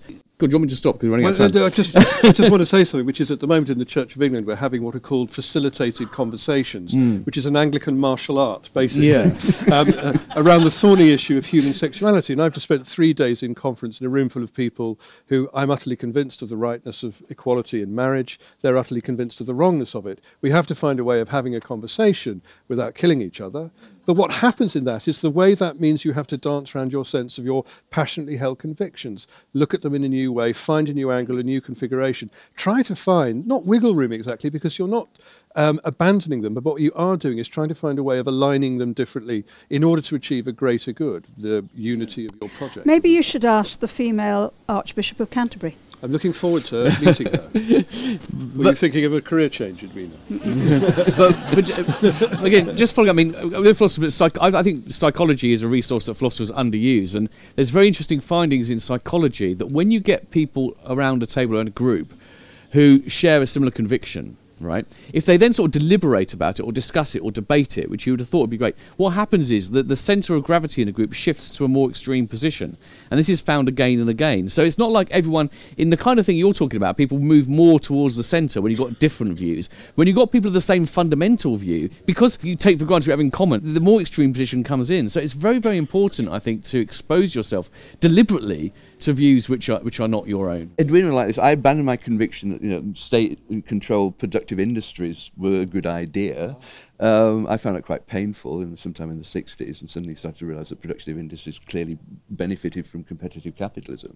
Do 0.49 0.55
you 0.55 0.59
want 0.59 0.63
me 0.63 0.69
to 0.69 0.75
stop 0.75 0.95
because 0.95 1.09
we're 1.09 1.17
running 1.17 1.25
well, 1.25 1.41
out 1.41 1.41
of 1.41 1.51
time? 1.51 1.63
I 1.63 1.69
just, 1.69 1.95
I 2.25 2.31
just 2.31 2.51
want 2.51 2.61
to 2.61 2.65
say 2.65 2.83
something, 2.83 3.05
which 3.05 3.21
is 3.21 3.31
at 3.31 3.39
the 3.39 3.47
moment 3.47 3.69
in 3.69 3.79
the 3.79 3.85
Church 3.85 4.15
of 4.15 4.21
England, 4.21 4.47
we're 4.47 4.55
having 4.55 4.83
what 4.83 4.95
are 4.95 4.99
called 4.99 5.31
facilitated 5.31 6.11
conversations, 6.11 6.93
mm. 6.93 7.25
which 7.25 7.37
is 7.37 7.45
an 7.45 7.55
Anglican 7.55 7.99
martial 7.99 8.37
art, 8.37 8.69
basically, 8.73 9.09
yeah. 9.09 9.23
um, 9.71 9.93
uh, 9.97 10.17
around 10.35 10.63
the 10.63 10.71
thorny 10.71 11.11
issue 11.11 11.37
of 11.37 11.47
human 11.47 11.73
sexuality. 11.73 12.33
And 12.33 12.41
I've 12.41 12.53
just 12.53 12.65
spent 12.65 12.85
three 12.85 13.13
days 13.13 13.43
in 13.43 13.55
conference 13.55 14.01
in 14.01 14.07
a 14.07 14.09
room 14.09 14.29
full 14.29 14.43
of 14.43 14.53
people 14.53 14.99
who 15.27 15.49
I'm 15.53 15.71
utterly 15.71 15.95
convinced 15.95 16.41
of 16.41 16.49
the 16.49 16.57
rightness 16.57 17.03
of 17.03 17.21
equality 17.29 17.81
in 17.81 17.95
marriage. 17.95 18.39
They're 18.61 18.77
utterly 18.77 19.01
convinced 19.01 19.39
of 19.41 19.47
the 19.47 19.55
wrongness 19.55 19.95
of 19.95 20.05
it. 20.05 20.23
We 20.41 20.51
have 20.51 20.67
to 20.67 20.75
find 20.75 20.99
a 20.99 21.03
way 21.03 21.19
of 21.19 21.29
having 21.29 21.55
a 21.55 21.61
conversation 21.61 22.41
without 22.67 22.95
killing 22.95 23.21
each 23.21 23.41
other. 23.41 23.71
But 24.05 24.15
what 24.15 24.33
happens 24.33 24.75
in 24.75 24.83
that 24.83 25.07
is 25.07 25.21
the 25.21 25.29
way 25.29 25.53
that 25.55 25.79
means 25.79 26.03
you 26.03 26.13
have 26.13 26.27
to 26.27 26.37
dance 26.37 26.75
around 26.75 26.91
your 26.91 27.05
sense 27.05 27.37
of 27.37 27.45
your 27.45 27.63
passionately 27.89 28.37
held 28.37 28.59
convictions, 28.59 29.27
look 29.53 29.73
at 29.73 29.81
them 29.81 29.95
in 29.95 30.03
a 30.03 30.09
new 30.09 30.31
way, 30.31 30.51
find 30.51 30.89
a 30.89 30.93
new 30.93 31.11
angle, 31.11 31.39
a 31.39 31.43
new 31.43 31.61
configuration. 31.61 32.29
Try 32.55 32.81
to 32.83 32.95
find, 32.95 33.47
not 33.47 33.65
wiggle 33.65 33.95
room 33.95 34.11
exactly, 34.11 34.49
because 34.49 34.77
you're 34.77 34.87
not 34.87 35.07
um, 35.55 35.79
abandoning 35.83 36.41
them, 36.41 36.53
but 36.53 36.63
what 36.63 36.81
you 36.81 36.91
are 36.95 37.15
doing 37.15 37.37
is 37.37 37.47
trying 37.47 37.69
to 37.69 37.75
find 37.75 37.97
a 37.97 38.03
way 38.03 38.19
of 38.19 38.27
aligning 38.27 38.77
them 38.77 38.93
differently 38.93 39.45
in 39.69 39.83
order 39.83 40.01
to 40.01 40.15
achieve 40.15 40.47
a 40.47 40.51
greater 40.51 40.91
good, 40.91 41.27
the 41.37 41.65
unity 41.73 42.25
of 42.25 42.31
your 42.41 42.49
project. 42.49 42.85
Maybe 42.85 43.09
you 43.09 43.21
should 43.21 43.45
ask 43.45 43.79
the 43.79 43.87
female 43.87 44.53
Archbishop 44.67 45.19
of 45.19 45.29
Canterbury. 45.29 45.77
I'm 46.03 46.11
looking 46.11 46.33
forward 46.33 46.65
to 46.65 46.83
meeting 47.01 47.27
her. 47.27 47.49
Were 48.57 48.65
you 48.65 48.75
thinking 48.75 49.05
of 49.05 49.13
a 49.13 49.21
career 49.21 49.47
change, 49.47 49.85
Edwina? 49.85 50.13
but, 51.17 51.33
but, 51.55 52.03
uh, 52.03 52.43
again, 52.43 52.75
just 52.75 52.93
following, 52.93 53.09
I 53.09 53.13
mean, 53.13 53.35
uh, 53.35 53.61
with 53.61 53.77
philosophers, 53.77 54.13
psych- 54.13 54.37
I, 54.41 54.47
I 54.47 54.63
think 54.63 54.91
psychology 54.91 55.53
is 55.53 55.63
a 55.63 55.69
resource 55.69 56.07
that 56.07 56.15
philosophers 56.15 56.51
underuse, 56.51 57.15
and 57.15 57.29
there's 57.55 57.69
very 57.69 57.87
interesting 57.87 58.19
findings 58.19 58.69
in 58.69 58.81
psychology 58.81 59.53
that 59.53 59.67
when 59.67 59.91
you 59.91 60.01
get 60.01 60.29
people 60.29 60.75
around 60.85 61.23
a 61.23 61.25
table 61.25 61.57
in 61.57 61.67
a 61.67 61.71
group 61.71 62.13
who 62.71 63.07
share 63.07 63.41
a 63.41 63.47
similar 63.47 63.71
conviction, 63.71 64.35
right? 64.63 64.85
If 65.13 65.25
they 65.25 65.37
then 65.37 65.53
sort 65.53 65.67
of 65.75 65.81
deliberate 65.81 66.33
about 66.33 66.59
it 66.59 66.63
or 66.63 66.71
discuss 66.71 67.15
it 67.15 67.21
or 67.21 67.31
debate 67.31 67.77
it, 67.77 67.89
which 67.89 68.05
you 68.05 68.13
would 68.13 68.19
have 68.19 68.29
thought 68.29 68.41
would 68.41 68.49
be 68.49 68.57
great, 68.57 68.75
what 68.97 69.11
happens 69.11 69.51
is 69.51 69.71
that 69.71 69.87
the 69.87 69.95
centre 69.95 70.35
of 70.35 70.43
gravity 70.43 70.81
in 70.81 70.87
a 70.87 70.91
group 70.91 71.13
shifts 71.13 71.49
to 71.51 71.65
a 71.65 71.67
more 71.67 71.89
extreme 71.89 72.27
position. 72.27 72.77
And 73.11 73.19
this 73.19 73.29
is 73.29 73.41
found 73.41 73.67
again 73.67 73.99
and 73.99 74.09
again. 74.09 74.49
So 74.49 74.63
it's 74.63 74.77
not 74.77 74.91
like 74.91 75.11
everyone, 75.11 75.49
in 75.77 75.89
the 75.89 75.97
kind 75.97 76.19
of 76.19 76.25
thing 76.25 76.37
you're 76.37 76.53
talking 76.53 76.77
about, 76.77 76.97
people 76.97 77.19
move 77.19 77.47
more 77.47 77.79
towards 77.79 78.15
the 78.15 78.23
centre 78.23 78.61
when 78.61 78.71
you've 78.71 78.79
got 78.79 78.99
different 78.99 79.37
views. 79.37 79.69
When 79.95 80.07
you've 80.07 80.15
got 80.17 80.31
people 80.31 80.47
of 80.47 80.53
the 80.53 80.61
same 80.61 80.85
fundamental 80.85 81.55
view, 81.57 81.89
because 82.05 82.39
you 82.41 82.55
take 82.55 82.79
for 82.79 82.85
granted 82.85 83.07
we 83.07 83.11
have 83.11 83.19
in 83.19 83.31
common, 83.31 83.73
the 83.73 83.79
more 83.79 84.01
extreme 84.01 84.33
position 84.33 84.63
comes 84.63 84.89
in. 84.89 85.09
So 85.09 85.19
it's 85.19 85.33
very, 85.33 85.59
very 85.59 85.77
important, 85.77 86.29
I 86.29 86.39
think, 86.39 86.63
to 86.65 86.79
expose 86.79 87.35
yourself 87.35 87.69
deliberately 87.99 88.73
to 89.03 89.13
views 89.13 89.49
which 89.49 89.69
are 89.69 89.79
which 89.79 89.99
are 89.99 90.07
not 90.07 90.27
your 90.27 90.49
own. 90.49 90.71
Edwina 90.79 91.13
like 91.13 91.27
this. 91.27 91.37
I 91.37 91.51
abandoned 91.51 91.85
my 91.85 91.97
conviction 91.97 92.49
that 92.49 92.61
you 92.61 92.69
know 92.69 92.93
state-controlled 92.93 94.17
productive 94.17 94.59
industries 94.59 95.31
were 95.37 95.61
a 95.61 95.65
good 95.65 95.85
idea. 95.85 96.57
Um, 96.99 97.47
I 97.47 97.57
found 97.57 97.77
it 97.77 97.85
quite 97.85 98.07
painful 98.07 98.61
in 98.61 98.77
sometime 98.77 99.11
in 99.11 99.17
the 99.17 99.25
60s 99.25 99.81
and 99.81 99.89
suddenly 99.89 100.15
started 100.15 100.39
to 100.39 100.45
realise 100.45 100.69
that 100.69 100.81
productive 100.81 101.17
industries 101.17 101.59
clearly 101.59 101.97
benefited 102.29 102.87
from 102.87 103.03
competitive 103.03 103.55
capitalism. 103.57 104.15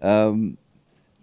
Um, 0.00 0.58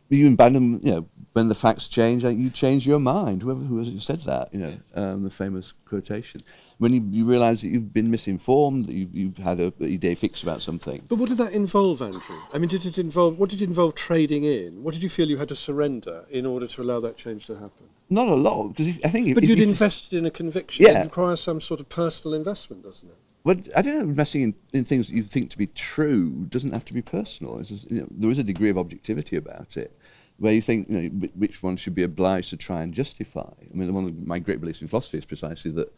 you 0.09 0.27
abandon, 0.27 0.79
you 0.83 0.91
know, 0.91 1.07
when 1.33 1.49
the 1.49 1.55
facts 1.55 1.87
change, 1.87 2.23
you 2.23 2.49
change 2.49 2.87
your 2.87 2.99
mind. 2.99 3.41
Whoever 3.41 3.61
who 3.61 3.99
said 3.99 4.23
that, 4.23 4.53
you 4.53 4.59
know, 4.59 4.77
um, 4.95 5.23
the 5.23 5.29
famous 5.29 5.73
quotation 5.85 6.41
when 6.77 6.93
you, 6.93 7.01
you 7.09 7.25
realise 7.25 7.61
that 7.61 7.69
you've 7.69 7.91
been 7.91 8.11
misinformed, 8.11 8.85
that 8.85 8.93
you've, 8.93 9.15
you've 9.15 9.37
had 9.37 9.59
a, 9.59 9.67
a 9.67 9.97
idée 9.97 10.17
fixe 10.17 10.43
about 10.43 10.61
something. 10.61 11.03
But 11.07 11.17
what 11.17 11.29
did 11.29 11.39
that 11.39 11.53
involve, 11.53 12.01
Andrew? 12.01 12.37
I 12.53 12.59
mean, 12.59 12.69
did 12.69 12.85
it 12.85 12.97
involve 12.97 13.37
what 13.37 13.49
did 13.49 13.61
it 13.61 13.65
involve 13.65 13.95
trading 13.95 14.43
in? 14.43 14.83
What 14.83 14.93
did 14.93 15.03
you 15.03 15.09
feel 15.09 15.29
you 15.29 15.37
had 15.37 15.49
to 15.49 15.55
surrender 15.55 16.25
in 16.29 16.45
order 16.45 16.67
to 16.67 16.81
allow 16.81 16.99
that 16.99 17.17
change 17.17 17.47
to 17.47 17.55
happen? 17.55 17.89
Not 18.09 18.27
a 18.27 18.35
lot, 18.35 18.69
because 18.69 18.87
I 19.03 19.09
think. 19.09 19.33
But 19.33 19.43
if, 19.43 19.49
you'd 19.49 19.59
if, 19.59 19.67
invested 19.67 20.17
in 20.17 20.25
a 20.25 20.31
conviction. 20.31 20.85
Yeah. 20.85 21.01
It 21.01 21.05
requires 21.05 21.41
some 21.41 21.59
sort 21.59 21.79
of 21.79 21.89
personal 21.89 22.35
investment, 22.35 22.83
doesn't 22.83 23.09
it? 23.09 23.17
Well, 23.43 23.57
I 23.75 23.81
don't 23.81 23.95
know. 23.95 24.01
Investing 24.01 24.41
in, 24.43 24.55
in 24.73 24.85
things 24.85 25.07
that 25.07 25.15
you 25.15 25.23
think 25.23 25.49
to 25.51 25.57
be 25.57 25.67
true 25.67 26.45
doesn't 26.49 26.73
have 26.73 26.85
to 26.85 26.93
be 26.93 27.01
personal. 27.01 27.59
Just, 27.61 27.89
you 27.89 28.01
know, 28.01 28.07
there 28.11 28.29
is 28.29 28.39
a 28.39 28.43
degree 28.43 28.69
of 28.69 28.77
objectivity 28.77 29.35
about 29.35 29.77
it 29.77 29.97
where 30.37 30.53
you 30.53 30.61
think 30.61 30.87
you 30.89 31.01
know 31.01 31.27
which 31.35 31.63
one 31.63 31.75
should 31.75 31.95
be 31.95 32.03
obliged 32.03 32.49
to 32.51 32.57
try 32.57 32.81
and 32.81 32.93
justify. 32.93 33.41
I 33.41 33.73
mean, 33.75 33.93
one 33.93 34.05
of 34.05 34.27
my 34.27 34.39
great 34.39 34.59
beliefs 34.59 34.81
in 34.81 34.87
philosophy 34.87 35.17
is 35.17 35.25
precisely 35.25 35.71
that 35.71 35.93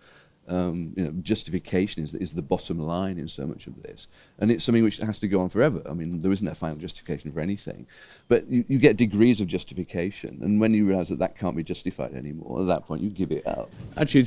um, 0.49 0.93
you 0.97 1.03
know, 1.05 1.11
justification 1.21 2.03
is, 2.03 2.13
is 2.15 2.33
the 2.33 2.41
bottom 2.41 2.79
line 2.79 3.17
in 3.17 3.27
so 3.27 3.45
much 3.45 3.67
of 3.67 3.81
this. 3.83 4.07
And 4.39 4.51
it's 4.51 4.65
something 4.65 4.83
which 4.83 4.97
has 4.97 5.19
to 5.19 5.27
go 5.27 5.41
on 5.41 5.49
forever. 5.49 5.81
I 5.89 5.93
mean, 5.93 6.21
there 6.21 6.31
isn't 6.31 6.47
a 6.47 6.55
final 6.55 6.77
justification 6.77 7.31
for 7.31 7.39
anything. 7.39 7.85
But 8.27 8.47
you, 8.47 8.65
you 8.67 8.79
get 8.79 8.97
degrees 8.97 9.39
of 9.39 9.47
justification. 9.47 10.39
And 10.41 10.59
when 10.59 10.73
you 10.73 10.85
realize 10.85 11.09
that 11.09 11.19
that 11.19 11.37
can't 11.37 11.55
be 11.55 11.63
justified 11.63 12.13
anymore, 12.13 12.61
at 12.61 12.67
that 12.67 12.85
point, 12.85 13.01
you 13.01 13.09
give 13.09 13.31
it 13.31 13.45
up. 13.45 13.69
Actually, 13.95 14.25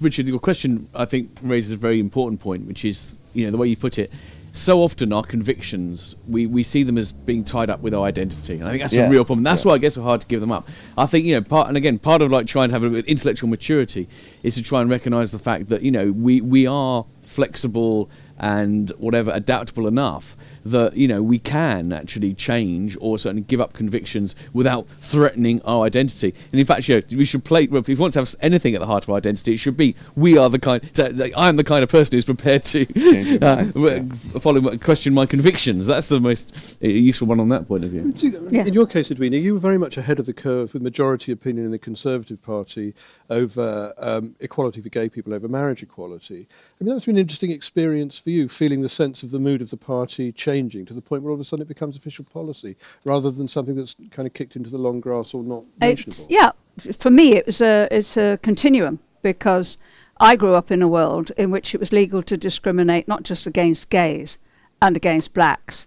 Richard, 0.00 0.26
your 0.26 0.38
question, 0.38 0.88
I 0.94 1.04
think, 1.04 1.30
raises 1.42 1.72
a 1.72 1.76
very 1.76 2.00
important 2.00 2.40
point, 2.40 2.66
which 2.66 2.84
is, 2.84 3.18
you 3.34 3.44
know, 3.44 3.50
the 3.50 3.58
way 3.58 3.68
you 3.68 3.76
put 3.76 3.98
it. 3.98 4.10
So 4.58 4.82
often 4.82 5.12
our 5.12 5.22
convictions, 5.22 6.16
we, 6.26 6.44
we 6.46 6.64
see 6.64 6.82
them 6.82 6.98
as 6.98 7.12
being 7.12 7.44
tied 7.44 7.70
up 7.70 7.78
with 7.80 7.94
our 7.94 8.04
identity. 8.04 8.54
And 8.54 8.64
I 8.64 8.70
think 8.70 8.82
that's 8.82 8.92
Yeah, 8.92 9.06
a 9.06 9.10
real 9.10 9.24
problem. 9.24 9.44
That's 9.44 9.64
yeah. 9.64 9.68
why 9.68 9.74
I 9.76 9.78
guess 9.78 9.96
it's 9.96 10.02
hard 10.02 10.20
to 10.22 10.26
give 10.26 10.40
them 10.40 10.50
up. 10.50 10.68
I 10.96 11.06
think, 11.06 11.26
you 11.26 11.36
know, 11.36 11.42
part, 11.42 11.68
and 11.68 11.76
again, 11.76 12.00
part 12.00 12.22
of 12.22 12.32
like 12.32 12.48
trying 12.48 12.68
to 12.70 12.74
have 12.74 12.82
a 12.82 12.90
bit 12.90 12.98
of 12.98 13.04
intellectual 13.06 13.48
maturity 13.48 14.08
is 14.42 14.56
to 14.56 14.62
try 14.64 14.80
and 14.80 14.90
recognize 14.90 15.30
the 15.30 15.38
fact 15.38 15.68
that, 15.68 15.82
you 15.82 15.92
know, 15.92 16.10
we, 16.10 16.40
we 16.40 16.66
are 16.66 17.06
flexible 17.22 18.10
and 18.36 18.90
whatever 18.98 19.30
adaptable 19.30 19.86
enough 19.86 20.36
that 20.70 20.96
you 20.96 21.08
know 21.08 21.22
we 21.22 21.38
can 21.38 21.92
actually 21.92 22.34
change 22.34 22.96
or 23.00 23.18
certainly 23.18 23.42
give 23.42 23.60
up 23.60 23.72
convictions 23.72 24.34
without 24.52 24.86
threatening 25.00 25.60
our 25.64 25.84
identity 25.84 26.34
and 26.52 26.60
in 26.60 26.66
fact 26.66 26.88
you 26.88 26.96
know, 26.96 27.02
we 27.12 27.24
should 27.24 27.44
play 27.44 27.66
well, 27.66 27.80
if 27.80 27.88
we 27.88 27.94
want 27.94 28.12
to 28.12 28.20
have 28.20 28.34
anything 28.40 28.74
at 28.74 28.80
the 28.80 28.86
heart 28.86 29.04
of 29.04 29.10
our 29.10 29.16
identity 29.16 29.54
it 29.54 29.58
should 29.58 29.76
be 29.76 29.94
we 30.16 30.36
are 30.36 30.50
the 30.50 30.58
kind 30.58 30.88
so, 30.92 31.12
I'm 31.36 31.56
the 31.56 31.64
kind 31.64 31.82
of 31.82 31.88
person 31.88 32.16
who's 32.16 32.24
prepared 32.24 32.64
to 32.64 33.38
uh, 33.42 33.56
mind, 33.56 33.74
w- 33.74 34.08
follow 34.40 34.76
question 34.78 35.14
my 35.14 35.26
convictions 35.26 35.86
that's 35.86 36.08
the 36.08 36.20
most 36.20 36.78
uh, 36.82 36.88
useful 36.88 37.26
one 37.26 37.40
on 37.40 37.48
that 37.48 37.68
point 37.68 37.84
of 37.84 37.90
view 37.90 38.12
Yeah. 38.50 38.64
In 38.64 38.74
your 38.74 38.86
case, 38.86 39.10
Edwina, 39.10 39.36
you 39.36 39.54
were 39.54 39.58
very 39.58 39.78
much 39.78 39.96
ahead 39.96 40.18
of 40.18 40.26
the 40.26 40.32
curve 40.32 40.72
with 40.74 40.82
majority 40.82 41.32
opinion 41.32 41.66
in 41.66 41.70
the 41.70 41.78
Conservative 41.78 42.42
Party 42.42 42.94
over 43.30 43.92
um, 43.98 44.34
equality 44.40 44.80
for 44.80 44.88
gay 44.88 45.08
people, 45.08 45.34
over 45.34 45.48
marriage 45.48 45.82
equality. 45.82 46.48
I 46.80 46.84
mean, 46.84 46.94
that's 46.94 47.06
been 47.06 47.16
an 47.16 47.20
interesting 47.20 47.50
experience 47.50 48.18
for 48.18 48.30
you, 48.30 48.48
feeling 48.48 48.82
the 48.82 48.88
sense 48.88 49.22
of 49.22 49.30
the 49.30 49.38
mood 49.38 49.60
of 49.60 49.70
the 49.70 49.76
party 49.76 50.32
changing 50.58 50.86
to 50.86 50.94
the 50.94 51.00
point 51.00 51.22
where 51.22 51.30
all 51.30 51.34
of 51.34 51.40
a 51.40 51.44
sudden 51.44 51.62
it 51.62 51.68
becomes 51.68 51.96
official 51.96 52.24
policy 52.24 52.76
rather 53.04 53.30
than 53.30 53.48
something 53.48 53.76
that's 53.76 53.94
kind 54.10 54.26
of 54.26 54.34
kicked 54.34 54.56
into 54.56 54.70
the 54.70 54.78
long 54.78 55.00
grass 55.00 55.34
or 55.34 55.42
not 55.42 55.64
mentionable. 55.80 56.10
It's, 56.10 56.26
yeah, 56.30 56.50
for 56.98 57.10
me, 57.10 57.34
it 57.34 57.46
was 57.46 57.60
a 57.60 57.88
it's 57.90 58.16
a 58.16 58.38
continuum 58.42 58.98
because 59.22 59.76
I 60.18 60.36
grew 60.36 60.54
up 60.54 60.70
in 60.70 60.82
a 60.82 60.88
world 60.88 61.30
in 61.36 61.50
which 61.50 61.74
it 61.74 61.80
was 61.80 61.92
legal 61.92 62.22
to 62.24 62.36
discriminate 62.36 63.06
not 63.06 63.22
just 63.22 63.46
against 63.46 63.90
gays 63.90 64.38
and 64.80 64.96
against 64.96 65.34
blacks, 65.34 65.86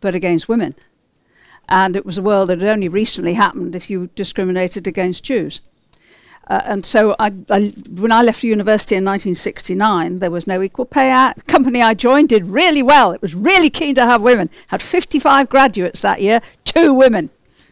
but 0.00 0.14
against 0.14 0.48
women, 0.48 0.74
and 1.68 1.96
it 1.96 2.06
was 2.06 2.18
a 2.18 2.22
world 2.22 2.48
that 2.48 2.60
had 2.60 2.70
only 2.70 2.88
recently 2.88 3.34
happened 3.34 3.74
if 3.74 3.90
you 3.90 4.10
discriminated 4.14 4.86
against 4.86 5.24
Jews. 5.24 5.62
Uh, 6.48 6.60
and 6.64 6.84
so, 6.84 7.14
I, 7.18 7.32
I, 7.48 7.72
when 7.88 8.10
I 8.10 8.22
left 8.22 8.42
university 8.42 8.96
in 8.96 9.04
1969, 9.04 10.18
there 10.18 10.30
was 10.30 10.46
no 10.46 10.62
Equal 10.62 10.84
Pay 10.84 11.08
Act. 11.10 11.38
The 11.38 11.44
company 11.44 11.80
I 11.80 11.94
joined 11.94 12.30
did 12.30 12.46
really 12.46 12.82
well. 12.82 13.12
It 13.12 13.22
was 13.22 13.34
really 13.34 13.70
keen 13.70 13.94
to 13.94 14.04
have 14.04 14.20
women. 14.20 14.50
Had 14.68 14.82
55 14.82 15.48
graduates 15.48 16.02
that 16.02 16.20
year, 16.20 16.42
two 16.64 16.92
women 16.92 17.30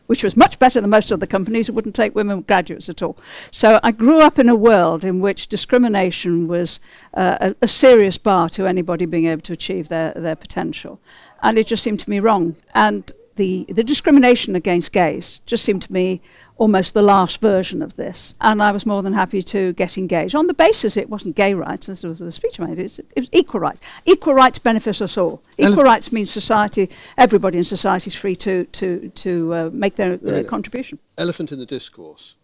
which 0.08 0.24
was 0.24 0.36
much 0.36 0.58
better 0.58 0.80
than 0.80 0.88
most 0.90 1.12
other 1.12 1.26
companies 1.26 1.66
who 1.66 1.72
wouldn't 1.74 1.94
take 1.94 2.14
women 2.14 2.40
graduates 2.40 2.88
at 2.88 3.02
all. 3.02 3.16
So 3.50 3.78
I 3.82 3.92
grew 3.92 4.20
up 4.20 4.38
in 4.38 4.48
a 4.48 4.56
world 4.56 5.04
in 5.04 5.20
which 5.20 5.48
discrimination 5.48 6.48
was 6.48 6.80
uh, 7.12 7.36
a, 7.40 7.54
a 7.60 7.68
serious 7.68 8.16
bar 8.16 8.48
to 8.50 8.66
anybody 8.66 9.04
being 9.04 9.26
able 9.26 9.42
to 9.42 9.52
achieve 9.52 9.88
their, 9.88 10.12
their 10.12 10.34
potential. 10.34 10.98
And 11.42 11.58
it 11.58 11.66
just 11.66 11.82
seemed 11.82 12.00
to 12.00 12.10
me 12.10 12.20
wrong. 12.20 12.56
And 12.74 13.12
the, 13.36 13.66
the 13.68 13.84
discrimination 13.84 14.56
against 14.56 14.92
gays 14.92 15.40
just 15.44 15.62
seemed 15.62 15.82
to 15.82 15.92
me 15.92 16.22
almost 16.58 16.92
the 16.92 17.02
last 17.02 17.40
version 17.40 17.80
of 17.82 17.96
this. 17.96 18.34
And 18.40 18.62
I 18.62 18.72
was 18.72 18.84
more 18.84 19.02
than 19.02 19.12
happy 19.14 19.42
to 19.42 19.72
get 19.74 19.96
engaged 19.96 20.34
on 20.34 20.46
the 20.48 20.54
basis 20.54 20.96
it 20.96 21.08
wasn't 21.08 21.36
gay 21.36 21.54
rights, 21.54 21.88
as 21.88 22.04
was 22.04 22.18
the 22.18 22.30
speech 22.30 22.60
I 22.60 22.66
made, 22.66 22.78
it 22.78 23.00
was 23.16 23.28
equal 23.32 23.60
rights. 23.60 23.80
Equal 24.04 24.34
rights 24.34 24.58
benefits 24.58 25.00
us 25.00 25.16
all. 25.16 25.42
Equal 25.56 25.80
Ele- 25.80 25.84
rights 25.84 26.12
means 26.12 26.30
society, 26.30 26.90
everybody 27.16 27.58
in 27.58 27.64
society 27.64 28.08
is 28.08 28.14
free 28.14 28.36
to, 28.36 28.64
to, 28.66 29.08
to 29.14 29.54
uh, 29.54 29.70
make 29.72 29.94
their, 29.96 30.18
Right. 30.18 30.46
contribution. 30.46 30.98
Elephant 31.16 31.52
in 31.52 31.58
the 31.58 31.66
discourse. 31.66 32.34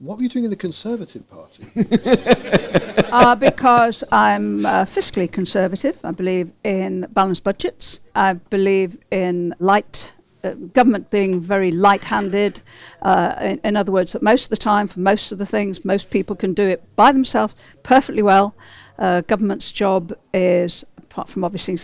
What 0.00 0.16
were 0.16 0.24
you 0.24 0.28
doing 0.28 0.44
in 0.44 0.50
the 0.50 0.56
Conservative 0.56 1.30
Party? 1.30 1.62
uh, 3.12 3.36
because 3.36 4.02
I'm 4.10 4.66
uh, 4.66 4.84
fiscally 4.84 5.30
conservative. 5.30 6.00
I 6.02 6.10
believe 6.10 6.50
in 6.64 7.06
balanced 7.12 7.44
budgets. 7.44 8.00
I 8.16 8.32
believe 8.32 8.98
in 9.12 9.54
light. 9.60 10.12
Uh, 10.44 10.54
government 10.74 11.08
being 11.10 11.40
very 11.40 11.70
light-handed, 11.70 12.62
uh, 13.02 13.34
in, 13.40 13.60
in 13.62 13.76
other 13.76 13.92
words, 13.92 14.12
that 14.12 14.22
most 14.22 14.44
of 14.44 14.50
the 14.50 14.56
time, 14.56 14.88
for 14.88 14.98
most 14.98 15.32
of 15.32 15.38
the 15.38 15.46
things, 15.46 15.84
most 15.84 16.10
people 16.10 16.34
can 16.34 16.52
do 16.52 16.66
it 16.66 16.82
by 16.96 17.12
themselves 17.12 17.54
perfectly 17.84 18.22
well. 18.22 18.52
Uh, 18.98 19.20
government's 19.20 19.70
job 19.70 20.12
is, 20.34 20.84
apart 20.98 21.28
from 21.28 21.44
obviously 21.44 21.76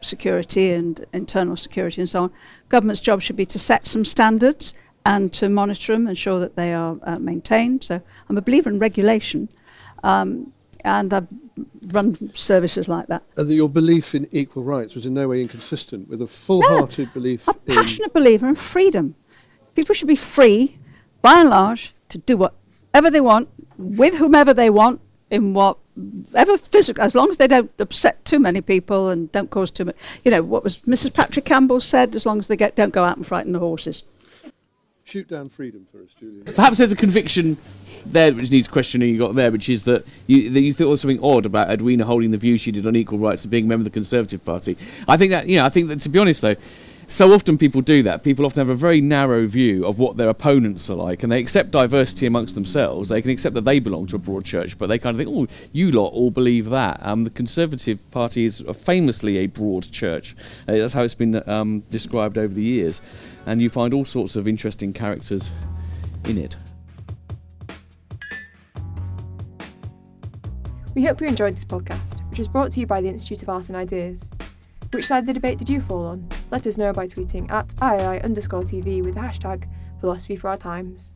security 0.00 0.72
and 0.72 1.04
internal 1.12 1.56
security 1.56 2.00
and 2.00 2.08
so 2.08 2.22
on, 2.22 2.32
government's 2.68 3.00
job 3.00 3.20
should 3.20 3.36
be 3.36 3.46
to 3.46 3.58
set 3.58 3.86
some 3.86 4.04
standards 4.04 4.74
and 5.04 5.32
to 5.32 5.48
monitor 5.48 5.92
them, 5.92 6.08
ensure 6.08 6.40
that 6.40 6.56
they 6.56 6.72
are 6.72 6.96
uh, 7.02 7.18
maintained. 7.18 7.84
So 7.84 8.00
I'm 8.28 8.38
a 8.38 8.42
believer 8.42 8.70
in 8.70 8.78
regulation. 8.78 9.48
Um, 10.02 10.52
and 10.86 11.12
I've 11.12 11.26
run 11.92 12.34
services 12.34 12.88
like 12.88 13.08
that. 13.08 13.22
and 13.36 13.48
that 13.48 13.54
your 13.54 13.68
belief 13.68 14.14
in 14.14 14.28
equal 14.32 14.62
rights 14.62 14.94
was 14.94 15.04
in 15.06 15.14
no 15.14 15.28
way 15.28 15.40
inconsistent 15.42 16.08
with 16.08 16.22
a 16.22 16.26
full-hearted 16.26 17.12
belief 17.12 17.48
I'm 17.48 17.56
a 17.56 17.74
passionate 17.74 18.12
believer 18.12 18.48
in 18.48 18.54
freedom. 18.54 19.14
People 19.74 19.94
should 19.94 20.08
be 20.08 20.16
free, 20.16 20.78
by 21.22 21.40
and 21.40 21.50
large, 21.50 21.94
to 22.08 22.18
do 22.18 22.36
whatever 22.36 23.10
they 23.10 23.20
want, 23.20 23.48
with 23.76 24.14
whomever 24.14 24.54
they 24.54 24.70
want, 24.70 25.00
in 25.30 25.54
whatever 25.54 26.56
physical, 26.56 27.02
as 27.02 27.14
long 27.14 27.30
as 27.30 27.36
they 27.36 27.48
don't 27.48 27.70
upset 27.78 28.24
too 28.24 28.38
many 28.38 28.60
people 28.60 29.08
and 29.08 29.30
don't 29.32 29.50
cause 29.50 29.70
too 29.70 29.84
much. 29.84 29.96
You 30.24 30.30
know, 30.30 30.42
what 30.42 30.64
was 30.64 30.78
Mrs. 30.82 31.12
Patrick 31.12 31.44
Campbell 31.44 31.80
said, 31.80 32.14
as 32.14 32.24
long 32.24 32.38
as 32.38 32.46
they 32.46 32.56
get, 32.56 32.76
don't 32.76 32.92
go 32.92 33.04
out 33.04 33.16
and 33.16 33.26
frighten 33.26 33.52
the 33.52 33.58
horses. 33.58 34.04
Shoot 35.06 35.28
down 35.28 35.48
freedom 35.48 35.86
for 35.90 36.02
us, 36.02 36.12
Julian. 36.14 36.42
Perhaps 36.44 36.78
there's 36.78 36.92
a 36.92 36.96
conviction 36.96 37.56
there 38.04 38.32
which 38.32 38.50
needs 38.50 38.66
questioning 38.66 39.08
you 39.08 39.18
got 39.18 39.36
there, 39.36 39.52
which 39.52 39.68
is 39.68 39.84
that 39.84 40.04
you, 40.26 40.50
that 40.50 40.60
you 40.60 40.72
thought 40.72 40.78
there 40.78 40.88
was 40.88 41.00
something 41.00 41.22
odd 41.22 41.46
about 41.46 41.70
Edwina 41.70 42.04
holding 42.04 42.32
the 42.32 42.36
view 42.36 42.58
she 42.58 42.72
did 42.72 42.84
on 42.88 42.96
equal 42.96 43.18
rights 43.18 43.44
and 43.44 43.50
being 43.52 43.66
a 43.66 43.68
member 43.68 43.82
of 43.82 43.84
the 43.84 43.90
Conservative 43.90 44.44
Party. 44.44 44.76
I 45.06 45.16
think 45.16 45.30
that, 45.30 45.46
you 45.46 45.58
know, 45.58 45.64
I 45.64 45.68
think 45.68 45.88
that 45.88 46.00
to 46.00 46.08
be 46.08 46.18
honest 46.18 46.42
though, 46.42 46.56
so 47.06 47.32
often 47.32 47.56
people 47.56 47.82
do 47.82 48.02
that. 48.02 48.24
People 48.24 48.44
often 48.44 48.58
have 48.58 48.68
a 48.68 48.74
very 48.74 49.00
narrow 49.00 49.46
view 49.46 49.86
of 49.86 50.00
what 50.00 50.16
their 50.16 50.28
opponents 50.28 50.90
are 50.90 50.96
like, 50.96 51.22
and 51.22 51.30
they 51.30 51.38
accept 51.38 51.70
diversity 51.70 52.26
amongst 52.26 52.56
themselves. 52.56 53.08
They 53.08 53.22
can 53.22 53.30
accept 53.30 53.54
that 53.54 53.60
they 53.60 53.78
belong 53.78 54.08
to 54.08 54.16
a 54.16 54.18
broad 54.18 54.44
church, 54.44 54.76
but 54.76 54.88
they 54.88 54.98
kind 54.98 55.14
of 55.14 55.24
think, 55.24 55.30
oh, 55.32 55.46
you 55.70 55.92
lot 55.92 56.08
all 56.08 56.32
believe 56.32 56.68
that. 56.70 56.98
Um, 57.00 57.22
the 57.22 57.30
Conservative 57.30 58.00
Party 58.10 58.44
is 58.44 58.60
famously 58.74 59.36
a 59.36 59.46
broad 59.46 59.88
church. 59.92 60.34
Uh, 60.66 60.72
that's 60.72 60.94
how 60.94 61.04
it's 61.04 61.14
been 61.14 61.48
um, 61.48 61.84
described 61.90 62.38
over 62.38 62.52
the 62.52 62.64
years. 62.64 63.00
And 63.46 63.62
you 63.62 63.70
find 63.70 63.94
all 63.94 64.04
sorts 64.04 64.36
of 64.36 64.46
interesting 64.46 64.92
characters 64.92 65.50
in 66.24 66.36
it. 66.36 66.56
We 70.94 71.04
hope 71.04 71.20
you 71.20 71.26
enjoyed 71.26 71.54
this 71.54 71.64
podcast, 71.64 72.28
which 72.30 72.38
was 72.38 72.48
brought 72.48 72.72
to 72.72 72.80
you 72.80 72.86
by 72.86 73.00
the 73.00 73.08
Institute 73.08 73.42
of 73.42 73.48
Art 73.48 73.68
and 73.68 73.76
Ideas. 73.76 74.30
Which 74.92 75.04
side 75.04 75.20
of 75.20 75.26
the 75.26 75.34
debate 75.34 75.58
did 75.58 75.68
you 75.68 75.80
fall 75.80 76.06
on? 76.06 76.28
Let 76.50 76.66
us 76.66 76.78
know 76.78 76.92
by 76.92 77.06
tweeting 77.06 77.50
at 77.50 77.68
IAI 77.76 78.24
underscore 78.24 78.62
TV 78.62 79.04
with 79.04 79.14
the 79.14 79.20
hashtag 79.20 79.68
philosophy 80.00 80.36
for 80.36 80.48
our 80.48 80.56
times. 80.56 81.12